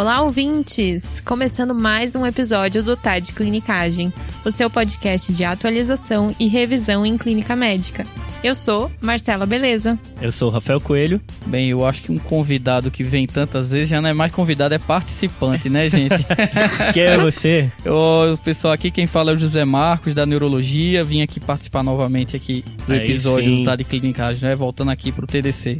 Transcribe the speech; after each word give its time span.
Olá, 0.00 0.22
ouvintes! 0.22 1.20
Começando 1.20 1.74
mais 1.74 2.16
um 2.16 2.24
episódio 2.24 2.82
do 2.82 2.96
de 3.20 3.32
Clinicagem, 3.34 4.10
o 4.42 4.50
seu 4.50 4.70
podcast 4.70 5.30
de 5.30 5.44
atualização 5.44 6.34
e 6.40 6.48
revisão 6.48 7.04
em 7.04 7.18
clínica 7.18 7.54
médica. 7.54 8.06
Eu 8.42 8.54
sou 8.54 8.90
Marcela 8.98 9.44
Beleza. 9.44 9.98
Eu 10.18 10.32
sou 10.32 10.48
o 10.48 10.50
Rafael 10.50 10.80
Coelho. 10.80 11.20
Bem, 11.46 11.68
eu 11.68 11.84
acho 11.84 12.00
que 12.00 12.10
um 12.10 12.16
convidado 12.16 12.90
que 12.90 13.04
vem 13.04 13.26
tantas 13.26 13.72
vezes 13.72 13.90
já 13.90 14.00
não 14.00 14.08
é 14.08 14.14
mais 14.14 14.32
convidado, 14.32 14.74
é 14.74 14.78
participante, 14.78 15.68
né, 15.68 15.86
gente? 15.90 16.26
quem 16.94 17.02
é 17.02 17.18
você? 17.18 17.70
o 17.84 18.38
pessoal 18.38 18.72
aqui, 18.72 18.90
quem 18.90 19.06
fala 19.06 19.32
é 19.32 19.34
o 19.34 19.38
José 19.38 19.66
Marcos, 19.66 20.14
da 20.14 20.24
Neurologia. 20.24 21.04
Vim 21.04 21.20
aqui 21.20 21.38
participar 21.38 21.82
novamente 21.82 22.34
aqui 22.34 22.64
do 22.86 22.94
Aí 22.94 23.00
episódio 23.00 23.54
sim. 23.54 23.60
do 23.60 23.64
Tá 23.66 23.76
de 23.76 23.84
Clinicagem, 23.84 24.48
né? 24.48 24.54
Voltando 24.54 24.90
aqui 24.90 25.12
pro 25.12 25.26
TDC. 25.26 25.76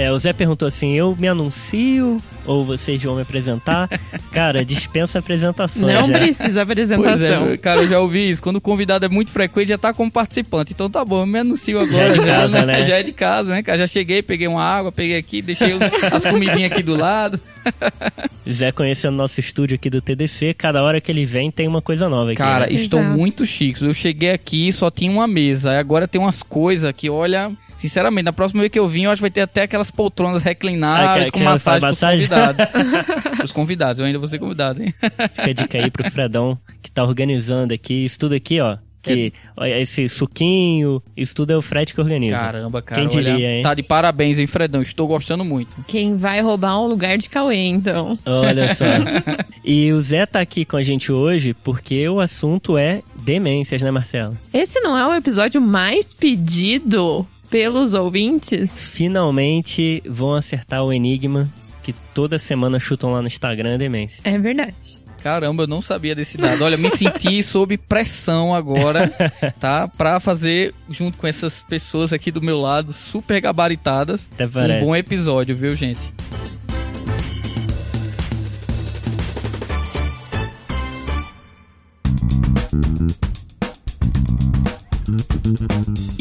É, 0.00 0.10
o 0.10 0.18
Zé 0.18 0.32
perguntou 0.32 0.66
assim: 0.66 0.94
eu 0.94 1.14
me 1.14 1.28
anuncio 1.28 2.22
ou 2.46 2.64
vocês 2.64 3.02
vão 3.02 3.16
me 3.16 3.22
apresentar? 3.22 3.86
Cara, 4.32 4.64
dispensa 4.64 5.18
apresentações. 5.18 5.94
Não 5.94 6.06
já. 6.06 6.18
precisa 6.18 6.62
apresentação. 6.62 7.42
Pois 7.42 7.52
é, 7.52 7.56
cara, 7.58 7.82
eu 7.82 7.88
já 7.88 8.00
ouvi 8.00 8.30
isso. 8.30 8.42
Quando 8.42 8.56
o 8.56 8.60
convidado 8.60 9.04
é 9.04 9.08
muito 9.08 9.30
frequente, 9.30 9.68
já 9.68 9.76
tá 9.76 9.92
como 9.92 10.10
participante. 10.10 10.72
Então 10.72 10.88
tá 10.88 11.04
bom, 11.04 11.20
eu 11.20 11.26
me 11.26 11.40
anuncio 11.40 11.78
agora. 11.78 11.92
Já 11.92 12.04
é 12.04 12.10
de 12.10 12.20
casa, 12.20 12.58
já, 12.58 12.66
né? 12.66 12.84
Já 12.84 12.96
é 12.96 13.02
de 13.02 13.12
casa, 13.12 13.50
né, 13.50 13.62
cara? 13.62 13.78
Já 13.78 13.86
cheguei, 13.86 14.22
peguei 14.22 14.46
uma 14.46 14.62
água, 14.62 14.90
peguei 14.92 15.18
aqui, 15.18 15.42
deixei 15.42 15.74
as 16.12 16.24
comidinhas 16.24 16.70
aqui 16.70 16.82
do 16.82 16.96
lado. 16.96 17.40
Zé 18.50 18.72
conhecendo 18.72 19.16
nosso 19.16 19.38
estúdio 19.38 19.74
aqui 19.74 19.90
do 19.90 20.00
TDC, 20.00 20.54
cada 20.54 20.82
hora 20.82 21.00
que 21.00 21.10
ele 21.10 21.26
vem 21.26 21.50
tem 21.50 21.68
uma 21.68 21.82
coisa 21.82 22.08
nova 22.08 22.30
aqui. 22.30 22.38
Cara, 22.38 22.66
né? 22.66 22.72
estou 22.72 23.00
Exato. 23.00 23.16
muito 23.16 23.44
chique. 23.44 23.84
Eu 23.84 23.92
cheguei 23.92 24.30
aqui 24.30 24.72
só 24.72 24.90
tinha 24.90 25.10
uma 25.10 25.26
mesa. 25.26 25.78
Agora 25.78 26.08
tem 26.08 26.20
umas 26.20 26.42
coisas 26.42 26.90
que, 26.92 27.10
olha, 27.10 27.52
Sinceramente, 27.80 28.26
na 28.26 28.32
próxima 28.34 28.60
vez 28.60 28.70
que 28.70 28.78
eu 28.78 28.86
vim, 28.86 29.04
eu 29.04 29.10
acho 29.10 29.20
que 29.20 29.22
vai 29.22 29.30
ter 29.30 29.40
até 29.40 29.62
aquelas 29.62 29.90
poltronas 29.90 30.42
reclináveis 30.42 31.28
ah, 31.28 31.32
com 31.32 31.40
massagem, 31.40 31.80
massagem 31.80 32.28
pros 32.28 32.68
convidados. 32.68 33.44
os 33.44 33.52
convidados, 33.52 33.98
eu 33.98 34.04
ainda 34.04 34.18
vou 34.18 34.28
ser 34.28 34.38
convidado, 34.38 34.82
hein? 34.82 34.94
Fica 35.00 35.50
a 35.50 35.52
dica 35.54 35.78
aí 35.78 35.90
pro 35.90 36.10
Fredão, 36.10 36.58
que 36.82 36.90
tá 36.90 37.02
organizando 37.02 37.72
aqui. 37.72 38.04
Isso 38.04 38.18
tudo 38.18 38.34
aqui, 38.34 38.60
ó, 38.60 38.76
que 39.00 39.32
é. 39.58 39.80
esse 39.80 40.10
suquinho, 40.10 41.02
isso 41.16 41.34
tudo 41.34 41.54
é 41.54 41.56
o 41.56 41.62
Fred 41.62 41.94
que 41.94 42.00
organiza. 42.02 42.36
Caramba, 42.36 42.82
cara. 42.82 43.00
Quem 43.00 43.08
diria, 43.08 43.32
olha, 43.32 43.56
hein? 43.56 43.62
Tá 43.62 43.72
de 43.72 43.82
parabéns, 43.82 44.38
hein, 44.38 44.46
Fredão? 44.46 44.82
Estou 44.82 45.06
gostando 45.06 45.42
muito. 45.42 45.70
Quem 45.88 46.18
vai 46.18 46.42
roubar 46.42 46.78
um 46.78 46.86
lugar 46.86 47.16
de 47.16 47.30
Cauê, 47.30 47.64
então. 47.64 48.18
Olha 48.26 48.74
só. 48.74 48.84
e 49.64 49.90
o 49.90 50.00
Zé 50.02 50.26
tá 50.26 50.40
aqui 50.40 50.66
com 50.66 50.76
a 50.76 50.82
gente 50.82 51.10
hoje 51.10 51.54
porque 51.54 52.06
o 52.10 52.20
assunto 52.20 52.76
é 52.76 53.00
demências, 53.16 53.80
né, 53.80 53.90
Marcelo? 53.90 54.36
Esse 54.52 54.78
não 54.80 54.98
é 54.98 55.06
o 55.06 55.14
episódio 55.14 55.62
mais 55.62 56.12
pedido 56.12 57.26
pelos 57.50 57.94
ouvintes. 57.94 58.70
Finalmente 58.72 60.02
vão 60.06 60.34
acertar 60.34 60.84
o 60.84 60.92
enigma 60.92 61.48
que 61.82 61.92
toda 62.14 62.38
semana 62.38 62.78
chutam 62.78 63.12
lá 63.12 63.20
no 63.20 63.26
Instagram 63.26 63.76
demência. 63.76 64.20
É 64.24 64.38
verdade. 64.38 65.00
Caramba, 65.22 65.64
eu 65.64 65.66
não 65.66 65.82
sabia 65.82 66.14
desse 66.14 66.38
dado. 66.38 66.64
Olha, 66.64 66.78
me 66.78 66.88
senti 66.88 67.42
sob 67.44 67.76
pressão 67.76 68.54
agora, 68.54 69.10
tá? 69.60 69.86
Pra 69.86 70.18
fazer, 70.18 70.74
junto 70.88 71.18
com 71.18 71.26
essas 71.26 71.60
pessoas 71.60 72.12
aqui 72.12 72.30
do 72.30 72.40
meu 72.40 72.58
lado, 72.58 72.92
super 72.92 73.38
gabaritadas, 73.40 74.28
um 74.80 74.86
bom 74.86 74.96
episódio, 74.96 75.54
viu, 75.54 75.76
gente? 75.76 76.00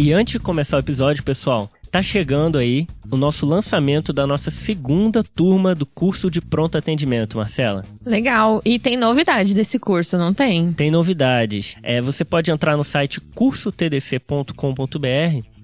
E 0.02 0.14
antes 0.14 0.31
de 0.31 0.39
começar 0.39 0.78
o 0.78 0.80
episódio, 0.80 1.22
pessoal, 1.23 1.69
tá 1.92 2.02
chegando 2.02 2.58
aí 2.58 2.88
o 3.11 3.17
nosso 3.17 3.45
lançamento 3.45 4.14
da 4.14 4.26
nossa 4.26 4.49
segunda 4.49 5.21
turma 5.21 5.76
do 5.76 5.86
curso 5.86 6.32
de 6.32 6.39
pronto 6.39 6.77
atendimento, 6.77 7.36
Marcela. 7.36 7.83
Legal. 8.05 8.61
E 8.64 8.80
tem 8.80 8.95
novidade 8.95 9.54
desse 9.54 9.77
curso, 9.77 10.17
não 10.17 10.33
tem? 10.33 10.71
Tem 10.71 10.89
novidades. 10.89 11.76
É, 11.83 11.99
você 11.99 12.23
pode 12.23 12.49
entrar 12.49 12.77
no 12.77 12.83
site 12.86 13.20
cursotdc.com.br 13.20 14.54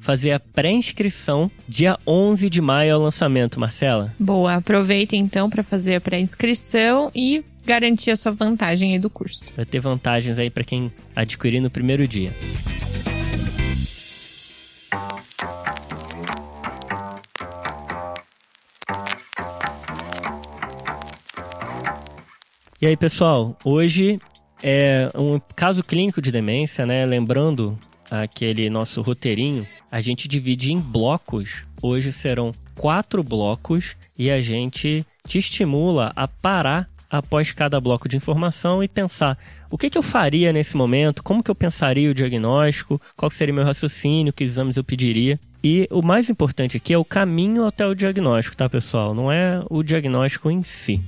fazer 0.01 0.33
a 0.33 0.39
pré-inscrição 0.39 1.49
dia 1.65 1.97
11 2.05 2.49
de 2.49 2.59
maio 2.59 2.95
ao 2.95 3.01
lançamento, 3.01 3.57
Marcela. 3.57 4.13
Boa, 4.19 4.55
aproveita 4.55 5.15
então 5.15 5.49
para 5.49 5.63
fazer 5.63 5.95
a 5.95 6.01
pré-inscrição 6.01 7.09
e 7.15 7.41
garantir 7.65 8.11
a 8.11 8.17
sua 8.17 8.33
vantagem 8.33 8.91
aí 8.91 8.99
do 8.99 9.09
curso. 9.09 9.49
Vai 9.55 9.63
ter 9.63 9.79
vantagens 9.79 10.37
aí 10.37 10.49
para 10.49 10.65
quem 10.65 10.91
adquirir 11.15 11.61
no 11.61 11.69
primeiro 11.69 12.05
dia. 12.05 12.33
E 22.81 22.87
aí, 22.87 22.97
pessoal, 22.97 23.57
hoje 23.63 24.19
é 24.61 25.07
um 25.15 25.39
caso 25.55 25.81
clínico 25.81 26.21
de 26.21 26.29
demência, 26.29 26.85
né? 26.85 27.05
Lembrando 27.05 27.79
aquele 28.11 28.69
nosso 28.69 29.01
roteirinho, 29.01 29.65
a 29.89 30.01
gente 30.01 30.27
divide 30.27 30.73
em 30.73 30.79
blocos. 30.79 31.65
Hoje 31.81 32.11
serão 32.11 32.51
quatro 32.75 33.23
blocos 33.23 33.95
e 34.19 34.29
a 34.29 34.41
gente 34.41 35.05
te 35.25 35.37
estimula 35.37 36.11
a 36.17 36.27
parar 36.27 36.85
após 37.09 37.53
cada 37.53 37.79
bloco 37.79 38.09
de 38.09 38.17
informação 38.17 38.83
e 38.83 38.89
pensar 38.89 39.37
o 39.71 39.77
que, 39.77 39.89
que 39.89 39.97
eu 39.97 40.03
faria 40.03 40.51
nesse 40.51 40.75
momento, 40.75 41.23
como 41.23 41.41
que 41.41 41.49
eu 41.49 41.55
pensaria 41.55 42.11
o 42.11 42.13
diagnóstico, 42.13 43.01
qual 43.15 43.31
seria 43.31 43.53
meu 43.53 43.63
raciocínio, 43.63 44.33
que 44.33 44.43
exames 44.43 44.75
eu 44.75 44.83
pediria. 44.83 45.39
E 45.63 45.87
o 45.89 46.01
mais 46.01 46.29
importante 46.29 46.75
aqui 46.75 46.93
é 46.93 46.97
o 46.97 47.05
caminho 47.05 47.65
até 47.65 47.87
o 47.87 47.95
diagnóstico, 47.95 48.57
tá, 48.57 48.67
pessoal? 48.67 49.13
Não 49.13 49.31
é 49.31 49.63
o 49.69 49.81
diagnóstico 49.81 50.51
em 50.51 50.61
si. 50.61 51.01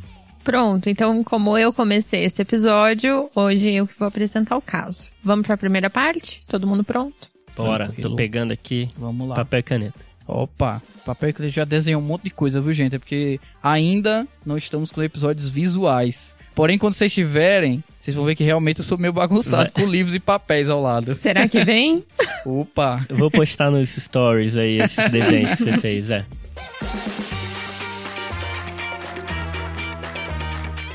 Pronto, 0.47 0.89
então 0.89 1.25
como 1.25 1.57
eu 1.57 1.73
comecei 1.73 2.23
esse 2.23 2.41
episódio, 2.41 3.29
hoje 3.35 3.69
eu 3.69 3.89
vou 3.99 4.07
apresentar 4.07 4.55
o 4.55 4.61
caso. 4.61 5.09
Vamos 5.21 5.45
para 5.45 5.55
a 5.55 5.57
primeira 5.57 5.89
parte? 5.89 6.39
Todo 6.47 6.65
mundo 6.65 6.85
pronto? 6.85 7.27
Bora, 7.53 7.87
Tranquilo. 7.87 8.11
tô 8.11 8.15
pegando 8.15 8.53
aqui 8.53 8.87
Vamos 8.95 9.27
lá. 9.27 9.35
papel 9.35 9.59
e 9.59 9.63
caneta. 9.63 9.99
Opa, 10.25 10.81
papel 11.05 11.29
e 11.31 11.33
caneta 11.33 11.53
já 11.53 11.65
desenhou 11.65 12.01
um 12.01 12.05
monte 12.05 12.23
de 12.23 12.29
coisa, 12.29 12.61
viu 12.61 12.71
gente? 12.71 12.95
É 12.95 12.97
porque 12.97 13.41
ainda 13.61 14.25
não 14.45 14.57
estamos 14.57 14.89
com 14.89 15.03
episódios 15.03 15.49
visuais. 15.49 16.33
Porém, 16.55 16.77
quando 16.77 16.93
vocês 16.93 17.11
tiverem, 17.13 17.83
vocês 17.99 18.15
vão 18.15 18.23
ver 18.23 18.35
que 18.35 18.43
realmente 18.45 18.77
eu 18.79 18.85
sou 18.85 18.97
meio 18.97 19.11
bagunçado 19.11 19.69
com 19.73 19.85
livros 19.85 20.15
e 20.15 20.19
papéis 20.19 20.69
ao 20.69 20.81
lado. 20.81 21.13
Será 21.13 21.45
que 21.49 21.61
vem? 21.65 22.05
Opa! 22.45 23.05
Eu 23.09 23.17
vou 23.17 23.29
postar 23.29 23.69
nos 23.69 23.89
stories 23.89 24.55
aí 24.55 24.79
esses 24.79 25.09
desenhos 25.09 25.51
que 25.51 25.57
você 25.57 25.77
fez, 25.77 26.09
é. 26.09 26.25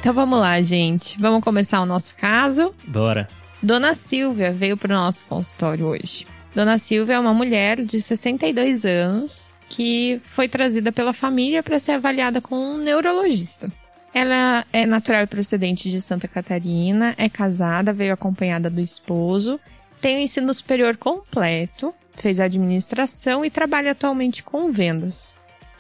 Então 0.03 0.13
vamos 0.13 0.41
lá, 0.41 0.61
gente. 0.61 1.17
Vamos 1.17 1.45
começar 1.45 1.81
o 1.81 1.87
nosso 1.87 2.17
caso. 2.17 2.75
Bora. 2.89 3.29
Dona 3.63 3.95
Silvia 3.95 4.53
veio 4.53 4.77
para 4.77 4.93
o 4.93 4.99
nosso 4.99 5.25
consultório 5.27 5.87
hoje. 5.87 6.27
Dona 6.53 6.77
Silvia 6.77 7.15
é 7.15 7.21
uma 7.21 7.33
mulher 7.33 7.85
de 7.85 8.03
62 8.03 8.85
anos 8.85 9.49
que 9.69 10.21
foi 10.27 10.49
trazida 10.49 10.91
pela 10.91 11.13
família 11.13 11.63
para 11.63 11.79
ser 11.79 11.93
avaliada 11.93 12.41
com 12.41 12.57
um 12.57 12.79
neurologista. 12.79 13.71
Ela 14.13 14.67
é 14.73 14.85
natural 14.87 15.23
e 15.23 15.29
procedente 15.29 15.89
de 15.89 16.01
Santa 16.01 16.27
Catarina, 16.27 17.15
é 17.17 17.29
casada, 17.29 17.93
veio 17.93 18.13
acompanhada 18.13 18.69
do 18.69 18.81
esposo, 18.81 19.61
tem 20.01 20.17
o 20.17 20.21
ensino 20.21 20.53
superior 20.53 20.97
completo, 20.97 21.95
fez 22.17 22.41
administração 22.41 23.45
e 23.45 23.51
trabalha 23.51 23.93
atualmente 23.93 24.43
com 24.43 24.73
vendas. 24.73 25.33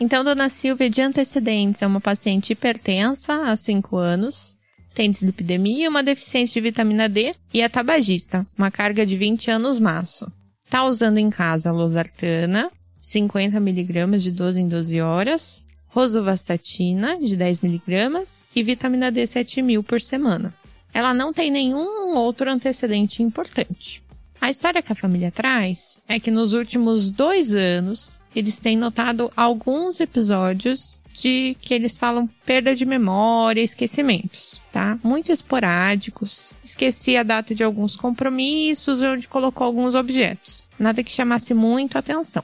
Então, 0.03 0.25
Dona 0.25 0.49
Silvia, 0.49 0.91
de 0.91 1.01
antecedentes, 1.01 1.81
é 1.81 1.87
uma 1.87 2.01
paciente 2.01 2.53
hipertensa 2.53 3.35
há 3.45 3.55
5 3.55 3.97
anos, 3.97 4.57
tem 4.93 5.09
dislipidemia, 5.09 5.89
uma 5.89 6.03
deficiência 6.03 6.61
de 6.61 6.69
vitamina 6.69 7.09
D 7.09 7.37
e 7.55 7.61
é 7.61 7.69
tabagista, 7.69 8.45
uma 8.59 8.69
carga 8.69 9.07
de 9.07 9.17
20 9.17 9.53
anos 9.53 9.79
maço. 9.79 10.27
Está 10.65 10.85
usando 10.85 11.19
em 11.19 11.31
casa 11.31 11.71
losartana, 11.71 12.69
50mg 13.01 14.19
de 14.19 14.33
12 14.33 14.61
em 14.61 14.67
12 14.67 15.01
horas, 15.01 15.65
rosuvastatina, 15.87 17.21
de 17.21 17.37
10mg 17.37 18.43
e 18.57 18.63
vitamina 18.65 19.09
D 19.09 19.25
7000 19.25 19.85
por 19.85 20.01
semana. 20.01 20.53
Ela 20.93 21.15
não 21.15 21.33
tem 21.33 21.49
nenhum 21.49 22.17
outro 22.17 22.51
antecedente 22.51 23.23
importante. 23.23 24.03
A 24.43 24.51
história 24.51 24.83
que 24.83 24.91
a 24.91 24.97
família 24.97 25.31
traz 25.31 26.03
é 26.09 26.19
que 26.19 26.29
nos 26.29 26.53
últimos 26.53 27.11
dois 27.11 27.55
anos 27.55 28.21
eles 28.35 28.59
têm 28.59 28.77
notado 28.77 29.31
alguns 29.37 30.01
episódios 30.01 31.01
de 31.13 31.57
que 31.61 31.73
eles 31.73 31.97
falam 31.97 32.29
perda 32.45 32.75
de 32.75 32.85
memória, 32.85 33.61
esquecimentos, 33.61 34.61
tá? 34.73 34.99
Muito 35.01 35.31
esporádicos. 35.31 36.53
Esqueci 36.65 37.17
a 37.17 37.23
data 37.23 37.55
de 37.55 37.63
alguns 37.63 37.95
compromissos 37.95 39.01
onde 39.01 39.29
colocou 39.29 39.65
alguns 39.65 39.95
objetos. 39.95 40.67
Nada 40.77 41.05
que 41.05 41.13
chamasse 41.13 41.55
muito 41.55 41.97
atenção. 41.97 42.43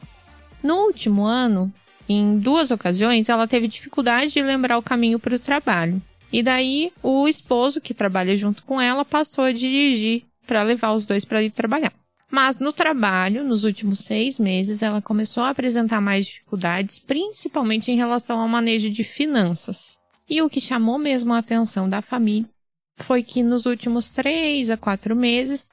No 0.63 0.77
último 0.85 1.25
ano, 1.25 1.73
em 2.09 2.39
duas 2.39 2.71
ocasiões, 2.71 3.29
ela 3.29 3.49
teve 3.49 3.67
dificuldade 3.67 4.35
de 4.35 4.41
lembrar 4.41 4.79
o 4.79 4.83
caminho 4.83 5.19
para 5.19 5.35
o 5.35 5.41
trabalho. 5.41 6.01
E 6.33 6.45
daí, 6.45 6.93
o 7.03 7.27
esposo, 7.27 7.81
que 7.81 7.93
trabalha 7.93 8.37
junto 8.37 8.63
com 8.63 8.81
ela, 8.81 9.05
passou 9.05 9.45
a 9.45 9.51
dirigir 9.51 10.28
para 10.49 10.63
levar 10.63 10.95
os 10.95 11.05
dois 11.05 11.27
para 11.27 11.43
ir 11.43 11.53
trabalhar. 11.53 11.93
Mas 12.31 12.59
no 12.59 12.73
trabalho, 12.73 13.45
nos 13.45 13.65
últimos 13.65 14.01
seis 14.01 14.39
meses, 14.39 14.83
ela 14.83 15.01
começou 15.01 15.45
a 15.45 15.51
apresentar 15.51 16.01
mais 16.01 16.27
dificuldades, 16.27 16.99
principalmente 16.99 17.91
em 17.91 17.97
relação 17.97 18.41
ao 18.41 18.49
manejo 18.49 18.91
de 18.91 19.05
finanças. 19.05 19.97
E 20.29 20.43
o 20.43 20.51
que 20.51 20.61
chamou 20.61 20.99
mesmo 20.99 21.33
a 21.33 21.39
atenção 21.39 21.89
da 21.89 22.03
família 22.03 22.49
foi 22.97 23.23
que 23.23 23.43
nos 23.43 23.65
últimos 23.65 24.11
três 24.11 24.71
a 24.71 24.77
quatro 24.77 25.15
meses, 25.15 25.73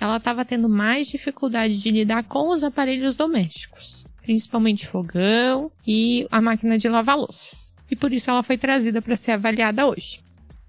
ela 0.00 0.16
estava 0.16 0.44
tendo 0.44 0.68
mais 0.68 1.06
dificuldade 1.06 1.80
de 1.80 1.90
lidar 1.90 2.24
com 2.24 2.50
os 2.50 2.64
aparelhos 2.64 3.16
domésticos, 3.16 4.04
principalmente 4.22 4.86
fogão 4.86 5.70
e 5.86 6.26
a 6.30 6.40
máquina 6.40 6.76
de 6.76 6.88
lavar 6.88 7.16
louças. 7.16 7.72
E 7.90 7.96
por 7.96 8.12
isso 8.12 8.28
ela 8.28 8.42
foi 8.42 8.58
trazida 8.58 9.00
para 9.00 9.16
ser 9.16 9.32
avaliada 9.32 9.86
hoje. 9.86 10.20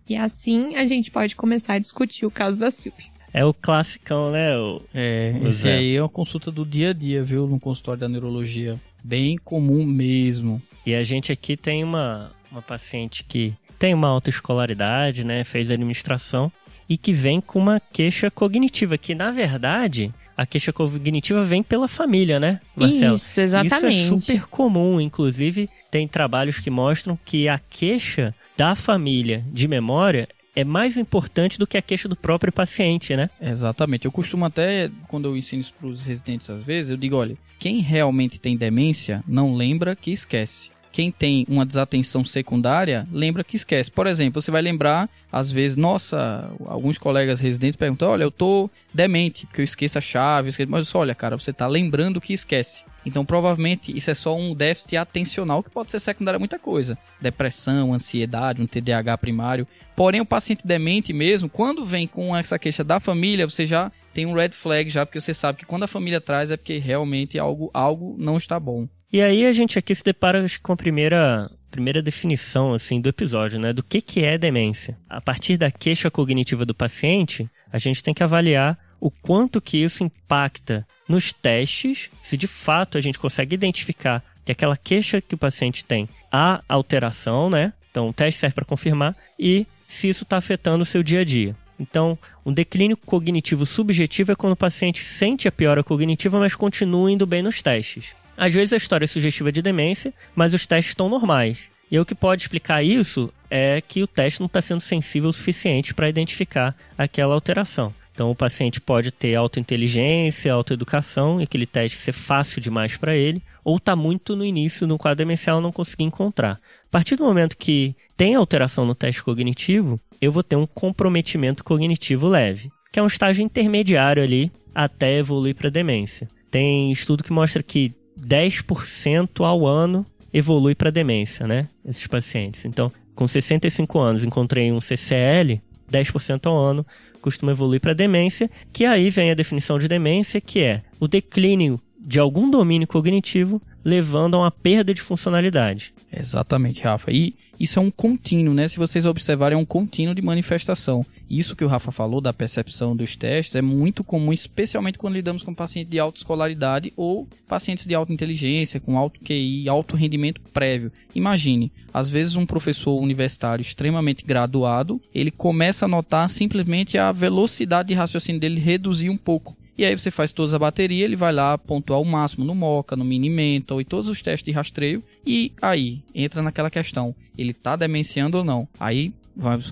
E 0.07 0.15
assim 0.15 0.75
a 0.75 0.85
gente 0.85 1.11
pode 1.11 1.35
começar 1.35 1.73
a 1.73 1.79
discutir 1.79 2.25
o 2.25 2.31
caso 2.31 2.57
da 2.57 2.69
Silvia. 2.71 3.14
É 3.35 3.43
o 3.43 3.53
classicão, 3.53 4.31
né? 4.31 4.57
O, 4.57 4.81
é, 4.93 5.33
o 5.43 5.49
esse 5.49 5.63
Zé. 5.63 5.73
aí 5.73 5.95
é 5.97 6.01
uma 6.01 6.07
consulta 6.07 6.49
do 6.49 6.65
dia 6.65 6.91
a 6.91 6.93
dia, 6.93 7.21
viu? 7.21 7.45
No 7.45 7.59
consultório 7.59 7.99
da 7.99 8.07
neurologia. 8.07 8.79
Bem 9.03 9.37
comum 9.37 9.85
mesmo. 9.85 10.61
E 10.85 10.95
a 10.95 11.03
gente 11.03 11.33
aqui 11.33 11.57
tem 11.57 11.83
uma, 11.83 12.31
uma 12.49 12.61
paciente 12.61 13.25
que 13.25 13.53
tem 13.77 13.93
uma 13.93 14.07
autoescolaridade, 14.07 15.25
né? 15.25 15.43
Fez 15.43 15.69
administração 15.69 16.49
e 16.87 16.97
que 16.97 17.11
vem 17.11 17.41
com 17.41 17.59
uma 17.59 17.81
queixa 17.91 18.31
cognitiva, 18.31 18.97
que 18.97 19.13
na 19.13 19.31
verdade 19.31 20.13
a 20.38 20.45
queixa 20.45 20.71
cognitiva 20.71 21.43
vem 21.43 21.61
pela 21.61 21.89
família, 21.89 22.39
né, 22.39 22.61
Marcelo? 22.73 23.15
Isso, 23.15 23.41
exatamente. 23.41 24.05
Isso 24.05 24.13
é 24.15 24.19
super 24.19 24.47
comum, 24.47 25.01
inclusive 25.01 25.69
tem 25.91 26.07
trabalhos 26.07 26.59
que 26.59 26.69
mostram 26.69 27.19
que 27.25 27.49
a 27.49 27.59
queixa 27.59 28.33
da 28.55 28.75
família 28.75 29.43
de 29.51 29.67
memória 29.67 30.29
é 30.55 30.63
mais 30.63 30.97
importante 30.97 31.59
do 31.59 31.67
que 31.67 31.77
a 31.77 31.81
queixa 31.81 32.07
do 32.07 32.15
próprio 32.15 32.51
paciente, 32.51 33.15
né? 33.15 33.29
Exatamente. 33.41 34.05
Eu 34.05 34.11
costumo 34.11 34.45
até, 34.45 34.89
quando 35.07 35.27
eu 35.27 35.35
ensino 35.35 35.61
isso 35.61 35.73
para 35.73 35.87
os 35.87 36.05
residentes 36.05 36.49
às 36.49 36.63
vezes, 36.63 36.91
eu 36.91 36.97
digo, 36.97 37.15
olha, 37.15 37.37
quem 37.59 37.79
realmente 37.79 38.39
tem 38.39 38.55
demência 38.55 39.23
não 39.27 39.53
lembra 39.53 39.95
que 39.95 40.11
esquece. 40.11 40.71
Quem 40.91 41.11
tem 41.11 41.45
uma 41.49 41.65
desatenção 41.65 42.23
secundária, 42.23 43.05
lembra 43.11 43.43
que 43.43 43.57
esquece. 43.57 43.91
Por 43.91 44.07
exemplo, 44.07 44.41
você 44.41 44.49
vai 44.49 44.61
lembrar, 44.61 45.09
às 45.29 45.51
vezes, 45.51 45.75
nossa, 45.75 46.49
alguns 46.65 46.97
colegas 46.97 47.41
residentes 47.41 47.75
perguntam, 47.75 48.07
olha, 48.07 48.23
eu 48.23 48.31
tô 48.31 48.69
demente, 48.93 49.45
porque 49.45 49.59
eu 49.59 49.65
esqueço 49.65 49.97
a 49.97 50.01
chave, 50.01 50.49
esqueço... 50.49 50.71
mas 50.71 50.95
olha, 50.95 51.13
cara, 51.13 51.37
você 51.37 51.51
tá 51.51 51.67
lembrando 51.67 52.21
que 52.21 52.31
esquece. 52.31 52.85
Então, 53.05 53.23
provavelmente, 53.23 53.95
isso 53.95 54.09
é 54.09 54.13
só 54.13 54.35
um 54.35 54.55
déficit 54.55 54.97
atencional 54.97 55.61
que 55.61 55.69
pode 55.69 55.91
ser 55.91 55.99
secundário 55.99 56.37
a 56.37 56.39
muita 56.39 56.57
coisa. 56.57 56.97
Depressão, 57.21 57.93
ansiedade, 57.93 58.61
um 58.61 58.67
TDAH 58.67 59.17
primário. 59.17 59.67
Porém, 59.95 60.21
o 60.21 60.25
paciente 60.25 60.65
demente 60.65 61.13
mesmo, 61.13 61.47
quando 61.47 61.85
vem 61.85 62.07
com 62.07 62.35
essa 62.35 62.57
queixa 62.57 62.83
da 62.83 62.99
família, 62.99 63.47
você 63.47 63.65
já 63.65 63.91
tem 64.13 64.25
um 64.25 64.33
red 64.33 64.49
flag 64.49 64.89
já, 64.89 65.05
porque 65.05 65.21
você 65.21 65.33
sabe 65.33 65.59
que 65.59 65.65
quando 65.65 65.83
a 65.83 65.87
família 65.87 66.19
traz 66.19 66.49
é 66.49 66.57
porque 66.57 66.79
realmente 66.79 67.37
algo, 67.37 67.69
algo 67.73 68.15
não 68.17 68.37
está 68.37 68.59
bom. 68.59 68.87
E 69.11 69.21
aí 69.21 69.45
a 69.45 69.51
gente 69.51 69.77
aqui 69.77 69.93
se 69.93 70.03
depara 70.03 70.45
com 70.61 70.73
a 70.73 70.75
primeira, 70.75 71.49
primeira 71.69 72.01
definição 72.01 72.73
assim 72.73 72.99
do 72.99 73.09
episódio, 73.09 73.59
né? 73.59 73.71
Do 73.71 73.83
que, 73.83 74.01
que 74.01 74.23
é 74.23 74.37
demência. 74.37 74.97
A 75.09 75.21
partir 75.21 75.57
da 75.57 75.71
queixa 75.71 76.09
cognitiva 76.09 76.65
do 76.65 76.73
paciente, 76.73 77.49
a 77.71 77.77
gente 77.77 78.01
tem 78.01 78.13
que 78.13 78.23
avaliar 78.23 78.77
o 79.00 79.09
quanto 79.09 79.62
que 79.62 79.77
isso 79.77 80.03
impacta 80.03 80.86
nos 81.07 81.31
testes, 81.31 82.09
se 82.21 82.38
de 82.38 82.47
fato 82.47 82.97
a 82.97 83.01
gente 83.01 83.19
consegue 83.19 83.53
identificar 83.53 84.24
que 84.44 84.51
aquela 84.51 84.77
queixa 84.77 85.21
que 85.21 85.36
o 85.36 85.38
paciente 85.38 85.83
tem 85.83 86.07
há 86.31 86.62
alteração, 86.68 87.50
né? 87.50 87.74
Então 87.92 88.09
o 88.09 88.13
teste 88.13 88.39
serve 88.39 88.56
para 88.56 88.65
confirmar 88.65 89.15
e 89.39 89.65
se 89.88 90.09
isso 90.09 90.24
está 90.24 90.38
afetando 90.38 90.83
o 90.83 90.86
seu 90.86 91.01
dia 91.01 91.21
a 91.21 91.24
dia. 91.24 91.56
Então, 91.80 92.18
um 92.45 92.53
declínio 92.53 92.95
cognitivo 92.95 93.65
subjetivo 93.65 94.31
é 94.31 94.36
quando 94.36 94.53
o 94.53 94.57
paciente 94.57 95.03
sente 95.03 95.48
a 95.48 95.51
piora 95.51 95.83
cognitiva, 95.83 96.39
mas 96.39 96.56
continua 96.56 97.12
indo 97.12 97.25
bem 97.25 97.41
nos 97.41 97.62
testes. 97.62 98.15
Às 98.38 98.53
vezes 98.53 98.74
a 98.74 98.77
história 98.77 99.06
é 99.06 99.07
sugestiva 99.07 99.51
de 99.51 99.62
demência, 99.62 100.13
mas 100.36 100.53
os 100.53 100.65
testes 100.65 100.91
estão 100.91 101.09
normais. 101.09 101.59
E 101.89 102.00
o 102.00 102.06
que 102.06 102.15
pode 102.15 102.41
explicar 102.41 102.83
isso 102.83 103.31
é 103.50 103.81
que 103.81 104.01
o 104.01 104.07
teste 104.07 104.39
não 104.39 104.48
está 104.48 104.62
sendo 104.62 104.81
sensível 104.81 105.30
o 105.30 105.33
suficiente 105.33 105.94
para 105.94 106.09
identificar 106.09 106.75
aquela 106.98 107.33
alteração. 107.33 107.94
Então 108.15 108.31
o 108.31 108.35
paciente 108.35 108.79
pode 108.79 109.12
ter 109.12 109.35
autointeligência, 109.35 110.51
autoeducação 110.51 111.39
e 111.39 111.44
aquele 111.44 111.67
teste 111.67 111.97
ser 111.97 112.13
fácil 112.13 112.62
demais 112.62 112.95
para 112.95 113.15
ele, 113.15 113.44
ou 113.63 113.75
está 113.75 113.94
muito 113.94 114.38
no 114.38 114.45
início 114.45 114.88
no 114.88 114.97
quadro 114.97 115.17
demencial 115.17 115.59
não 115.59 115.71
conseguir 115.71 116.06
encontrar. 116.06 116.53
A 116.53 116.89
partir 116.89 117.17
do 117.17 117.25
momento 117.25 117.57
que 117.57 117.94
tem 118.15 118.33
alteração 118.33 118.85
no 118.85 118.95
teste 118.95 119.21
cognitivo, 119.21 120.00
eu 120.21 120.31
vou 120.31 120.41
ter 120.41 120.56
um 120.56 120.65
comprometimento 120.65 121.62
cognitivo 121.62 122.29
leve, 122.29 122.71
que 122.89 123.00
é 123.00 123.03
um 123.03 123.07
estágio 123.07 123.44
intermediário 123.44 124.23
ali 124.23 124.50
até 124.73 125.17
evoluir 125.17 125.53
para 125.53 125.69
demência. 125.69 126.29
Tem 126.50 126.89
estudo 126.91 127.23
que 127.23 127.33
mostra 127.33 127.62
que 127.62 127.94
10% 128.17 129.45
ao 129.45 129.67
ano 129.67 130.06
evolui 130.33 130.73
para 130.73 130.89
demência, 130.89 131.45
né? 131.45 131.67
Esses 131.85 132.07
pacientes. 132.07 132.63
Então, 132.63 132.89
com 133.13 133.27
65 133.27 134.00
anos, 134.00 134.23
encontrei 134.23 134.71
um 134.71 134.79
CCL, 134.79 135.62
10% 135.91 136.45
ao 136.45 136.57
ano 136.57 136.85
costuma 137.25 137.51
evoluir 137.51 137.81
para 137.81 137.92
demência, 137.92 138.48
que 138.72 138.86
aí 138.86 139.10
vem 139.10 139.31
a 139.31 139.33
definição 139.33 139.80
de 139.80 139.88
demência, 139.88 140.39
que 140.39 140.60
é 140.60 140.83
o 141.00 141.07
declínio 141.07 141.81
de 142.00 142.19
algum 142.19 142.51
domínio 142.51 142.88
cognitivo 142.88 143.60
levando 143.83 144.36
a 144.36 144.42
uma 144.42 144.51
perda 144.51 144.94
de 144.94 145.01
funcionalidade. 145.01 145.92
Exatamente, 146.13 146.83
Rafa. 146.83 147.12
E 147.12 147.33
isso 147.60 147.80
é 147.80 147.81
um 147.81 147.89
contínuo, 147.89 148.54
né? 148.54 148.68
Se 148.68 148.77
vocês 148.77 149.07
observarem, 149.07 149.57
é 149.57 149.60
um 149.60 149.66
contínuo 149.66 150.13
de 150.13 150.22
manifestação. 150.22 151.04
Isso 151.30 151.56
que 151.56 151.63
o 151.63 151.68
Rafa 151.68 151.92
falou 151.92 152.22
da 152.22 152.31
percepção 152.31 152.95
dos 152.95 153.16
testes 153.16 153.56
é 153.56 153.62
muito 153.62 154.04
comum, 154.04 154.31
especialmente 154.31 154.98
quando 154.98 155.16
lidamos 155.16 155.42
com 155.42 155.54
pacientes 155.54 155.89
de 155.89 156.00
alta 156.00 156.19
escolaridade 156.19 156.94
ou 156.95 157.27
pacientes 157.48 157.86
de 157.86 157.95
alta 157.95 158.13
inteligência, 158.13 158.80
com 158.80 158.98
alto 158.98 159.19
QI, 159.19 159.68
alto 159.68 159.95
rendimento 159.95 160.42
prévio. 160.54 160.92
Imagine, 161.13 161.72
às 161.94 162.10
vezes 162.10 162.36
um 162.36 162.45
professor 162.45 163.01
universitário 163.01 163.63
extremamente 163.63 164.24
graduado, 164.25 165.01
ele 165.13 165.31
começa 165.31 165.86
a 165.86 165.89
notar 165.89 166.30
simplesmente 166.30 166.98
a 166.98 167.12
velocidade 167.12 167.89
de 167.89 167.94
raciocínio 167.94 168.39
dele 168.39 168.60
reduzir 168.60 169.10
um 169.10 169.18
pouco. 169.18 169.56
E 169.77 169.83
aí 169.83 169.98
você 169.98 170.10
faz 170.10 170.31
toda 170.31 170.56
a 170.56 170.60
bateria, 170.60 171.04
ele 171.04 171.18
vai 171.18 171.33
lá 171.33 171.57
pontuar 171.57 172.00
o 172.00 172.06
máximo 172.06 172.45
no 172.45 172.56
Moca, 172.56 172.95
no 172.95 173.04
Minimental 173.04 173.81
e 173.81 173.86
todos 173.86 174.07
os 174.07 174.22
testes 174.22 174.45
de 174.45 174.51
rastreio. 174.51 175.04
E 175.25 175.51
aí 175.62 176.01
entra 176.13 176.42
naquela 176.42 176.69
questão, 176.69 177.13
ele 177.38 177.51
está 177.51 177.75
demenciando 177.75 178.38
ou 178.38 178.44
não? 178.44 178.68
Aí 178.80 179.12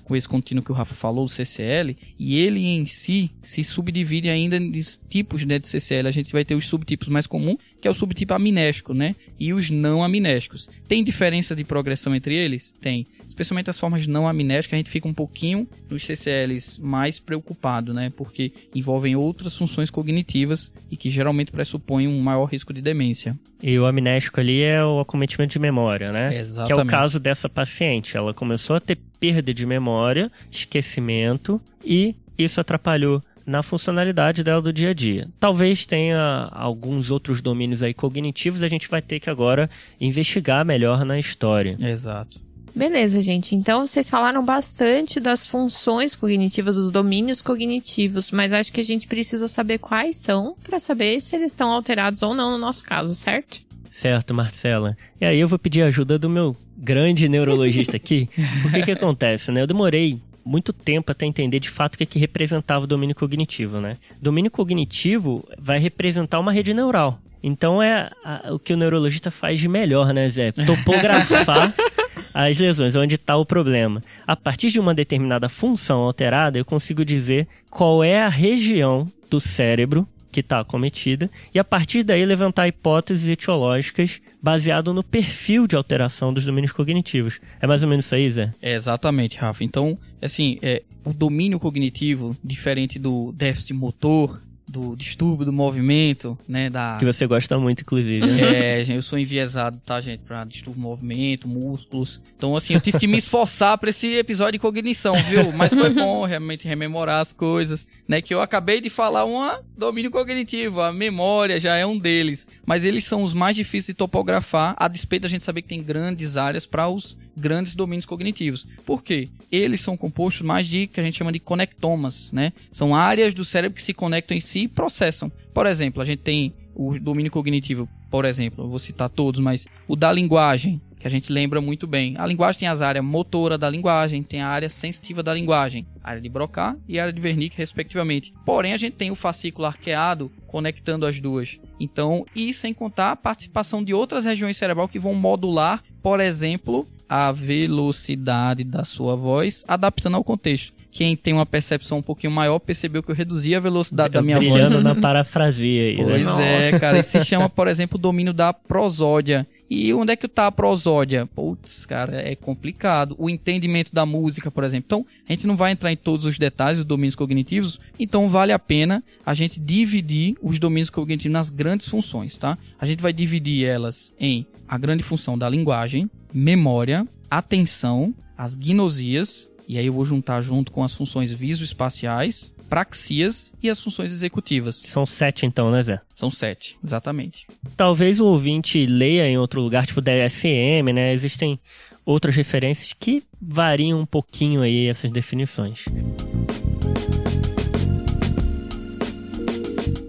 com 0.04 0.14
esse 0.14 0.28
contínuo 0.28 0.62
que 0.62 0.70
o 0.70 0.74
Rafa 0.74 0.94
falou, 0.94 1.24
o 1.24 1.28
CCL, 1.28 1.96
e 2.18 2.36
ele 2.36 2.66
em 2.66 2.86
si 2.86 3.30
se 3.42 3.64
subdivide 3.64 4.28
ainda 4.28 4.56
em 4.56 4.70
tipos 5.08 5.44
né, 5.44 5.58
de 5.58 5.66
CCL. 5.66 6.06
A 6.06 6.10
gente 6.10 6.32
vai 6.32 6.44
ter 6.44 6.54
os 6.54 6.66
subtipos 6.66 7.08
mais 7.08 7.26
comuns, 7.26 7.58
que 7.80 7.88
é 7.88 7.90
o 7.90 7.94
subtipo 7.94 8.34
amnésico, 8.34 8.92
né? 8.92 9.14
E 9.38 9.52
os 9.52 9.70
não 9.70 10.04
amnésicos. 10.04 10.68
Tem 10.86 11.02
diferença 11.02 11.56
de 11.56 11.64
progressão 11.64 12.14
entre 12.14 12.34
eles? 12.34 12.72
Tem 12.80 13.06
especialmente 13.34 13.68
as 13.68 13.78
formas 13.78 14.06
não 14.06 14.28
amnésicas, 14.28 14.74
a 14.74 14.76
gente 14.76 14.90
fica 14.90 15.08
um 15.08 15.12
pouquinho 15.12 15.66
nos 15.90 16.06
CCLs 16.06 16.80
mais 16.80 17.18
preocupado, 17.18 17.92
né? 17.92 18.08
Porque 18.16 18.52
envolvem 18.72 19.16
outras 19.16 19.56
funções 19.56 19.90
cognitivas 19.90 20.72
e 20.88 20.96
que 20.96 21.10
geralmente 21.10 21.50
pressupõem 21.50 22.06
um 22.06 22.20
maior 22.20 22.44
risco 22.44 22.72
de 22.72 22.80
demência. 22.80 23.36
E 23.60 23.76
o 23.76 23.86
amnésico 23.86 24.38
ali 24.38 24.62
é 24.62 24.84
o 24.84 25.00
acometimento 25.00 25.52
de 25.52 25.58
memória, 25.58 26.12
né? 26.12 26.36
Exatamente. 26.38 26.72
Que 26.72 26.80
é 26.80 26.82
o 26.82 26.86
caso 26.86 27.18
dessa 27.18 27.48
paciente. 27.48 28.16
Ela 28.16 28.32
começou 28.32 28.76
a 28.76 28.80
ter 28.80 28.98
perda 29.18 29.52
de 29.52 29.66
memória, 29.66 30.30
esquecimento 30.48 31.60
e 31.84 32.14
isso 32.38 32.60
atrapalhou 32.60 33.20
na 33.44 33.62
funcionalidade 33.62 34.44
dela 34.44 34.62
do 34.62 34.72
dia 34.72 34.90
a 34.90 34.94
dia. 34.94 35.28
Talvez 35.40 35.84
tenha 35.84 36.48
alguns 36.52 37.10
outros 37.10 37.40
domínios 37.40 37.82
aí 37.82 37.92
cognitivos, 37.92 38.62
a 38.62 38.68
gente 38.68 38.88
vai 38.88 39.02
ter 39.02 39.18
que 39.18 39.28
agora 39.28 39.68
investigar 40.00 40.64
melhor 40.64 41.04
na 41.04 41.18
história. 41.18 41.76
Exato. 41.80 42.40
Beleza, 42.74 43.22
gente. 43.22 43.54
Então 43.54 43.86
vocês 43.86 44.10
falaram 44.10 44.44
bastante 44.44 45.20
das 45.20 45.46
funções 45.46 46.16
cognitivas, 46.16 46.76
dos 46.76 46.90
domínios 46.90 47.40
cognitivos, 47.40 48.30
mas 48.30 48.52
acho 48.52 48.72
que 48.72 48.80
a 48.80 48.84
gente 48.84 49.06
precisa 49.06 49.46
saber 49.46 49.78
quais 49.78 50.16
são 50.16 50.56
para 50.64 50.80
saber 50.80 51.20
se 51.20 51.36
eles 51.36 51.52
estão 51.52 51.70
alterados 51.70 52.22
ou 52.22 52.34
não 52.34 52.50
no 52.50 52.58
nosso 52.58 52.84
caso, 52.84 53.14
certo? 53.14 53.60
Certo, 53.88 54.34
Marcela. 54.34 54.96
E 55.20 55.24
aí 55.24 55.38
eu 55.38 55.46
vou 55.46 55.58
pedir 55.58 55.82
a 55.82 55.86
ajuda 55.86 56.18
do 56.18 56.28
meu 56.28 56.56
grande 56.76 57.28
neurologista 57.28 57.96
aqui. 57.96 58.28
O 58.66 58.72
que 58.72 58.82
que 58.82 58.90
acontece, 58.90 59.52
né? 59.52 59.62
Eu 59.62 59.68
demorei 59.68 60.20
muito 60.44 60.72
tempo 60.72 61.12
até 61.12 61.24
entender 61.24 61.60
de 61.60 61.70
fato 61.70 61.94
o 61.94 61.98
que, 61.98 62.04
que 62.04 62.18
representava 62.18 62.84
o 62.84 62.88
domínio 62.88 63.14
cognitivo, 63.14 63.80
né? 63.80 63.94
Domínio 64.20 64.50
cognitivo 64.50 65.46
vai 65.58 65.78
representar 65.78 66.40
uma 66.40 66.52
rede 66.52 66.74
neural. 66.74 67.20
Então 67.42 67.82
é 67.82 68.10
a, 68.24 68.52
o 68.52 68.58
que 68.58 68.72
o 68.72 68.76
neurologista 68.76 69.30
faz 69.30 69.60
de 69.60 69.68
melhor, 69.68 70.12
né, 70.12 70.28
Zé? 70.28 70.50
Topografar 70.52 71.72
as 72.34 72.58
lesões, 72.58 72.96
onde 72.96 73.14
está 73.14 73.36
o 73.36 73.46
problema. 73.46 74.02
A 74.26 74.34
partir 74.34 74.70
de 74.70 74.80
uma 74.80 74.92
determinada 74.92 75.48
função 75.48 76.00
alterada, 76.00 76.58
eu 76.58 76.64
consigo 76.64 77.04
dizer 77.04 77.46
qual 77.70 78.02
é 78.02 78.20
a 78.20 78.28
região 78.28 79.08
do 79.30 79.40
cérebro 79.40 80.06
que 80.32 80.40
está 80.40 80.58
acometida 80.58 81.30
e 81.54 81.60
a 81.60 81.64
partir 81.64 82.02
daí 82.02 82.24
levantar 82.24 82.66
hipóteses 82.66 83.28
etiológicas 83.28 84.20
baseado 84.42 84.92
no 84.92 85.04
perfil 85.04 85.64
de 85.66 85.76
alteração 85.76 86.34
dos 86.34 86.44
domínios 86.44 86.72
cognitivos. 86.72 87.40
É 87.60 87.68
mais 87.68 87.84
ou 87.84 87.88
menos 87.88 88.04
isso 88.04 88.16
aí, 88.16 88.28
Zé? 88.28 88.52
É 88.60 88.74
exatamente, 88.74 89.38
Rafa. 89.38 89.62
Então, 89.62 89.96
assim, 90.20 90.58
é, 90.60 90.82
o 91.04 91.12
domínio 91.12 91.60
cognitivo, 91.60 92.36
diferente 92.42 92.98
do 92.98 93.32
déficit 93.32 93.74
motor, 93.74 94.40
do 94.74 94.96
distúrbio 94.96 95.46
do 95.46 95.52
movimento, 95.52 96.36
né? 96.48 96.68
Da... 96.68 96.96
Que 96.98 97.04
você 97.04 97.26
gosta 97.26 97.56
muito, 97.58 97.82
inclusive. 97.82 98.26
Né? 98.26 98.80
É, 98.80 98.96
eu 98.96 99.00
sou 99.02 99.16
enviesado, 99.16 99.80
tá, 99.86 100.00
gente? 100.00 100.20
Pra 100.20 100.44
distúrbio 100.44 100.82
do 100.82 100.88
movimento, 100.88 101.46
músculos. 101.46 102.20
Então, 102.36 102.56
assim, 102.56 102.74
eu 102.74 102.80
tive 102.80 102.98
que 102.98 103.06
me 103.06 103.16
esforçar 103.16 103.78
pra 103.78 103.90
esse 103.90 104.14
episódio 104.16 104.54
de 104.54 104.58
cognição, 104.58 105.14
viu? 105.14 105.52
Mas 105.52 105.72
foi 105.72 105.90
bom 105.90 106.24
realmente 106.24 106.66
rememorar 106.66 107.20
as 107.20 107.32
coisas, 107.32 107.86
né? 108.08 108.20
Que 108.20 108.34
eu 108.34 108.40
acabei 108.40 108.80
de 108.80 108.90
falar 108.90 109.24
uma 109.24 109.60
domínio 109.76 110.10
cognitivo, 110.10 110.80
a 110.80 110.92
memória 110.92 111.60
já 111.60 111.76
é 111.76 111.86
um 111.86 111.96
deles. 111.96 112.46
Mas 112.66 112.84
eles 112.84 113.04
são 113.04 113.22
os 113.22 113.32
mais 113.32 113.54
difíceis 113.54 113.86
de 113.86 113.94
topografar, 113.94 114.74
a 114.76 114.88
despeito 114.88 115.22
da 115.22 115.28
gente 115.28 115.44
saber 115.44 115.62
que 115.62 115.68
tem 115.68 115.82
grandes 115.82 116.36
áreas 116.36 116.66
para 116.66 116.88
os 116.88 117.16
grandes 117.36 117.74
domínios 117.74 118.06
cognitivos. 118.06 118.66
Por 118.84 119.02
quê? 119.02 119.28
Eles 119.50 119.80
são 119.80 119.96
compostos 119.96 120.42
mais 120.42 120.66
de 120.66 120.86
que 120.86 121.00
a 121.00 121.02
gente 121.02 121.18
chama 121.18 121.32
de 121.32 121.40
conectomas, 121.40 122.32
né? 122.32 122.52
São 122.72 122.94
áreas 122.94 123.34
do 123.34 123.44
cérebro 123.44 123.76
que 123.76 123.82
se 123.82 123.94
conectam 123.94 124.36
em 124.36 124.40
si 124.40 124.60
e 124.60 124.68
processam. 124.68 125.30
Por 125.52 125.66
exemplo, 125.66 126.02
a 126.02 126.04
gente 126.04 126.20
tem 126.20 126.54
o 126.74 126.98
domínio 126.98 127.30
cognitivo, 127.30 127.88
por 128.10 128.24
exemplo, 128.24 128.64
eu 128.64 128.68
vou 128.68 128.78
citar 128.78 129.08
todos, 129.08 129.40
mas 129.40 129.66
o 129.86 129.94
da 129.94 130.10
linguagem, 130.10 130.80
que 130.98 131.06
a 131.06 131.10
gente 131.10 131.32
lembra 131.32 131.60
muito 131.60 131.86
bem. 131.86 132.14
A 132.18 132.26
linguagem 132.26 132.60
tem 132.60 132.68
as 132.68 132.82
áreas 132.82 133.04
motora 133.04 133.56
da 133.56 133.70
linguagem, 133.70 134.22
tem 134.22 134.40
a 134.40 134.48
área 134.48 134.68
sensitiva 134.68 135.22
da 135.22 135.34
linguagem, 135.34 135.86
a 136.02 136.10
área 136.10 136.22
de 136.22 136.28
Broca 136.28 136.76
e 136.88 136.98
a 136.98 137.02
área 137.02 137.12
de 137.12 137.20
Wernicke, 137.20 137.56
respectivamente. 137.56 138.32
Porém, 138.44 138.72
a 138.72 138.76
gente 138.76 138.94
tem 138.94 139.10
o 139.10 139.16
fascículo 139.16 139.66
arqueado 139.66 140.30
conectando 140.46 141.06
as 141.06 141.20
duas. 141.20 141.58
Então, 141.78 142.24
e 142.34 142.54
sem 142.54 142.72
contar 142.72 143.12
a 143.12 143.16
participação 143.16 143.82
de 143.82 143.92
outras 143.92 144.24
regiões 144.24 144.56
cerebral 144.56 144.88
que 144.88 144.98
vão 144.98 145.14
modular, 145.14 145.82
por 146.02 146.20
exemplo, 146.20 146.88
a 147.08 147.30
velocidade 147.32 148.64
da 148.64 148.84
sua 148.84 149.16
voz, 149.16 149.64
adaptando 149.66 150.16
ao 150.16 150.24
contexto. 150.24 150.72
Quem 150.94 151.16
tem 151.16 151.34
uma 151.34 151.44
percepção 151.44 151.98
um 151.98 152.02
pouquinho 152.02 152.32
maior 152.32 152.60
percebeu 152.60 153.02
que 153.02 153.10
eu 153.10 153.16
reduzi 153.16 153.52
a 153.52 153.58
velocidade 153.58 154.14
da 154.14 154.22
minha 154.22 154.38
voz. 154.38 154.48
Brilhando 154.48 154.80
na 154.80 154.94
parafrasia 154.94 155.82
aí, 155.82 155.96
né? 155.96 156.04
Pois 156.04 156.24
né? 156.24 156.68
é, 156.68 156.78
cara. 156.78 156.98
E 156.98 157.02
se 157.02 157.22
chama, 157.26 157.50
por 157.50 157.66
exemplo, 157.66 157.98
o 157.98 158.00
domínio 158.00 158.32
da 158.32 158.52
prosódia. 158.52 159.44
E 159.68 159.92
onde 159.92 160.12
é 160.12 160.16
que 160.16 160.28
tá 160.28 160.46
a 160.46 160.52
prosódia? 160.52 161.26
Putz, 161.26 161.84
cara, 161.84 162.20
é 162.20 162.36
complicado. 162.36 163.16
O 163.18 163.28
entendimento 163.28 163.92
da 163.92 164.06
música, 164.06 164.52
por 164.52 164.62
exemplo. 164.62 164.84
Então, 164.86 165.06
a 165.28 165.32
gente 165.32 165.48
não 165.48 165.56
vai 165.56 165.72
entrar 165.72 165.90
em 165.90 165.96
todos 165.96 166.26
os 166.26 166.38
detalhes 166.38 166.78
dos 166.78 166.86
domínios 166.86 167.16
cognitivos, 167.16 167.80
então 167.98 168.28
vale 168.28 168.52
a 168.52 168.58
pena 168.58 169.02
a 169.26 169.34
gente 169.34 169.58
dividir 169.58 170.36
os 170.40 170.60
domínios 170.60 170.90
cognitivos 170.90 171.32
nas 171.32 171.50
grandes 171.50 171.88
funções, 171.88 172.38
tá? 172.38 172.56
A 172.78 172.86
gente 172.86 173.00
vai 173.00 173.12
dividir 173.12 173.66
elas 173.66 174.12
em 174.20 174.46
a 174.68 174.78
grande 174.78 175.02
função 175.02 175.36
da 175.36 175.48
linguagem, 175.48 176.08
memória, 176.34 177.06
atenção, 177.30 178.12
as 178.36 178.56
gnosias, 178.56 179.48
e 179.68 179.78
aí 179.78 179.86
eu 179.86 179.92
vou 179.92 180.04
juntar 180.04 180.40
junto 180.40 180.72
com 180.72 180.82
as 180.82 180.92
funções 180.92 181.32
visoespaciais, 181.32 182.52
praxias 182.68 183.54
e 183.62 183.70
as 183.70 183.80
funções 183.80 184.10
executivas. 184.10 184.76
São 184.76 185.06
sete 185.06 185.46
então, 185.46 185.70
né, 185.70 185.82
Zé? 185.82 186.00
São 186.14 186.30
sete, 186.30 186.76
exatamente. 186.82 187.46
Talvez 187.76 188.20
o 188.20 188.26
ouvinte 188.26 188.84
leia 188.84 189.28
em 189.28 189.38
outro 189.38 189.60
lugar, 189.60 189.86
tipo 189.86 190.00
DSM, 190.00 190.92
né? 190.92 191.12
Existem 191.12 191.58
outras 192.04 192.34
referências 192.34 192.92
que 192.92 193.22
variam 193.40 194.00
um 194.00 194.06
pouquinho 194.06 194.62
aí 194.62 194.88
essas 194.88 195.10
definições. 195.10 195.84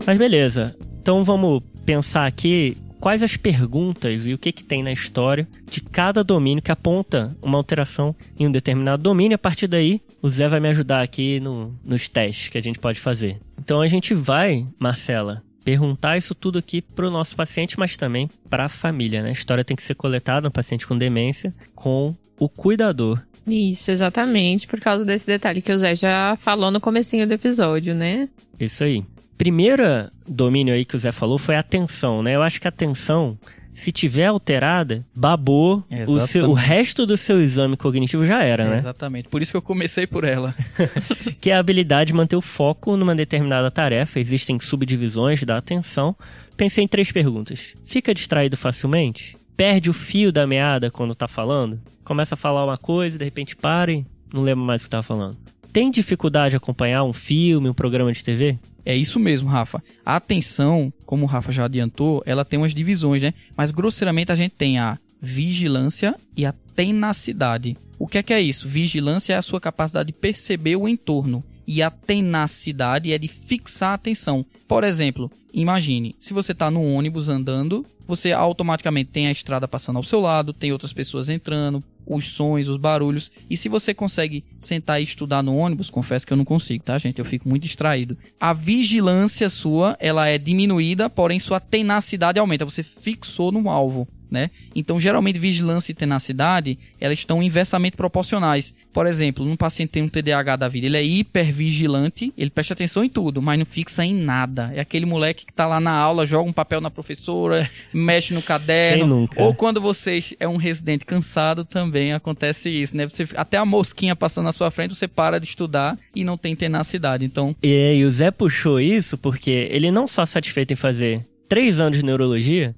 Mas 0.08 0.18
beleza. 0.18 0.76
Então 1.02 1.24
vamos 1.24 1.62
pensar 1.86 2.26
aqui 2.26 2.76
quais 3.00 3.24
as 3.24 3.38
perguntas 3.38 4.26
e 4.28 4.34
o 4.34 4.38
que, 4.38 4.52
que 4.52 4.64
tem 4.64 4.84
na 4.84 4.92
história 4.92 5.48
de 5.66 5.82
cada 5.82 6.24
domínio 6.24 6.62
que 6.62 6.72
aponta 6.72 7.36
uma 7.42 7.58
alteração 7.58 8.16
em 8.38 8.48
um 8.48 8.52
determinado 8.52 9.04
domínio. 9.04 9.36
A 9.36 9.40
partir 9.40 9.68
daí, 9.68 10.02
o 10.22 10.30
Zé 10.30 10.48
vai 10.48 10.60
me 10.60 10.70
ajudar 10.70 11.02
aqui 11.02 11.40
no, 11.40 11.74
nos 11.84 12.10
testes 12.10 12.50
que 12.50 12.58
a 12.58 12.62
gente 12.62 12.80
pode 12.80 13.00
fazer. 13.00 13.40
Então 13.60 13.82
a 13.82 13.88
gente 13.88 14.14
vai, 14.14 14.66
Marcela, 14.80 15.44
perguntar 15.64 16.18
isso 16.18 16.36
tudo 16.36 16.60
aqui 16.60 16.82
para 16.82 17.08
o 17.08 17.12
nosso 17.12 17.36
paciente, 17.36 17.78
mas 17.80 17.98
também 17.98 18.30
para 18.50 18.66
a 18.66 18.70
família. 18.70 19.24
Né? 19.24 19.30
A 19.30 19.34
história 19.34 19.64
tem 19.64 19.76
que 19.76 19.84
ser 19.84 19.96
coletada 19.96 20.48
no 20.48 20.52
paciente 20.52 20.86
com 20.86 20.98
demência 20.98 21.54
com 21.74 22.16
o 22.40 22.48
cuidador. 22.48 23.22
Isso, 23.48 23.92
exatamente, 23.92 24.68
por 24.68 24.80
causa 24.80 25.06
desse 25.06 25.28
detalhe 25.28 25.62
que 25.62 25.72
o 25.72 25.78
Zé 25.78 25.94
já 25.94 26.36
falou 26.36 26.72
no 26.72 26.82
comecinho 26.82 27.28
do 27.28 27.34
episódio, 27.34 27.94
né? 27.94 28.28
Isso 28.60 28.84
aí 28.84 29.04
primeira 29.38 30.12
domínio 30.28 30.74
aí 30.74 30.86
que 30.86 30.96
o 30.96 31.00
Zé 31.00 31.12
falou 31.12 31.38
foi 31.38 31.56
a 31.56 31.60
atenção, 31.60 32.24
né? 32.24 32.36
Eu 32.36 32.42
acho 32.42 32.60
que 32.60 32.68
a 32.68 32.70
atenção, 32.70 33.38
se 33.74 33.92
tiver 33.92 34.26
alterada, 34.26 35.06
babou, 35.16 35.84
o, 36.08 36.20
seu, 36.22 36.50
o, 36.50 36.54
resto 36.54 37.06
do 37.06 37.18
seu 37.18 37.42
exame 37.42 37.78
cognitivo 37.78 38.26
já 38.26 38.44
era, 38.44 38.64
é, 38.64 38.70
né? 38.70 38.78
Exatamente, 38.78 39.28
por 39.30 39.42
isso 39.42 39.52
que 39.52 39.58
eu 39.58 39.62
comecei 39.62 40.08
por 40.08 40.24
ela. 40.24 40.56
que 41.40 41.52
é 41.52 41.56
a 41.56 41.60
habilidade 41.60 42.08
de 42.08 42.14
manter 42.14 42.36
o 42.36 42.42
foco 42.42 42.96
numa 42.96 43.16
determinada 43.16 43.70
tarefa. 43.70 44.20
Existem 44.20 44.60
subdivisões 44.60 45.44
da 45.44 45.58
atenção. 45.58 46.16
Pensei 46.56 46.84
em 46.84 46.88
três 46.88 47.12
perguntas. 47.12 47.74
Fica 47.86 48.14
distraído 48.14 48.56
facilmente? 48.56 49.38
Perde 49.58 49.90
o 49.90 49.94
fio 49.94 50.32
da 50.32 50.48
meada 50.48 50.90
quando 50.90 51.16
tá 51.16 51.28
falando? 51.28 51.80
Começa 52.04 52.36
a 52.36 52.38
falar 52.38 52.64
uma 52.64 52.78
coisa, 52.78 53.18
de 53.18 53.26
repente 53.26 53.56
para 53.56 53.92
e 53.92 54.06
não 54.34 54.44
lembra 54.44 54.64
mais 54.64 54.82
o 54.82 54.86
que 54.86 54.90
tá 54.90 55.02
falando. 55.02 55.38
Tem 55.72 55.92
dificuldade 55.92 56.52
de 56.52 56.58
acompanhar 56.58 57.04
um 57.04 57.12
filme, 57.12 57.70
um 57.70 57.74
programa 57.74 58.12
de 58.12 58.24
TV? 58.24 58.58
É 58.86 58.96
isso 58.96 59.20
mesmo, 59.20 59.50
Rafa. 59.50 59.84
A 60.06 60.16
atenção, 60.16 60.94
como 61.06 61.24
o 61.24 61.28
Rafa 61.28 61.52
já 61.52 61.66
adiantou, 61.66 62.22
ela 62.26 62.46
tem 62.46 62.60
umas 62.60 62.74
divisões, 62.74 63.22
né? 63.22 63.34
Mas 63.58 63.72
grosseiramente 63.72 64.32
a 64.32 64.36
gente 64.36 64.54
tem 64.56 64.78
a 64.78 65.00
vigilância 65.20 66.16
e 66.38 66.46
a 66.46 66.54
tenacidade. 66.76 67.76
O 67.98 68.08
que 68.08 68.20
é 68.20 68.24
que 68.24 68.34
é 68.34 68.40
isso? 68.40 68.68
Vigilância 68.68 69.34
é 69.34 69.38
a 69.38 69.42
sua 69.42 69.60
capacidade 69.60 70.12
de 70.12 70.20
perceber 70.20 70.76
o 70.76 70.88
entorno 70.88 71.44
e 71.68 71.82
a 71.82 71.90
tenacidade 71.90 73.12
é 73.12 73.18
de 73.18 73.28
fixar 73.28 73.92
a 73.92 73.96
atenção. 73.96 74.46
Por 74.68 74.84
exemplo, 74.84 75.32
imagine, 75.54 76.16
se 76.20 76.34
você 76.34 76.52
está 76.52 76.70
no 76.70 76.84
ônibus 76.84 77.30
andando, 77.30 77.86
você 78.08 78.32
automaticamente 78.32 79.12
tem 79.12 79.28
a 79.28 79.32
estrada 79.32 79.68
passando 79.68 79.98
ao 79.98 80.04
seu 80.04 80.20
lado, 80.20 80.54
tem 80.54 80.72
outras 80.72 80.94
pessoas 80.94 81.28
entrando, 81.28 81.84
os 82.06 82.30
sons, 82.30 82.68
os 82.68 82.78
barulhos. 82.78 83.32
E 83.50 83.58
se 83.58 83.68
você 83.68 83.94
consegue 83.94 84.44
sentar 84.60 85.00
e 85.00 85.04
estudar 85.04 85.42
no 85.42 85.56
ônibus, 85.56 85.90
confesso 85.90 86.26
que 86.26 86.32
eu 86.32 86.38
não 86.38 86.46
consigo, 86.46 86.84
tá, 86.84 86.98
gente? 86.98 87.20
Eu 87.20 87.26
fico 87.26 87.50
muito 87.50 87.64
distraído. 87.64 88.18
A 88.40 88.54
vigilância 88.54 89.50
sua, 89.50 89.98
ela 90.00 90.28
é 90.28 90.38
diminuída, 90.38 91.10
porém 91.10 91.40
sua 91.40 91.60
tenacidade 91.60 92.40
aumenta. 92.40 92.66
Você 92.66 92.84
fixou 92.84 93.52
no 93.52 93.70
alvo 93.70 94.08
né? 94.30 94.50
Então, 94.76 95.00
geralmente, 95.00 95.40
vigilância 95.40 95.92
e 95.92 95.96
tenacidade, 95.96 96.78
elas 97.00 97.20
estão 97.20 97.42
inversamente 97.42 97.96
proporcionais. 97.96 98.76
Por 98.96 99.06
exemplo, 99.08 99.46
um 99.46 99.58
paciente 99.58 99.90
tem 99.90 100.04
um 100.04 100.08
TDAH 100.08 100.56
da 100.56 100.70
vida, 100.70 100.88
ele 100.88 100.96
é 100.96 101.04
hipervigilante, 101.04 102.32
ele 102.38 102.50
presta 102.50 102.74
atenção 102.74 103.04
em 103.04 103.10
tudo, 103.10 103.42
mas 103.42 103.60
não 103.60 103.66
fixa 103.66 104.06
em 104.06 104.16
nada. 104.16 104.72
É 104.74 104.80
aquele 104.80 105.06
moleque 105.06 105.46
que 105.46 105.52
tá 105.52 105.68
lá 105.68 105.82
na 105.82 105.92
aula, 105.92 106.26
joga 106.26 106.50
um 106.50 106.54
papel 106.54 106.80
na 106.80 106.90
professora, 106.90 107.70
mexe 107.94 108.34
no 108.34 108.42
caderno. 108.42 109.28
Ou 109.36 109.54
quando 109.54 109.82
você 109.82 110.24
é 110.40 110.48
um 110.48 110.56
residente 110.56 111.04
cansado, 111.04 111.66
também 111.66 112.14
acontece 112.14 112.70
isso, 112.70 112.96
né? 112.96 113.06
Você, 113.06 113.28
até 113.36 113.58
a 113.58 113.66
mosquinha 113.66 114.16
passando 114.16 114.46
na 114.46 114.54
sua 114.54 114.72
frente, 114.72 114.96
você 114.96 115.10
para 115.10 115.42
de 115.42 115.46
estudar 115.48 115.98
e 116.16 116.24
não 116.24 116.38
tem 116.38 116.56
tenacidade. 116.56 117.26
Então... 117.26 117.54
E, 117.62 117.98
e 117.98 118.06
o 118.06 118.10
Zé 118.10 118.32
puxou 118.32 118.80
isso 118.80 119.18
porque 119.18 119.68
ele 119.72 119.92
não 119.92 120.08
só 120.08 120.26
satisfeito 120.26 120.72
em 120.72 120.78
fazer 120.78 121.26
três 121.50 121.82
anos 121.82 121.98
de 121.98 122.06
neurologia, 122.06 122.74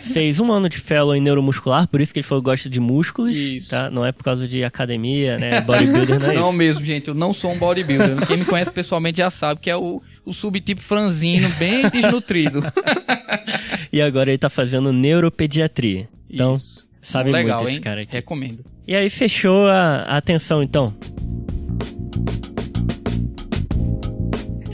Fez 0.00 0.40
um 0.40 0.50
ano 0.52 0.68
de 0.68 0.78
fellow 0.78 1.14
em 1.14 1.20
neuromuscular, 1.20 1.86
por 1.88 2.00
isso 2.00 2.12
que 2.12 2.18
ele 2.20 2.26
falou 2.26 2.42
que 2.42 2.50
gosta 2.50 2.68
de 2.68 2.80
músculos, 2.80 3.36
isso. 3.36 3.70
tá? 3.70 3.90
Não 3.90 4.04
é 4.04 4.12
por 4.12 4.24
causa 4.24 4.46
de 4.48 4.64
academia, 4.64 5.38
né? 5.38 5.60
Bodybuilder, 5.60 6.18
não 6.20 6.30
é 6.30 6.34
Não 6.34 6.48
isso. 6.48 6.58
mesmo, 6.58 6.84
gente, 6.84 7.08
eu 7.08 7.14
não 7.14 7.32
sou 7.32 7.52
um 7.52 7.58
bodybuilder. 7.58 8.26
Quem 8.26 8.36
me 8.38 8.44
conhece 8.44 8.70
pessoalmente 8.70 9.18
já 9.18 9.30
sabe 9.30 9.60
que 9.60 9.70
é 9.70 9.76
o, 9.76 10.02
o 10.24 10.32
subtipo 10.32 10.80
franzino, 10.80 11.48
bem 11.58 11.88
desnutrido. 11.90 12.62
e 13.92 14.00
agora 14.00 14.30
ele 14.30 14.38
tá 14.38 14.48
fazendo 14.50 14.92
neuropediatria. 14.92 16.08
Então, 16.28 16.52
isso. 16.52 16.84
sabe 17.00 17.30
Legal, 17.30 17.58
muito 17.58 17.68
esse 17.68 17.76
hein? 17.78 17.82
cara 17.82 18.02
aqui. 18.02 18.12
Recomendo. 18.12 18.64
E 18.86 18.96
aí 18.96 19.08
fechou 19.08 19.68
a, 19.68 20.02
a 20.02 20.16
atenção, 20.16 20.62
então. 20.62 20.86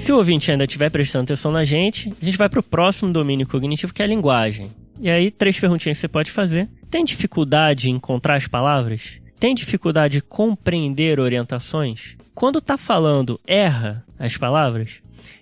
Se 0.09 0.13
o 0.13 0.17
ouvinte 0.17 0.51
ainda 0.51 0.65
estiver 0.65 0.91
prestando 0.91 1.25
atenção 1.25 1.53
na 1.53 1.65
gente, 1.65 2.11
a 2.19 2.25
gente 2.25 2.39
vai 2.39 2.49
para 2.49 2.61
o 2.61 2.63
próximo 2.63 3.13
domínio 3.13 3.47
cognitivo, 3.47 3.93
que 3.93 4.01
é 4.01 4.07
a 4.07 4.09
linguagem. 4.09 4.71
E 4.99 5.11
aí, 5.11 5.31
três 5.31 5.61
perguntinhas 5.61 5.99
que 5.99 6.01
você 6.01 6.09
pode 6.09 6.31
fazer. 6.31 6.67
Tem 6.91 7.05
dificuldade 7.05 7.91
em 7.91 7.97
encontrar 7.97 8.37
as 8.37 8.49
palavras? 8.49 9.21
Tem 9.39 9.55
dificuldade 9.55 10.13
de 10.13 10.23
compreender 10.23 11.21
orientações? 11.21 12.17
Quando 12.35 12.59
está 12.59 12.79
falando, 12.79 13.39
erra 13.47 14.03
as 14.19 14.35
palavras? 14.35 14.93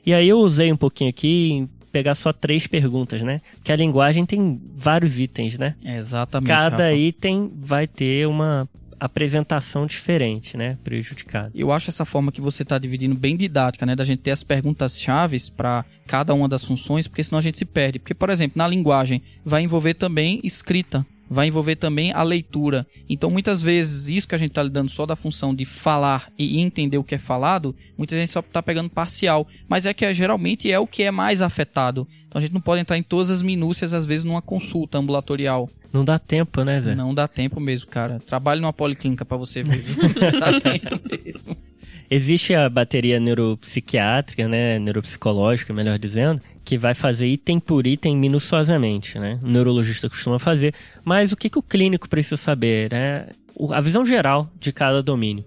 E 0.05 0.13
aí 0.13 0.29
eu 0.29 0.41
usei 0.41 0.73
um 0.73 0.77
pouquinho 0.77 1.11
aqui 1.11 1.53
em 1.53 1.71
pegar 1.93 2.17
só 2.17 2.33
três 2.33 2.67
perguntas, 2.67 3.23
né? 3.23 3.41
Que 3.63 3.71
a 3.71 3.77
linguagem 3.77 4.27
tem 4.27 4.61
vários 4.77 5.21
itens, 5.21 5.57
né? 5.57 5.77
exatamente. 5.85 6.49
Cada 6.49 6.71
Rafa. 6.71 6.93
item 6.93 7.53
vai 7.55 7.87
ter 7.87 8.27
uma 8.27 8.69
apresentação 8.99 9.87
diferente, 9.87 10.57
né? 10.57 10.79
Prejudicada. 10.83 11.51
Eu 11.55 11.73
acho 11.73 11.91
essa 11.91 12.05
forma 12.05 12.33
que 12.33 12.41
você 12.41 12.63
está 12.63 12.79
dividindo 12.79 13.15
bem 13.15 13.37
didática, 13.37 13.85
né? 13.87 13.95
Da 13.95 14.05
gente 14.05 14.21
ter 14.21 14.31
as 14.31 14.43
perguntas 14.43 14.99
chaves 14.99 15.49
para 15.49 15.85
cada 16.07 16.33
uma 16.35 16.49
das 16.49 16.65
funções, 16.65 17.07
porque 17.09 17.23
senão 17.23 17.39
a 17.39 17.43
gente 17.43 17.59
se 17.59 17.65
perde. 17.65 17.99
Porque, 17.99 18.15
por 18.15 18.31
exemplo, 18.31 18.59
na 18.59 18.67
linguagem 18.67 19.23
vai 19.45 19.63
envolver 19.63 19.95
também 19.95 20.41
escrita. 20.43 21.05
vai 21.29 21.49
envolver 21.49 21.77
também 21.77 22.13
a 22.13 22.23
leitura. 22.23 22.87
Então, 23.09 23.31
muitas 23.31 23.63
vezes, 23.63 24.09
isso 24.09 24.29
que 24.29 24.35
a 24.35 24.39
gente 24.39 24.51
está 24.51 24.63
lidando 24.63 24.91
só 24.91 25.05
da 25.05 25.17
função 25.17 25.55
de 25.55 25.65
falar 25.65 26.31
e 26.39 26.61
entender 26.61 26.99
o 26.99 27.05
que 27.05 27.17
é 27.17 27.19
falado, 27.19 27.75
muitas 27.99 28.17
vezes 28.17 28.31
só 28.31 28.41
está 28.41 28.63
pegando 28.63 28.91
parcial. 28.91 29.47
Mas 29.69 29.87
é 29.87 29.95
que 29.95 30.13
geralmente 30.15 30.71
é 30.71 30.79
o 30.79 30.87
que 30.87 31.03
é 31.03 31.11
mais 31.11 31.43
afetado. 31.43 32.07
Então, 32.29 32.39
a 32.39 32.43
gente 32.43 32.55
não 32.55 32.61
pode 32.61 32.81
entrar 32.81 32.97
em 32.97 33.03
todas 33.03 33.31
as 33.31 33.43
minúcias, 33.43 33.93
às 33.93 34.07
vezes, 34.07 34.25
numa 34.25 34.43
consulta 34.43 34.99
ambulatorial. 34.99 35.69
Não 35.97 36.05
dá 36.05 36.19
tempo, 36.19 36.63
né, 36.63 36.79
Zé? 36.79 36.95
Não 36.95 37.15
dá 37.15 37.27
tempo 37.27 37.59
mesmo, 37.59 37.87
cara. 37.89 38.21
Trabalhe 38.21 38.61
numa 38.61 38.73
policlínica 38.73 39.25
para 39.25 39.39
você 39.39 39.63
ver. 39.63 39.83
não 40.31 40.41
dá 40.41 40.61
tempo 40.61 41.01
mesmo. 41.11 41.57
Existe 42.11 42.55
a 42.55 42.69
bateria 42.69 43.19
neuropsiquiátrica, 43.19 44.47
né, 44.47 44.79
neuropsicológica, 44.79 45.73
melhor 45.73 45.99
dizendo, 45.99 46.41
que 46.63 46.77
vai 46.77 46.93
fazer 46.93 47.27
item 47.27 47.59
por 47.59 47.87
item 47.87 48.15
minuciosamente, 48.15 49.19
né? 49.19 49.41
O 49.43 49.49
neurologista 49.49 50.09
costuma 50.09 50.39
fazer, 50.39 50.75
mas 51.03 51.33
o 51.33 51.37
que, 51.37 51.49
que 51.49 51.59
o 51.59 51.63
clínico 51.63 52.09
precisa 52.11 52.37
saber, 52.37 52.93
né? 52.93 53.29
A 53.71 53.81
visão 53.81 54.05
geral 54.05 54.51
de 54.61 54.73
cada 54.73 55.03
domínio. 55.03 55.47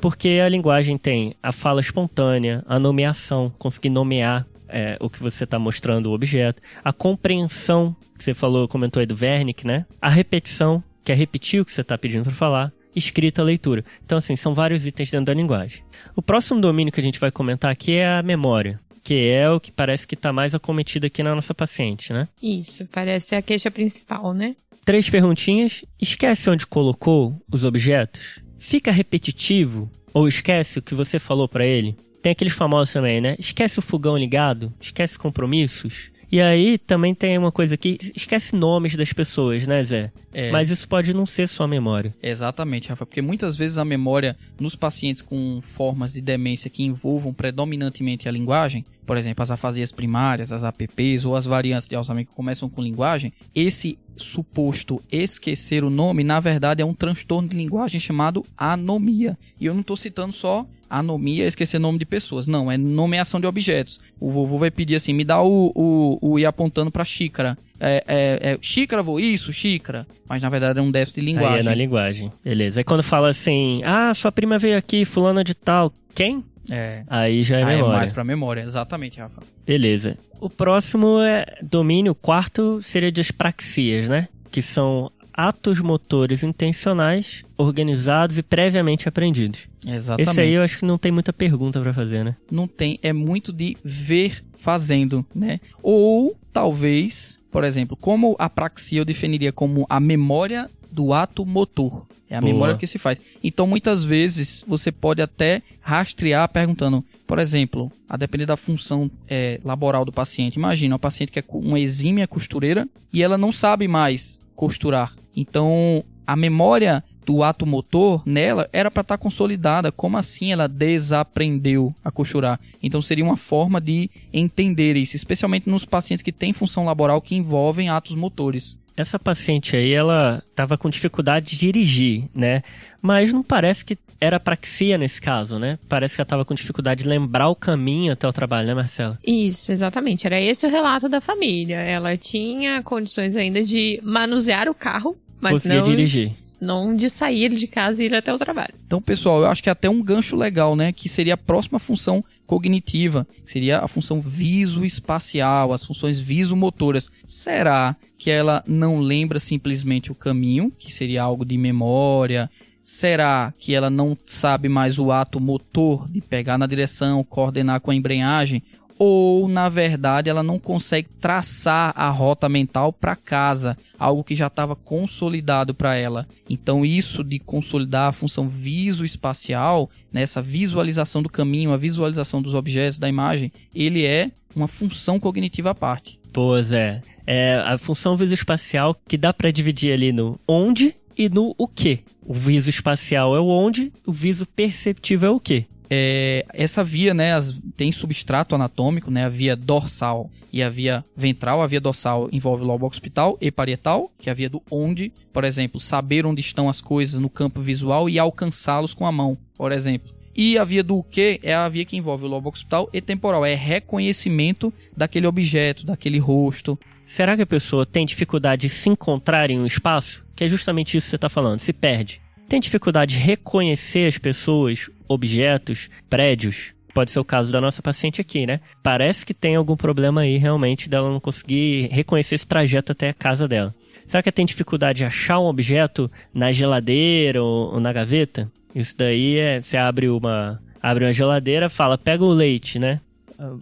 Porque 0.00 0.40
a 0.44 0.48
linguagem 0.48 0.98
tem 0.98 1.36
a 1.40 1.52
fala 1.52 1.80
espontânea, 1.80 2.64
a 2.66 2.80
nomeação, 2.80 3.50
conseguir 3.58 3.90
nomear 3.90 4.44
é, 4.74 4.96
o 5.00 5.08
que 5.08 5.22
você 5.22 5.44
está 5.44 5.56
mostrando, 5.56 6.06
o 6.06 6.12
objeto, 6.12 6.60
a 6.82 6.92
compreensão, 6.92 7.94
que 8.18 8.24
você 8.24 8.34
falou, 8.34 8.66
comentou 8.66 9.00
aí 9.00 9.06
do 9.06 9.16
Wernicke, 9.18 9.64
né? 9.64 9.86
A 10.02 10.08
repetição, 10.08 10.82
que 11.04 11.12
é 11.12 11.14
repetir 11.14 11.60
o 11.60 11.64
que 11.64 11.72
você 11.72 11.82
está 11.82 11.96
pedindo 11.96 12.24
para 12.24 12.32
falar, 12.32 12.72
escrita, 12.94 13.40
leitura. 13.40 13.84
Então, 14.04 14.18
assim, 14.18 14.34
são 14.34 14.52
vários 14.52 14.84
itens 14.84 15.12
dentro 15.12 15.26
da 15.26 15.34
linguagem. 15.34 15.84
O 16.16 16.20
próximo 16.20 16.60
domínio 16.60 16.92
que 16.92 17.00
a 17.00 17.02
gente 17.02 17.20
vai 17.20 17.30
comentar 17.30 17.70
aqui 17.70 17.92
é 17.92 18.18
a 18.18 18.22
memória, 18.22 18.80
que 19.04 19.28
é 19.28 19.48
o 19.48 19.60
que 19.60 19.70
parece 19.70 20.06
que 20.08 20.16
está 20.16 20.32
mais 20.32 20.56
acometido 20.56 21.06
aqui 21.06 21.22
na 21.22 21.34
nossa 21.34 21.54
paciente, 21.54 22.12
né? 22.12 22.26
Isso, 22.42 22.84
parece 22.90 23.36
a 23.36 23.42
queixa 23.42 23.70
principal, 23.70 24.34
né? 24.34 24.56
Três 24.84 25.08
perguntinhas. 25.08 25.84
Esquece 26.00 26.50
onde 26.50 26.66
colocou 26.66 27.40
os 27.50 27.64
objetos? 27.64 28.40
Fica 28.58 28.90
repetitivo? 28.90 29.88
Ou 30.12 30.26
esquece 30.26 30.78
o 30.78 30.82
que 30.82 30.94
você 30.94 31.18
falou 31.18 31.48
para 31.48 31.64
ele? 31.64 31.96
Tem 32.24 32.32
aqueles 32.32 32.54
famosos 32.54 32.90
também, 32.90 33.20
né? 33.20 33.36
Esquece 33.38 33.78
o 33.78 33.82
fogão 33.82 34.16
ligado? 34.16 34.72
Esquece 34.80 35.18
compromissos? 35.18 36.10
E 36.32 36.40
aí 36.40 36.78
também 36.78 37.14
tem 37.14 37.36
uma 37.36 37.52
coisa 37.52 37.74
aqui, 37.74 37.98
esquece 38.16 38.56
nomes 38.56 38.96
das 38.96 39.12
pessoas, 39.12 39.66
né, 39.66 39.84
Zé? 39.84 40.10
É. 40.32 40.50
Mas 40.50 40.70
isso 40.70 40.88
pode 40.88 41.12
não 41.12 41.26
ser 41.26 41.46
só 41.46 41.66
memória. 41.66 42.14
Exatamente, 42.22 42.88
Rafa, 42.88 43.04
porque 43.04 43.20
muitas 43.20 43.58
vezes 43.58 43.76
a 43.76 43.84
memória 43.84 44.38
nos 44.58 44.74
pacientes 44.74 45.20
com 45.20 45.60
formas 45.60 46.14
de 46.14 46.22
demência 46.22 46.70
que 46.70 46.82
envolvam 46.82 47.34
predominantemente 47.34 48.26
a 48.26 48.32
linguagem, 48.32 48.86
por 49.04 49.18
exemplo, 49.18 49.42
as 49.42 49.50
afasias 49.50 49.92
primárias, 49.92 50.50
as 50.50 50.64
APPs 50.64 51.26
ou 51.26 51.36
as 51.36 51.44
variantes 51.44 51.86
de 51.86 51.94
Alzheimer 51.94 52.26
que 52.26 52.34
começam 52.34 52.70
com 52.70 52.82
linguagem, 52.82 53.34
esse 53.54 53.98
suposto 54.16 55.02
esquecer 55.12 55.84
o 55.84 55.90
nome, 55.90 56.24
na 56.24 56.40
verdade, 56.40 56.80
é 56.80 56.86
um 56.86 56.94
transtorno 56.94 57.48
de 57.50 57.56
linguagem 57.56 58.00
chamado 58.00 58.46
anomia. 58.56 59.36
E 59.60 59.66
eu 59.66 59.74
não 59.74 59.82
estou 59.82 59.96
citando 59.96 60.32
só 60.32 60.66
anomia, 60.98 61.46
esquecer 61.46 61.78
nome 61.78 61.98
de 61.98 62.04
pessoas. 62.04 62.46
Não, 62.46 62.70
é 62.70 62.76
nomeação 62.76 63.40
de 63.40 63.46
objetos. 63.46 64.00
O 64.20 64.30
vovô 64.30 64.58
vai 64.58 64.70
pedir 64.70 64.96
assim, 64.96 65.12
me 65.12 65.24
dá 65.24 65.42
o, 65.42 65.72
o, 65.74 66.18
o 66.20 66.38
ir 66.38 66.46
apontando 66.46 66.90
para 66.90 67.04
xícara. 67.04 67.56
É, 67.80 68.04
é, 68.06 68.52
é, 68.52 68.58
xícara, 68.60 69.02
vou, 69.02 69.18
isso, 69.18 69.52
xícara. 69.52 70.06
Mas 70.28 70.40
na 70.42 70.48
verdade 70.48 70.78
é 70.78 70.82
um 70.82 70.90
déficit 70.90 71.20
de 71.20 71.26
linguagem. 71.26 71.54
Aí 71.54 71.60
é 71.60 71.64
na 71.64 71.74
linguagem, 71.74 72.32
beleza. 72.42 72.80
Aí 72.80 72.84
quando 72.84 73.02
fala 73.02 73.28
assim, 73.28 73.82
ah, 73.84 74.12
sua 74.14 74.30
prima 74.32 74.58
veio 74.58 74.78
aqui, 74.78 75.04
fulana 75.04 75.42
de 75.44 75.54
tal, 75.54 75.92
quem? 76.14 76.44
É. 76.70 77.02
Aí 77.08 77.42
já 77.42 77.58
é 77.58 77.64
Aí 77.64 77.76
memória. 77.76 77.94
é 77.94 77.96
mais 77.98 78.12
pra 78.12 78.24
memória, 78.24 78.62
exatamente, 78.62 79.18
Rafa. 79.20 79.42
Beleza. 79.66 80.16
O 80.40 80.48
próximo 80.48 81.20
é 81.20 81.44
domínio, 81.62 82.12
o 82.12 82.14
quarto 82.14 82.82
seria 82.82 83.12
de 83.12 83.20
aspraxias, 83.20 84.08
né? 84.08 84.28
Que 84.50 84.62
são 84.62 85.10
atos 85.34 85.80
motores 85.80 86.44
intencionais, 86.44 87.44
organizados 87.58 88.38
e 88.38 88.42
previamente 88.42 89.08
aprendidos. 89.08 89.68
Exatamente. 89.84 90.30
Esse 90.30 90.40
aí 90.40 90.54
eu 90.54 90.62
acho 90.62 90.78
que 90.78 90.86
não 90.86 90.96
tem 90.96 91.10
muita 91.10 91.32
pergunta 91.32 91.80
para 91.80 91.92
fazer, 91.92 92.24
né? 92.24 92.36
Não 92.50 92.68
tem, 92.68 92.98
é 93.02 93.12
muito 93.12 93.52
de 93.52 93.76
ver 93.84 94.44
fazendo, 94.58 95.26
né? 95.34 95.60
Ou 95.82 96.36
talvez, 96.52 97.38
por 97.50 97.64
exemplo, 97.64 97.96
como 97.96 98.36
a 98.38 98.48
praxia 98.48 99.00
eu 99.00 99.04
definiria 99.04 99.52
como 99.52 99.84
a 99.90 99.98
memória 99.98 100.70
do 100.90 101.12
ato 101.12 101.44
motor. 101.44 102.06
É 102.30 102.36
a 102.36 102.40
Boa. 102.40 102.52
memória 102.52 102.76
que 102.76 102.86
se 102.86 102.98
faz. 102.98 103.20
Então, 103.42 103.66
muitas 103.66 104.04
vezes, 104.04 104.64
você 104.66 104.90
pode 104.90 105.20
até 105.20 105.62
rastrear 105.80 106.48
perguntando, 106.48 107.04
por 107.26 107.38
exemplo, 107.38 107.92
a 108.08 108.16
depender 108.16 108.46
da 108.46 108.56
função 108.56 109.10
é, 109.28 109.60
laboral 109.62 110.04
do 110.04 110.12
paciente. 110.12 110.56
Imagina, 110.56 110.94
uma 110.94 110.98
paciente 110.98 111.30
que 111.30 111.40
é 111.40 111.44
uma 111.50 111.78
exímia 111.78 112.26
costureira 112.26 112.88
e 113.12 113.22
ela 113.22 113.36
não 113.36 113.52
sabe 113.52 113.86
mais 113.86 114.40
costurar. 114.54 115.14
Então, 115.36 116.04
a 116.26 116.36
memória 116.36 117.02
do 117.24 117.42
ato 117.42 117.66
motor 117.66 118.22
nela 118.26 118.68
era 118.72 118.90
para 118.90 119.00
estar 119.00 119.16
tá 119.16 119.22
consolidada. 119.22 119.90
Como 119.90 120.16
assim 120.16 120.52
ela 120.52 120.68
desaprendeu 120.68 121.94
a 122.04 122.10
costurar? 122.10 122.60
Então 122.82 123.00
seria 123.00 123.24
uma 123.24 123.36
forma 123.36 123.80
de 123.80 124.10
entender 124.32 124.96
isso, 124.96 125.16
especialmente 125.16 125.68
nos 125.68 125.84
pacientes 125.84 126.22
que 126.22 126.32
têm 126.32 126.52
função 126.52 126.84
laboral 126.84 127.20
que 127.20 127.34
envolvem 127.34 127.88
atos 127.88 128.14
motores. 128.14 128.78
Essa 128.96 129.18
paciente 129.18 129.76
aí, 129.76 129.92
ela 129.92 130.42
estava 130.48 130.78
com 130.78 130.88
dificuldade 130.88 131.46
de 131.46 131.56
dirigir, 131.56 132.24
né? 132.34 132.62
Mas 133.02 133.32
não 133.32 133.42
parece 133.42 133.84
que 133.84 133.98
era 134.20 134.40
praxia 134.40 134.96
nesse 134.96 135.20
caso, 135.20 135.58
né? 135.58 135.78
Parece 135.88 136.14
que 136.14 136.20
ela 136.20 136.26
estava 136.26 136.44
com 136.44 136.54
dificuldade 136.54 137.02
de 137.02 137.08
lembrar 137.08 137.48
o 137.48 137.56
caminho 137.56 138.12
até 138.12 138.26
o 138.26 138.32
trabalho, 138.32 138.66
né, 138.66 138.74
Marcela? 138.74 139.18
Isso, 139.26 139.72
exatamente. 139.72 140.26
Era 140.26 140.40
esse 140.40 140.66
o 140.66 140.70
relato 140.70 141.08
da 141.08 141.20
família. 141.20 141.76
Ela 141.76 142.16
tinha 142.16 142.82
condições 142.82 143.36
ainda 143.36 143.62
de 143.62 144.00
manusear 144.02 144.68
o 144.68 144.74
carro, 144.74 145.16
mas 145.40 145.54
Conseguia 145.54 145.78
não 145.78 145.84
dirigir. 145.84 146.32
Não 146.60 146.94
de 146.94 147.10
sair 147.10 147.50
de 147.50 147.66
casa 147.66 148.02
e 148.02 148.06
ir 148.06 148.14
até 148.14 148.32
o 148.32 148.38
trabalho. 148.38 148.72
Então, 148.86 149.02
pessoal, 149.02 149.40
eu 149.40 149.48
acho 149.48 149.62
que 149.62 149.68
é 149.68 149.72
até 149.72 149.90
um 149.90 150.02
gancho 150.02 150.36
legal, 150.36 150.74
né? 150.74 150.92
Que 150.92 151.08
seria 151.08 151.34
a 151.34 151.36
próxima 151.36 151.78
função 151.78 152.24
cognitiva, 152.46 153.26
seria 153.44 153.80
a 153.80 153.88
função 153.88 154.20
visoespacial, 154.20 155.72
as 155.72 155.84
funções 155.84 156.20
visomotoras. 156.20 157.10
Será 157.26 157.96
que 158.24 158.30
ela 158.30 158.64
não 158.66 159.00
lembra 159.00 159.38
simplesmente 159.38 160.10
o 160.10 160.14
caminho, 160.14 160.70
que 160.78 160.90
seria 160.90 161.22
algo 161.22 161.44
de 161.44 161.58
memória, 161.58 162.50
Será 162.82 163.50
que 163.58 163.74
ela 163.74 163.88
não 163.88 164.14
sabe 164.26 164.68
mais 164.68 164.98
o 164.98 165.10
ato 165.10 165.40
motor 165.40 166.06
de 166.06 166.20
pegar 166.20 166.58
na 166.58 166.66
direção, 166.66 167.24
coordenar 167.24 167.80
com 167.80 167.90
a 167.90 167.94
embreagem? 167.94 168.62
Ou, 168.98 169.48
na 169.48 169.70
verdade, 169.70 170.28
ela 170.28 170.42
não 170.42 170.58
consegue 170.58 171.08
traçar 171.18 171.94
a 171.96 172.10
rota 172.10 172.46
mental 172.46 172.92
para 172.92 173.16
casa, 173.16 173.74
algo 173.98 174.22
que 174.22 174.34
já 174.34 174.48
estava 174.48 174.76
consolidado 174.76 175.72
para 175.72 175.94
ela. 175.94 176.26
Então, 176.48 176.84
isso 176.84 177.24
de 177.24 177.38
consolidar 177.38 178.08
a 178.08 178.12
função 178.12 178.50
visoespacial, 178.50 179.88
nessa 180.12 180.42
né, 180.42 180.48
visualização 180.48 181.22
do 181.22 181.30
caminho, 181.30 181.72
a 181.72 181.78
visualização 181.78 182.42
dos 182.42 182.54
objetos, 182.54 182.98
da 182.98 183.08
imagem, 183.08 183.50
ele 183.74 184.04
é 184.04 184.30
uma 184.54 184.68
função 184.68 185.18
cognitiva 185.18 185.70
à 185.70 185.74
parte. 185.74 186.20
Pois 186.34 186.70
é. 186.70 187.00
É 187.26 187.54
a 187.56 187.78
função 187.78 188.16
visoespacial 188.16 188.94
que 189.08 189.16
dá 189.16 189.32
para 189.32 189.50
dividir 189.50 189.92
ali 189.92 190.12
no 190.12 190.38
onde 190.46 190.94
e 191.16 191.28
no 191.28 191.54
o 191.56 191.66
que. 191.66 192.00
O 192.22 192.34
viso 192.34 192.68
espacial 192.68 193.34
é 193.36 193.40
o 193.40 193.46
onde, 193.46 193.92
o 194.06 194.12
viso 194.12 194.46
perceptivo 194.46 195.26
é 195.26 195.30
o 195.30 195.40
que. 195.40 195.66
É, 195.88 196.44
essa 196.52 196.82
via, 196.82 197.12
né, 197.12 197.34
as, 197.34 197.56
tem 197.76 197.92
substrato 197.92 198.54
anatômico, 198.54 199.10
né, 199.10 199.24
a 199.24 199.28
via 199.28 199.54
dorsal 199.54 200.30
e 200.52 200.62
a 200.62 200.70
via 200.70 201.04
ventral. 201.16 201.62
A 201.62 201.66
via 201.66 201.80
dorsal 201.80 202.28
envolve 202.32 202.64
o 202.64 202.66
lobo 202.66 202.86
occipital 202.86 203.36
e 203.40 203.50
parietal, 203.50 204.10
que 204.18 204.28
é 204.28 204.32
a 204.32 204.34
via 204.34 204.48
do 204.48 204.62
onde, 204.70 205.12
por 205.32 205.44
exemplo, 205.44 205.78
saber 205.78 206.26
onde 206.26 206.40
estão 206.40 206.68
as 206.68 206.80
coisas 206.80 207.20
no 207.20 207.28
campo 207.28 207.60
visual 207.60 208.08
e 208.08 208.18
alcançá-los 208.18 208.94
com 208.94 209.06
a 209.06 209.12
mão, 209.12 209.36
por 209.56 209.72
exemplo. 209.72 210.12
E 210.36 210.58
a 210.58 210.64
via 210.64 210.82
do 210.82 211.02
que 211.02 211.38
é 211.42 211.54
a 211.54 211.68
via 211.68 211.84
que 211.84 211.96
envolve 211.96 212.24
o 212.24 212.28
lobo 212.28 212.48
occipital 212.48 212.88
e 212.92 213.00
temporal, 213.00 213.44
é 213.44 213.54
reconhecimento 213.54 214.72
daquele 214.96 215.26
objeto, 215.28 215.86
daquele 215.86 216.18
rosto. 216.18 216.78
Será 217.06 217.36
que 217.36 217.42
a 217.42 217.46
pessoa 217.46 217.86
tem 217.86 218.04
dificuldade 218.04 218.62
de 218.62 218.68
se 218.68 218.88
encontrar 218.88 219.50
em 219.50 219.58
um 219.58 219.66
espaço? 219.66 220.24
que 220.34 220.44
é 220.44 220.48
justamente 220.48 220.96
isso 220.96 221.06
que 221.06 221.10
você 221.10 221.16
está 221.16 221.28
falando, 221.28 221.58
se 221.58 221.72
perde. 221.72 222.20
Tem 222.48 222.60
dificuldade 222.60 223.16
de 223.16 223.20
reconhecer 223.20 224.06
as 224.06 224.18
pessoas, 224.18 224.90
objetos, 225.08 225.88
prédios. 226.10 226.74
Pode 226.92 227.10
ser 227.10 227.18
o 227.18 227.24
caso 227.24 227.52
da 227.52 227.60
nossa 227.60 227.82
paciente 227.82 228.20
aqui, 228.20 228.46
né? 228.46 228.60
Parece 228.82 229.24
que 229.24 229.34
tem 229.34 229.56
algum 229.56 229.76
problema 229.76 230.22
aí 230.22 230.36
realmente 230.36 230.88
dela 230.88 231.10
não 231.10 231.18
conseguir 231.18 231.88
reconhecer 231.90 232.36
esse 232.36 232.46
trajeto 232.46 232.92
até 232.92 233.08
a 233.08 233.14
casa 233.14 233.48
dela. 233.48 233.74
Será 234.06 234.22
que 234.22 234.30
tem 234.30 234.44
dificuldade 234.44 234.98
de 234.98 235.04
achar 235.04 235.40
um 235.40 235.46
objeto 235.46 236.10
na 236.32 236.52
geladeira 236.52 237.42
ou, 237.42 237.74
ou 237.74 237.80
na 237.80 237.92
gaveta? 237.92 238.50
Isso 238.74 238.94
daí 238.96 239.38
é, 239.38 239.60
você 239.60 239.76
abre 239.76 240.08
uma, 240.08 240.60
abre 240.80 241.04
uma 241.04 241.12
geladeira, 241.12 241.68
fala, 241.68 241.96
pega 241.96 242.22
o 242.22 242.28
leite, 242.28 242.78
né? 242.78 243.00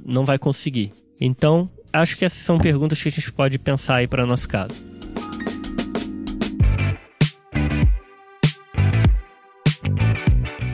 Não 0.05 0.24
vai 0.24 0.38
conseguir. 0.38 0.92
Então, 1.20 1.70
acho 1.92 2.16
que 2.16 2.24
essas 2.24 2.38
são 2.38 2.59
perguntas 2.59 3.02
que 3.02 3.09
a 3.09 3.12
gente 3.12 3.31
pode 3.33 3.59
pensar 3.59 3.96
aí 3.96 4.09
para 4.09 4.26
nosso 4.26 4.48
caso. 4.48 4.74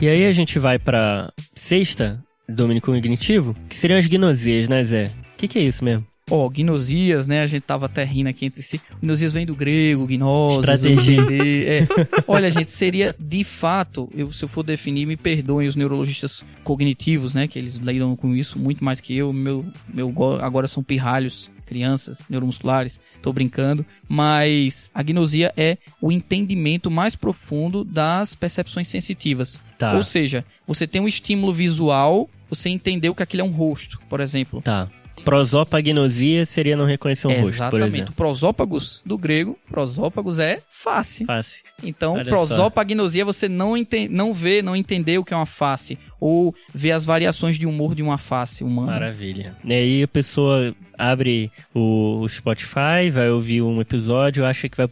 E 0.01 0.07
aí 0.07 0.25
a 0.25 0.31
gente 0.31 0.57
vai 0.59 0.79
pra 0.79 1.31
sexta, 1.53 2.23
domínio 2.47 2.81
cognitivo, 2.81 3.53
que 3.67 3.75
seriam 3.75 3.99
as 3.99 4.07
gnosias, 4.07 4.69
né, 4.69 4.81
Zé? 4.83 5.03
O 5.33 5.37
que, 5.37 5.47
que 5.47 5.59
é 5.59 5.63
isso 5.63 5.83
mesmo? 5.83 6.08
Ó, 6.29 6.45
oh, 6.45 6.49
gnosias, 6.49 7.27
né? 7.27 7.41
A 7.41 7.47
gente 7.47 7.63
tava 7.63 7.85
até 7.85 8.03
rindo 8.03 8.29
aqui 8.29 8.45
entre 8.45 8.61
si. 8.61 8.81
Gnosias 9.01 9.33
vem 9.33 9.45
do 9.45 9.55
grego, 9.55 10.05
gnosis. 10.05 10.59
Estratégia. 10.59 11.21
É. 11.31 11.87
Olha, 12.27 12.49
gente, 12.51 12.69
seria 12.69 13.15
de 13.19 13.43
fato, 13.43 14.09
eu, 14.15 14.31
se 14.31 14.43
eu 14.43 14.49
for 14.49 14.63
definir, 14.63 15.05
me 15.05 15.17
perdoem 15.17 15.67
os 15.67 15.75
neurologistas 15.75 16.43
cognitivos, 16.63 17.33
né? 17.33 17.47
Que 17.47 17.59
eles 17.59 17.75
lidam 17.75 18.15
com 18.15 18.35
isso 18.35 18.59
muito 18.59 18.83
mais 18.83 18.99
que 18.99 19.15
eu. 19.15 19.33
Meu, 19.33 19.65
meu 19.93 20.13
agora 20.41 20.67
são 20.67 20.83
pirralhos 20.83 21.49
crianças 21.69 22.25
neuromusculares, 22.27 22.99
tô 23.21 23.31
brincando, 23.31 23.85
mas 24.07 24.89
a 24.91 25.03
gnosia 25.03 25.53
é 25.55 25.77
o 26.01 26.11
entendimento 26.11 26.89
mais 26.89 27.15
profundo 27.15 27.83
das 27.83 28.33
percepções 28.33 28.87
sensitivas. 28.87 29.61
Tá. 29.77 29.93
Ou 29.93 30.01
seja, 30.01 30.43
você 30.65 30.87
tem 30.87 30.99
um 30.99 31.07
estímulo 31.07 31.53
visual, 31.53 32.27
você 32.49 32.69
entendeu 32.69 33.13
que 33.13 33.21
aquilo 33.21 33.43
é 33.43 33.45
um 33.45 33.51
rosto, 33.51 33.99
por 34.09 34.19
exemplo. 34.19 34.63
Tá. 34.63 34.89
Prosopagnosia 35.23 36.45
seria 36.45 36.75
não 36.75 36.85
reconhecer 36.85 37.27
um 37.27 37.31
Exatamente. 37.31 37.59
rosto, 37.59 37.69
por 37.69 37.81
exemplo. 37.81 38.13
Prosópagos, 38.15 39.01
do 39.05 39.17
grego, 39.17 39.57
prosópagos 39.69 40.39
é 40.39 40.61
face. 40.69 41.25
Face. 41.25 41.63
Então, 41.83 42.13
Olha 42.13 42.25
prosopagnosia 42.25 43.23
você 43.25 43.47
não, 43.47 43.77
ente 43.77 44.07
não 44.07 44.33
vê, 44.33 44.61
não 44.61 44.75
entender 44.75 45.17
o 45.17 45.23
que 45.23 45.33
é 45.33 45.37
uma 45.37 45.45
face. 45.45 45.97
Ou 46.19 46.53
vê 46.73 46.91
as 46.91 47.05
variações 47.05 47.57
de 47.57 47.65
humor 47.65 47.95
de 47.95 48.03
uma 48.03 48.17
face 48.17 48.63
humana. 48.63 48.93
Maravilha. 48.93 49.55
E 49.63 49.73
aí 49.73 50.03
a 50.03 50.07
pessoa 50.07 50.75
abre 50.97 51.51
o 51.73 52.27
Spotify, 52.27 53.09
vai 53.11 53.29
ouvir 53.29 53.61
um 53.61 53.79
episódio, 53.79 54.45
acha 54.45 54.67
que 54.67 54.75
vai 54.75 54.87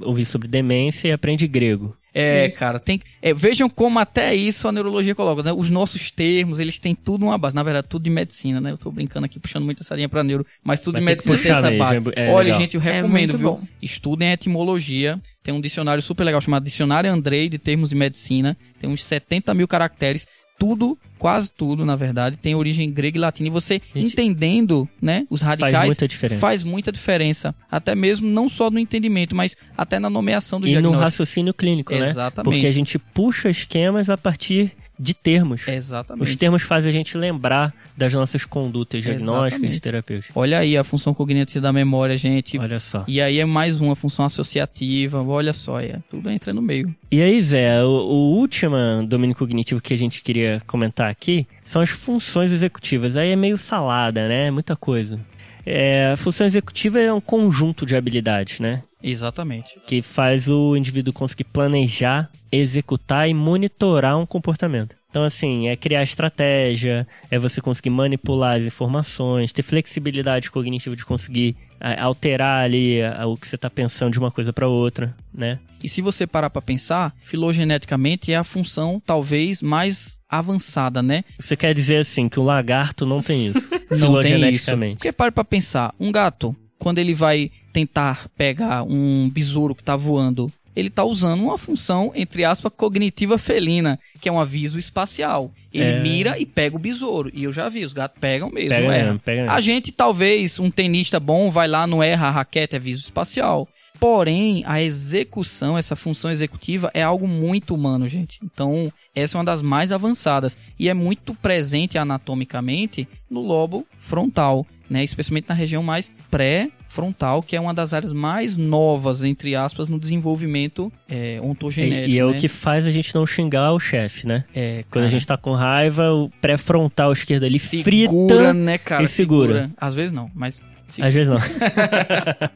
ouvir 0.00 0.24
sobre 0.24 0.48
demência 0.48 1.08
e 1.08 1.12
aprende 1.12 1.46
grego. 1.46 1.96
É, 2.14 2.46
isso. 2.46 2.58
cara, 2.58 2.78
tem. 2.78 3.00
É, 3.22 3.32
vejam 3.32 3.70
como 3.70 3.98
até 3.98 4.34
isso 4.34 4.68
a 4.68 4.72
neurologia 4.72 5.14
coloca, 5.14 5.42
né? 5.42 5.52
Os 5.52 5.70
nossos 5.70 6.10
termos, 6.10 6.60
eles 6.60 6.78
têm 6.78 6.94
tudo 6.94 7.24
uma 7.24 7.38
base. 7.38 7.54
Na 7.54 7.62
verdade, 7.62 7.86
tudo 7.88 8.02
de 8.02 8.10
medicina, 8.10 8.60
né? 8.60 8.70
Eu 8.70 8.78
tô 8.78 8.90
brincando 8.90 9.26
aqui, 9.26 9.40
puxando 9.40 9.64
muito 9.64 9.82
essa 9.82 9.94
linha 9.94 10.08
pra 10.08 10.22
neuro, 10.22 10.46
mas 10.62 10.80
tudo 10.80 10.94
Vai 10.94 11.00
de 11.00 11.06
medicina 11.06 11.38
tem 11.38 11.50
essa 11.50 11.70
base. 11.70 12.12
É, 12.14 12.30
Olha, 12.30 12.44
legal. 12.44 12.60
gente, 12.60 12.74
eu 12.74 12.82
é 12.82 12.92
recomendo, 12.92 13.34
é 13.34 13.38
viu? 13.38 13.52
Bom. 13.52 13.62
Estudem 13.80 14.32
etimologia. 14.32 15.18
Tem 15.42 15.52
um 15.52 15.60
dicionário 15.60 16.02
super 16.02 16.22
legal 16.22 16.40
chamado 16.40 16.64
Dicionário 16.64 17.10
Andrei 17.10 17.48
de 17.48 17.58
Termos 17.58 17.90
de 17.90 17.96
Medicina. 17.96 18.56
Tem 18.80 18.88
uns 18.88 19.02
70 19.04 19.52
mil 19.54 19.66
caracteres 19.66 20.26
tudo, 20.62 20.96
quase 21.18 21.50
tudo, 21.50 21.84
na 21.84 21.96
verdade, 21.96 22.36
tem 22.36 22.54
origem 22.54 22.88
grega 22.88 23.18
e 23.18 23.20
latina. 23.20 23.48
E 23.48 23.50
você 23.50 23.82
Gente, 23.92 24.12
entendendo, 24.12 24.88
né, 25.00 25.26
os 25.28 25.42
radicais 25.42 25.74
faz 25.74 25.86
muita 25.86 26.06
diferença. 26.08 26.40
Faz 26.40 26.62
muita 26.62 26.92
diferença. 26.92 27.54
Até 27.68 27.96
mesmo 27.96 28.28
não 28.28 28.48
só 28.48 28.70
no 28.70 28.78
entendimento, 28.78 29.34
mas 29.34 29.56
até 29.76 29.98
na 29.98 30.08
nomeação 30.08 30.60
do 30.60 30.66
e 30.68 30.70
diagnóstico. 30.70 30.94
E 30.94 30.98
no 30.98 31.04
raciocínio 31.04 31.52
clínico, 31.52 31.92
né? 31.92 32.10
Exatamente. 32.10 32.44
Porque 32.52 32.66
a 32.68 32.70
gente 32.70 32.96
puxa 32.96 33.50
esquemas 33.50 34.08
a 34.08 34.16
partir 34.16 34.72
de 35.02 35.14
termos. 35.14 35.66
Exatamente. 35.66 36.30
Os 36.30 36.36
termos 36.36 36.62
fazem 36.62 36.88
a 36.88 36.92
gente 36.92 37.18
lembrar 37.18 37.74
das 37.96 38.14
nossas 38.14 38.44
condutas 38.44 39.02
diagnósticas 39.02 39.74
e 39.76 39.80
terapêuticas. 39.80 40.36
Olha 40.36 40.60
aí 40.60 40.76
a 40.76 40.84
função 40.84 41.12
cognitiva 41.12 41.60
da 41.60 41.72
memória, 41.72 42.16
gente. 42.16 42.56
Olha 42.56 42.78
só. 42.78 43.04
E 43.08 43.20
aí 43.20 43.40
é 43.40 43.44
mais 43.44 43.80
uma 43.80 43.96
função 43.96 44.24
associativa. 44.24 45.20
Olha 45.22 45.52
só, 45.52 45.80
é, 45.80 45.98
tudo 46.08 46.30
entra 46.30 46.54
no 46.54 46.62
meio. 46.62 46.94
E 47.10 47.20
aí, 47.20 47.42
Zé, 47.42 47.82
o, 47.82 47.88
o 47.88 48.36
último 48.36 48.76
domínio 49.06 49.34
cognitivo 49.34 49.80
que 49.80 49.92
a 49.92 49.98
gente 49.98 50.22
queria 50.22 50.62
comentar 50.66 51.10
aqui 51.10 51.46
são 51.64 51.82
as 51.82 51.90
funções 51.90 52.52
executivas. 52.52 53.16
Aí 53.16 53.30
é 53.30 53.36
meio 53.36 53.58
salada, 53.58 54.28
né? 54.28 54.50
Muita 54.50 54.76
coisa. 54.76 55.18
É, 55.66 56.12
a 56.12 56.16
função 56.16 56.46
executiva 56.46 57.00
é 57.00 57.12
um 57.12 57.20
conjunto 57.20 57.84
de 57.84 57.96
habilidades, 57.96 58.60
né? 58.60 58.82
Exatamente. 59.02 59.80
Que 59.86 60.02
faz 60.02 60.48
o 60.48 60.76
indivíduo 60.76 61.12
conseguir 61.12 61.44
planejar, 61.44 62.30
executar 62.50 63.28
e 63.28 63.34
monitorar 63.34 64.18
um 64.18 64.26
comportamento. 64.26 64.96
Então, 65.10 65.24
assim, 65.24 65.68
é 65.68 65.76
criar 65.76 66.02
estratégia, 66.02 67.06
é 67.30 67.38
você 67.38 67.60
conseguir 67.60 67.90
manipular 67.90 68.56
as 68.56 68.64
informações, 68.64 69.52
ter 69.52 69.62
flexibilidade 69.62 70.50
cognitiva 70.50 70.96
de 70.96 71.04
conseguir 71.04 71.54
alterar 71.98 72.64
ali 72.64 73.00
o 73.26 73.36
que 73.36 73.46
você 73.46 73.56
está 73.56 73.68
pensando 73.68 74.12
de 74.12 74.18
uma 74.18 74.30
coisa 74.30 74.52
para 74.52 74.68
outra, 74.68 75.14
né? 75.34 75.58
E 75.82 75.88
se 75.88 76.00
você 76.00 76.26
parar 76.26 76.48
para 76.48 76.62
pensar, 76.62 77.12
filogeneticamente 77.24 78.32
é 78.32 78.36
a 78.36 78.44
função 78.44 79.02
talvez 79.04 79.60
mais 79.60 80.18
avançada, 80.28 81.02
né? 81.02 81.24
Você 81.38 81.56
quer 81.56 81.74
dizer 81.74 81.98
assim 81.98 82.28
que 82.28 82.38
o 82.38 82.44
lagarto 82.44 83.04
não 83.04 83.20
tem 83.20 83.48
isso? 83.48 83.68
não 83.90 84.22
tem 84.22 84.48
isso. 84.50 84.70
Porque 84.70 85.12
para 85.12 85.32
para 85.32 85.44
pensar, 85.44 85.92
um 85.98 86.12
gato, 86.12 86.56
quando 86.82 86.98
ele 86.98 87.14
vai 87.14 87.48
tentar 87.72 88.28
pegar 88.36 88.82
um 88.82 89.30
besouro 89.30 89.72
que 89.72 89.82
está 89.82 89.94
voando 89.94 90.50
ele 90.74 90.88
está 90.88 91.04
usando 91.04 91.42
uma 91.42 91.58
função, 91.58 92.12
entre 92.14 92.46
aspas, 92.46 92.72
cognitiva 92.74 93.36
felina, 93.36 94.00
que 94.20 94.26
é 94.26 94.32
um 94.32 94.40
aviso 94.40 94.78
espacial. 94.78 95.52
Ele 95.70 95.84
é... 95.84 96.00
mira 96.00 96.38
e 96.38 96.46
pega 96.46 96.74
o 96.74 96.78
besouro. 96.78 97.30
E 97.34 97.44
eu 97.44 97.52
já 97.52 97.68
vi, 97.68 97.84
os 97.84 97.92
gatos 97.92 98.18
pegam 98.18 98.48
mesmo. 98.48 98.70
Pega 98.70 98.88
mesmo, 98.88 99.18
pega 99.18 99.42
mesmo. 99.42 99.54
A 99.54 99.60
gente, 99.60 99.92
talvez, 99.92 100.58
um 100.58 100.70
tenista 100.70 101.20
bom, 101.20 101.50
vai 101.50 101.68
lá, 101.68 101.86
não 101.86 102.02
erra 102.02 102.28
a 102.28 102.30
raquete, 102.30 102.74
é 102.74 102.78
aviso 102.78 103.02
espacial. 103.02 103.68
Porém, 104.00 104.64
a 104.66 104.82
execução, 104.82 105.76
essa 105.76 105.94
função 105.94 106.30
executiva 106.30 106.90
é 106.94 107.02
algo 107.02 107.28
muito 107.28 107.74
humano, 107.74 108.08
gente. 108.08 108.40
Então, 108.42 108.90
essa 109.14 109.36
é 109.36 109.38
uma 109.38 109.44
das 109.44 109.60
mais 109.60 109.92
avançadas 109.92 110.56
e 110.78 110.88
é 110.88 110.94
muito 110.94 111.34
presente 111.34 111.98
anatomicamente 111.98 113.06
no 113.30 113.40
lobo 113.40 113.86
frontal, 114.00 114.66
né? 114.92 115.02
Especialmente 115.02 115.48
na 115.48 115.54
região 115.54 115.82
mais 115.82 116.12
pré-frontal, 116.30 117.42
que 117.42 117.56
é 117.56 117.60
uma 117.60 117.72
das 117.72 117.94
áreas 117.94 118.12
mais 118.12 118.58
novas, 118.58 119.24
entre 119.24 119.56
aspas, 119.56 119.88
no 119.88 119.98
desenvolvimento 119.98 120.92
é, 121.08 121.40
ontogenético. 121.42 122.10
E, 122.10 122.14
e 122.14 122.18
é 122.18 122.24
né? 122.24 122.30
o 122.30 122.38
que 122.38 122.46
faz 122.46 122.86
a 122.86 122.90
gente 122.90 123.14
não 123.14 123.24
xingar 123.24 123.72
o 123.72 123.80
chefe, 123.80 124.26
né? 124.26 124.44
É, 124.54 124.84
Quando 124.90 125.06
a 125.06 125.08
gente 125.08 125.26
tá 125.26 125.38
com 125.38 125.52
raiva, 125.52 126.12
o 126.12 126.28
pré-frontal 126.42 127.10
esquerdo 127.10 127.44
ali 127.44 127.58
segura, 127.58 127.82
frita 127.82 128.52
né, 128.52 128.76
cara? 128.76 129.02
e 129.02 129.06
segura. 129.06 129.62
segura. 129.62 129.70
Às 129.78 129.94
vezes 129.94 130.12
não, 130.12 130.30
mas... 130.34 130.62
Segura. 130.86 131.08
Às 131.08 131.14
vezes 131.14 131.28
não. 131.28 131.38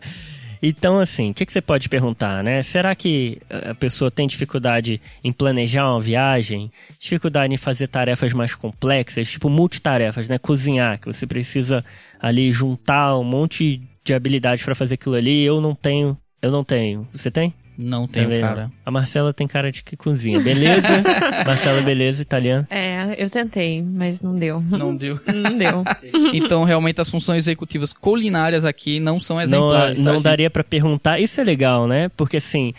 Então, 0.63 0.99
assim, 0.99 1.31
o 1.31 1.35
que, 1.35 1.45
que, 1.45 1.53
você 1.53 1.61
pode 1.61 1.89
perguntar, 1.89 2.43
né? 2.43 2.63
Será 2.63 2.95
que 2.95 3.39
a 3.51 3.75
pessoa 3.75 4.11
tem 4.11 4.27
dificuldade 4.27 5.01
em 5.23 5.33
planejar 5.33 5.91
uma 5.91 6.01
viagem? 6.01 6.71
Dificuldade 6.99 7.53
em 7.53 7.59
fazer 7.59 7.89
tarefas 7.89 8.33
mais 8.33 8.55
complexas, 8.55 9.31
tipo 9.31 9.49
multitarefas, 9.49 10.29
né? 10.29 10.39
Cozinhar, 10.39 10.99
que 10.99 11.07
você 11.07 11.27
precisa 11.27 11.85
ali 12.27 12.51
juntar 12.51 13.17
um 13.19 13.25
monte 13.25 13.81
de 14.05 14.15
habilidades 14.15 14.65
para 14.65 14.75
fazer 14.75 14.95
aquilo 14.95 15.15
ali. 15.15 15.45
Eu 15.45 15.61
não 15.61 15.75
tenho, 15.75 16.17
eu 16.43 16.51
não 16.51 16.65
tenho. 16.65 17.07
Você 17.13 17.31
tem? 17.31 17.55
Não 17.79 18.09
tenho, 18.09 18.27
Também 18.27 18.41
cara. 18.41 18.63
Não. 18.63 18.73
A 18.87 18.91
Marcela 18.91 19.35
tem 19.35 19.47
cara 19.47 19.71
de 19.71 19.85
que 19.85 19.97
cozinha. 19.97 20.41
Beleza? 20.41 20.89
Marcela, 21.45 21.83
beleza, 21.83 22.23
italiana? 22.23 22.67
É, 22.71 23.23
eu 23.23 23.29
tentei, 23.29 23.83
mas 23.83 24.23
não 24.23 24.35
deu. 24.35 24.61
Não 24.63 24.97
deu. 24.97 25.21
não 25.29 25.59
deu. 25.59 25.85
então, 26.33 26.65
realmente, 26.65 27.01
as 27.01 27.11
funções 27.11 27.43
executivas 27.43 27.93
culinárias 27.93 28.65
aqui 28.65 28.99
não 28.99 29.21
são 29.21 29.41
exemplares. 29.41 30.01
Não, 30.01 30.15
não 30.15 30.23
tá, 30.23 30.31
daria 30.31 30.49
para 30.49 30.65
perguntar. 30.65 31.21
Isso 31.21 31.41
é 31.41 31.45
legal, 31.45 31.87
né? 31.87 32.09
Porque, 32.17 32.39
assim, 32.39 32.73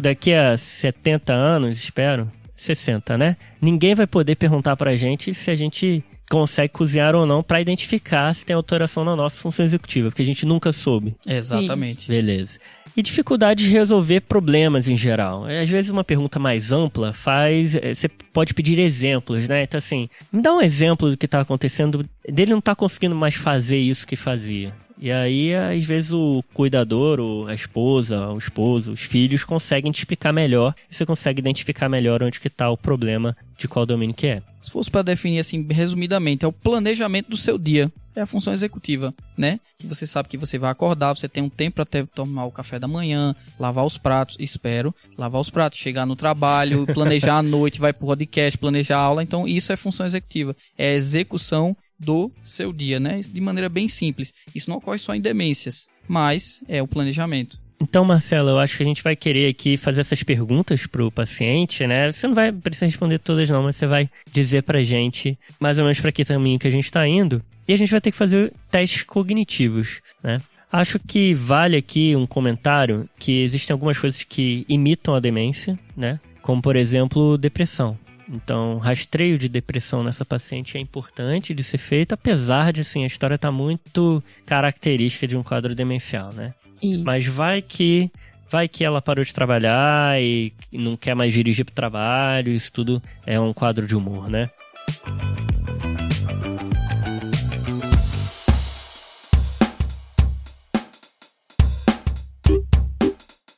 daqui 0.00 0.32
a 0.32 0.56
70 0.56 1.32
anos, 1.32 1.78
espero, 1.78 2.30
60, 2.54 3.18
né? 3.18 3.36
Ninguém 3.60 3.94
vai 3.94 4.06
poder 4.06 4.36
perguntar 4.36 4.76
pra 4.76 4.94
gente 4.94 5.34
se 5.34 5.50
a 5.50 5.56
gente 5.56 6.04
consegue 6.34 6.72
cozinhar 6.72 7.14
ou 7.14 7.24
não 7.24 7.44
para 7.44 7.60
identificar 7.60 8.34
se 8.34 8.44
tem 8.44 8.56
alteração 8.56 9.04
na 9.04 9.14
nossa 9.14 9.40
função 9.40 9.64
executiva, 9.64 10.08
porque 10.08 10.22
a 10.22 10.26
gente 10.26 10.44
nunca 10.44 10.72
soube. 10.72 11.14
Exatamente. 11.24 11.92
Isso. 11.92 12.10
Beleza 12.10 12.58
e 12.96 13.02
dificuldade 13.02 13.64
de 13.64 13.70
resolver 13.70 14.20
problemas 14.20 14.88
em 14.88 14.96
geral. 14.96 15.46
Às 15.46 15.68
vezes 15.68 15.90
uma 15.90 16.04
pergunta 16.04 16.38
mais 16.38 16.70
ampla 16.70 17.12
faz, 17.12 17.74
eh, 17.74 17.92
você 17.92 18.08
pode 18.08 18.54
pedir 18.54 18.78
exemplos, 18.78 19.48
né? 19.48 19.64
Então 19.64 19.78
assim, 19.78 20.08
me 20.32 20.40
dá 20.40 20.54
um 20.54 20.60
exemplo 20.60 21.10
do 21.10 21.16
que 21.16 21.26
está 21.26 21.40
acontecendo, 21.40 22.08
dele 22.28 22.52
não 22.52 22.60
está 22.60 22.72
conseguindo 22.74 23.16
mais 23.16 23.34
fazer 23.34 23.78
isso 23.78 24.06
que 24.06 24.14
fazia. 24.14 24.72
E 24.98 25.10
aí, 25.10 25.54
às 25.54 25.84
vezes, 25.84 26.12
o 26.12 26.42
cuidador, 26.54 27.48
a 27.48 27.54
esposa, 27.54 28.28
o 28.28 28.38
esposo, 28.38 28.92
os 28.92 29.02
filhos 29.02 29.44
conseguem 29.44 29.90
te 29.90 29.98
explicar 29.98 30.32
melhor 30.32 30.74
e 30.90 30.94
você 30.94 31.04
consegue 31.04 31.40
identificar 31.40 31.88
melhor 31.88 32.22
onde 32.22 32.40
que 32.40 32.48
está 32.48 32.70
o 32.70 32.76
problema 32.76 33.36
de 33.58 33.68
qual 33.68 33.84
domínio 33.84 34.14
que 34.14 34.26
é. 34.26 34.42
Se 34.62 34.70
fosse 34.70 34.90
para 34.90 35.02
definir 35.02 35.40
assim, 35.40 35.66
resumidamente, 35.70 36.44
é 36.44 36.48
o 36.48 36.52
planejamento 36.52 37.30
do 37.30 37.36
seu 37.36 37.58
dia 37.58 37.92
é 38.16 38.20
a 38.20 38.26
função 38.26 38.52
executiva, 38.52 39.12
né? 39.36 39.58
Que 39.78 39.86
você 39.86 40.06
sabe 40.06 40.28
que 40.28 40.36
você 40.36 40.56
vai 40.56 40.70
acordar, 40.70 41.14
você 41.14 41.28
tem 41.28 41.42
um 41.42 41.48
tempo 41.48 41.84
para 41.84 42.06
tomar 42.06 42.44
o 42.44 42.52
café 42.52 42.78
da 42.78 42.86
manhã, 42.86 43.34
lavar 43.58 43.84
os 43.84 43.98
pratos, 43.98 44.36
espero, 44.38 44.94
lavar 45.18 45.40
os 45.40 45.50
pratos, 45.50 45.78
chegar 45.78 46.06
no 46.06 46.14
trabalho, 46.14 46.86
planejar 46.86 47.38
a 47.38 47.42
noite, 47.42 47.80
vai 47.80 47.92
pro 47.92 48.06
podcast, 48.06 48.56
planejar 48.56 48.98
a 48.98 49.02
aula. 49.02 49.22
Então, 49.22 49.48
isso 49.48 49.72
é 49.72 49.76
função 49.76 50.06
executiva. 50.06 50.54
É 50.78 50.90
a 50.90 50.94
execução 50.94 51.76
do 51.98 52.30
seu 52.42 52.72
dia, 52.72 52.98
né? 52.98 53.20
De 53.20 53.40
maneira 53.40 53.68
bem 53.68 53.88
simples. 53.88 54.32
Isso 54.54 54.70
não 54.70 54.78
ocorre 54.78 54.98
só 54.98 55.14
em 55.14 55.20
demências, 55.20 55.88
mas 56.08 56.62
é 56.68 56.82
o 56.82 56.88
planejamento. 56.88 57.58
Então, 57.80 58.04
Marcelo, 58.04 58.50
eu 58.50 58.58
acho 58.58 58.76
que 58.76 58.82
a 58.82 58.86
gente 58.86 59.02
vai 59.02 59.14
querer 59.14 59.48
aqui 59.48 59.76
fazer 59.76 60.00
essas 60.00 60.22
perguntas 60.22 60.86
pro 60.86 61.10
paciente, 61.10 61.86
né? 61.86 62.10
Você 62.10 62.26
não 62.26 62.34
vai 62.34 62.50
precisar 62.50 62.86
responder 62.86 63.18
todas 63.18 63.50
não, 63.50 63.62
mas 63.62 63.76
você 63.76 63.86
vai 63.86 64.08
dizer 64.32 64.62
pra 64.62 64.82
gente 64.82 65.38
mais 65.60 65.78
ou 65.78 65.84
menos 65.84 66.00
para 66.00 66.12
que 66.12 66.24
caminho 66.24 66.58
que 66.58 66.68
a 66.68 66.70
gente 66.70 66.84
está 66.84 67.06
indo. 67.06 67.42
E 67.66 67.72
a 67.72 67.76
gente 67.76 67.90
vai 67.90 68.00
ter 68.00 68.10
que 68.10 68.16
fazer 68.16 68.52
testes 68.70 69.02
cognitivos, 69.02 70.00
né? 70.22 70.38
Acho 70.72 70.98
que 70.98 71.34
vale 71.34 71.76
aqui 71.76 72.16
um 72.16 72.26
comentário 72.26 73.08
que 73.18 73.42
existem 73.42 73.72
algumas 73.72 73.98
coisas 73.98 74.24
que 74.24 74.64
imitam 74.68 75.14
a 75.14 75.20
demência, 75.20 75.78
né? 75.96 76.18
Como, 76.42 76.60
por 76.60 76.76
exemplo, 76.76 77.38
depressão. 77.38 77.96
Então, 78.28 78.78
rastreio 78.78 79.38
de 79.38 79.48
depressão 79.48 80.02
nessa 80.02 80.24
paciente 80.24 80.76
é 80.76 80.80
importante 80.80 81.54
de 81.54 81.62
ser 81.62 81.78
feito, 81.78 82.12
apesar 82.12 82.72
de 82.72 82.80
assim, 82.80 83.04
a 83.04 83.06
história 83.06 83.34
estar 83.34 83.48
tá 83.48 83.52
muito 83.52 84.22
característica 84.46 85.26
de 85.26 85.36
um 85.36 85.42
quadro 85.42 85.74
demencial, 85.74 86.32
né? 86.32 86.54
Isso. 86.82 87.04
Mas 87.04 87.26
vai 87.26 87.62
que 87.62 88.10
vai 88.50 88.68
que 88.68 88.84
ela 88.84 89.02
parou 89.02 89.24
de 89.24 89.34
trabalhar 89.34 90.20
e 90.22 90.52
não 90.72 90.96
quer 90.96 91.14
mais 91.14 91.32
dirigir 91.32 91.64
pro 91.64 91.74
trabalho, 91.74 92.52
isso 92.52 92.70
tudo 92.72 93.02
é 93.26 93.38
um 93.40 93.52
quadro 93.52 93.86
de 93.86 93.96
humor, 93.96 94.28
né? 94.30 94.48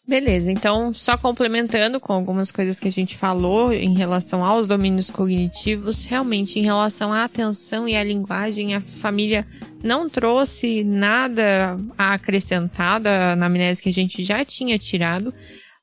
Beleza, 0.07 0.53
então 0.53 0.95
só 0.95 1.19
complementando 1.19 1.99
com 1.99 2.13
algumas 2.13 2.53
coisas 2.53 2.79
que 2.79 2.87
a 2.87 2.93
gente 2.93 3.17
falou 3.17 3.73
em 3.73 3.93
relação 3.93 4.45
aos 4.45 4.65
domínios 4.65 5.11
cognitivos, 5.11 6.05
realmente 6.05 6.61
em 6.61 6.63
relação 6.63 7.13
à 7.13 7.25
atenção 7.25 7.89
e 7.89 7.97
à 7.97 8.05
linguagem, 8.05 8.77
a 8.77 8.81
família 9.01 9.45
não 9.83 10.09
trouxe 10.09 10.85
nada 10.85 11.77
acrescentada 11.99 13.35
na 13.35 13.47
amnésia 13.47 13.83
que 13.83 13.89
a 13.89 13.93
gente 13.93 14.23
já 14.23 14.45
tinha 14.45 14.79
tirado, 14.79 15.35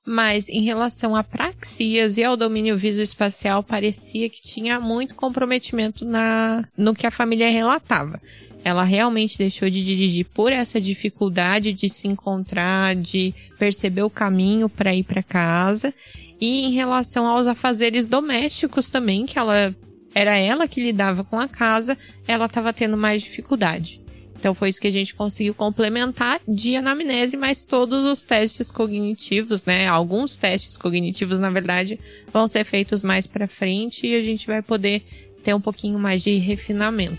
mas 0.05 0.47
em 0.47 0.63
relação 0.63 1.17
a 1.17 1.23
praxias 1.23 2.17
e 2.17 2.23
ao 2.23 2.37
domínio 2.37 2.77
visoespacial 2.77 3.61
parecia 3.61 4.29
que 4.29 4.41
tinha 4.41 4.79
muito 4.79 5.15
comprometimento 5.15 6.05
na 6.05 6.65
no 6.77 6.95
que 6.95 7.05
a 7.05 7.11
família 7.11 7.49
relatava 7.49 8.21
ela 8.63 8.83
realmente 8.83 9.37
deixou 9.37 9.69
de 9.69 9.83
dirigir 9.83 10.25
por 10.33 10.51
essa 10.51 10.79
dificuldade 10.79 11.73
de 11.73 11.89
se 11.89 12.07
encontrar, 12.07 12.95
de 12.95 13.33
perceber 13.59 14.03
o 14.03 14.09
caminho 14.09 14.69
para 14.69 14.95
ir 14.95 15.03
para 15.03 15.21
casa. 15.21 15.93
E 16.39 16.65
em 16.65 16.71
relação 16.71 17.27
aos 17.27 17.45
afazeres 17.45 18.07
domésticos 18.07 18.89
também, 18.89 19.25
que 19.25 19.37
ela 19.37 19.75
era 20.15 20.37
ela 20.37 20.67
que 20.67 20.81
lidava 20.81 21.23
com 21.23 21.39
a 21.39 21.47
casa, 21.47 21.97
ela 22.27 22.45
estava 22.45 22.71
tendo 22.71 22.95
mais 22.95 23.21
dificuldade. 23.21 24.01
Então 24.37 24.53
foi 24.53 24.69
isso 24.69 24.81
que 24.81 24.87
a 24.87 24.91
gente 24.91 25.15
conseguiu 25.15 25.53
complementar 25.53 26.39
de 26.45 26.75
anamnese, 26.75 27.37
mas 27.37 27.63
todos 27.63 28.03
os 28.03 28.23
testes 28.23 28.69
cognitivos, 28.69 29.63
né? 29.63 29.87
Alguns 29.87 30.35
testes 30.35 30.75
cognitivos, 30.75 31.39
na 31.39 31.49
verdade, 31.49 31.97
vão 32.31 32.45
ser 32.45 32.65
feitos 32.65 33.03
mais 33.03 33.25
para 33.25 33.47
frente 33.47 34.05
e 34.05 34.13
a 34.13 34.21
gente 34.21 34.45
vai 34.45 34.61
poder 34.61 35.01
ter 35.43 35.53
um 35.53 35.61
pouquinho 35.61 35.97
mais 35.97 36.21
de 36.23 36.37
refinamento. 36.37 37.17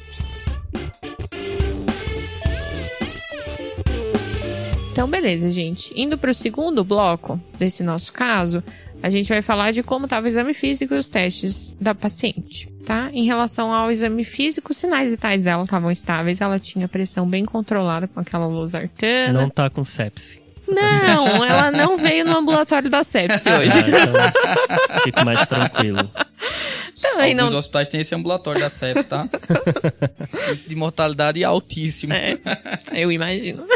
Então, 4.95 5.09
beleza, 5.09 5.51
gente. 5.51 5.93
Indo 6.01 6.17
para 6.17 6.31
o 6.31 6.35
segundo 6.35 6.85
bloco 6.85 7.41
desse 7.59 7.83
nosso 7.83 8.13
caso, 8.13 8.63
a 9.03 9.11
gente 9.11 9.29
vai 9.29 9.43
falar 9.43 9.73
de 9.73 9.83
como 9.83 10.07
estava 10.07 10.25
o 10.25 10.29
exame 10.29 10.55
físico 10.55 10.95
e 10.95 10.97
os 10.97 11.09
testes 11.09 11.77
da 11.81 11.97
paciente, 11.97 12.69
tá? 12.87 13.11
Em 13.13 13.25
relação 13.25 13.73
ao 13.75 13.91
exame 13.91 14.23
físico, 14.23 14.71
os 14.71 14.77
sinais 14.77 15.11
vitais 15.11 15.43
dela 15.43 15.65
estavam 15.65 15.91
estáveis, 15.91 16.41
ela 16.41 16.61
tinha 16.61 16.87
pressão 16.87 17.29
bem 17.29 17.45
controlada 17.45 18.07
com 18.07 18.21
aquela 18.21 18.47
losartana. 18.47 19.33
Não 19.43 19.51
tá 19.51 19.69
com 19.69 19.85
sepse. 19.85 20.44
Não, 20.69 21.45
ela 21.45 21.71
não 21.71 21.97
veio 21.97 22.25
no 22.25 22.39
ambulatório 22.39 22.91
da 22.91 23.05
sepse 23.05 23.51
hoje. 23.51 23.79
Ah, 23.79 23.85
então, 23.89 25.03
fico 25.03 25.25
mais 25.25 25.47
tranquilo. 25.47 26.11
Também 27.01 27.33
Alguns 27.33 27.53
não... 27.53 27.59
hospitais 27.59 27.89
têm 27.89 28.01
esse 28.01 28.15
ambulatório 28.15 28.61
da 28.61 28.71
sepse, 28.71 29.09
tá? 29.09 29.29
De 30.67 30.75
mortalidade 30.75 31.45
altíssimo. 31.45 32.13
É, 32.13 32.39
eu 32.93 33.13
imagino. 33.13 33.67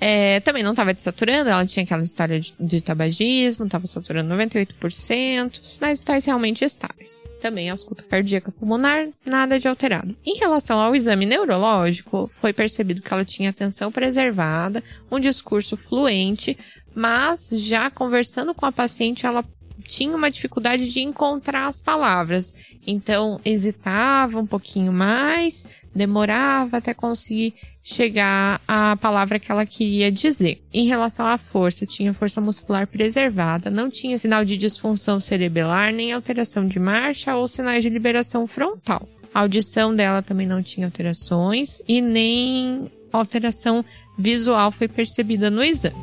É, 0.00 0.40
também 0.40 0.62
não 0.62 0.72
estava 0.72 0.92
desaturando, 0.92 1.48
ela 1.48 1.64
tinha 1.64 1.84
aquela 1.84 2.02
história 2.02 2.38
de, 2.38 2.54
de 2.60 2.80
tabagismo, 2.80 3.64
estava 3.64 3.86
saturando 3.86 4.34
98%, 4.34 5.60
sinais 5.62 6.00
vitais 6.00 6.26
realmente 6.26 6.64
estáveis. 6.64 7.22
Também 7.44 7.68
a 7.68 7.74
ausculta 7.74 8.02
cardíaca 8.02 8.50
pulmonar, 8.50 9.06
nada 9.22 9.58
de 9.58 9.68
alterado. 9.68 10.16
Em 10.24 10.38
relação 10.38 10.80
ao 10.80 10.96
exame 10.96 11.26
neurológico, 11.26 12.26
foi 12.40 12.54
percebido 12.54 13.02
que 13.02 13.12
ela 13.12 13.22
tinha 13.22 13.50
atenção 13.50 13.92
preservada, 13.92 14.82
um 15.12 15.20
discurso 15.20 15.76
fluente, 15.76 16.56
mas 16.94 17.50
já 17.50 17.90
conversando 17.90 18.54
com 18.54 18.64
a 18.64 18.72
paciente, 18.72 19.26
ela 19.26 19.44
tinha 19.82 20.16
uma 20.16 20.30
dificuldade 20.30 20.90
de 20.90 21.00
encontrar 21.00 21.66
as 21.66 21.78
palavras. 21.78 22.54
Então, 22.86 23.38
hesitava 23.44 24.40
um 24.40 24.46
pouquinho 24.46 24.90
mais, 24.90 25.68
demorava 25.94 26.78
até 26.78 26.92
conseguir 26.92 27.54
chegar 27.82 28.60
à 28.66 28.96
palavra 28.96 29.38
que 29.38 29.52
ela 29.52 29.66
queria 29.66 30.10
dizer. 30.10 30.62
Em 30.72 30.86
relação 30.86 31.26
à 31.26 31.36
força, 31.36 31.86
tinha 31.86 32.14
força 32.14 32.40
muscular 32.40 32.86
preservada, 32.86 33.70
não 33.70 33.90
tinha 33.90 34.18
sinal 34.18 34.44
de 34.44 34.56
disfunção 34.56 35.20
cerebelar, 35.20 35.92
nem 35.92 36.12
alteração 36.12 36.66
de 36.66 36.78
marcha 36.78 37.36
ou 37.36 37.46
sinais 37.46 37.82
de 37.82 37.90
liberação 37.90 38.46
frontal. 38.46 39.06
A 39.34 39.40
audição 39.40 39.94
dela 39.94 40.22
também 40.22 40.46
não 40.46 40.62
tinha 40.62 40.86
alterações 40.86 41.82
e 41.86 42.00
nem 42.00 42.90
alteração 43.12 43.84
visual 44.18 44.70
foi 44.72 44.88
percebida 44.88 45.50
no 45.50 45.62
exame. 45.62 45.96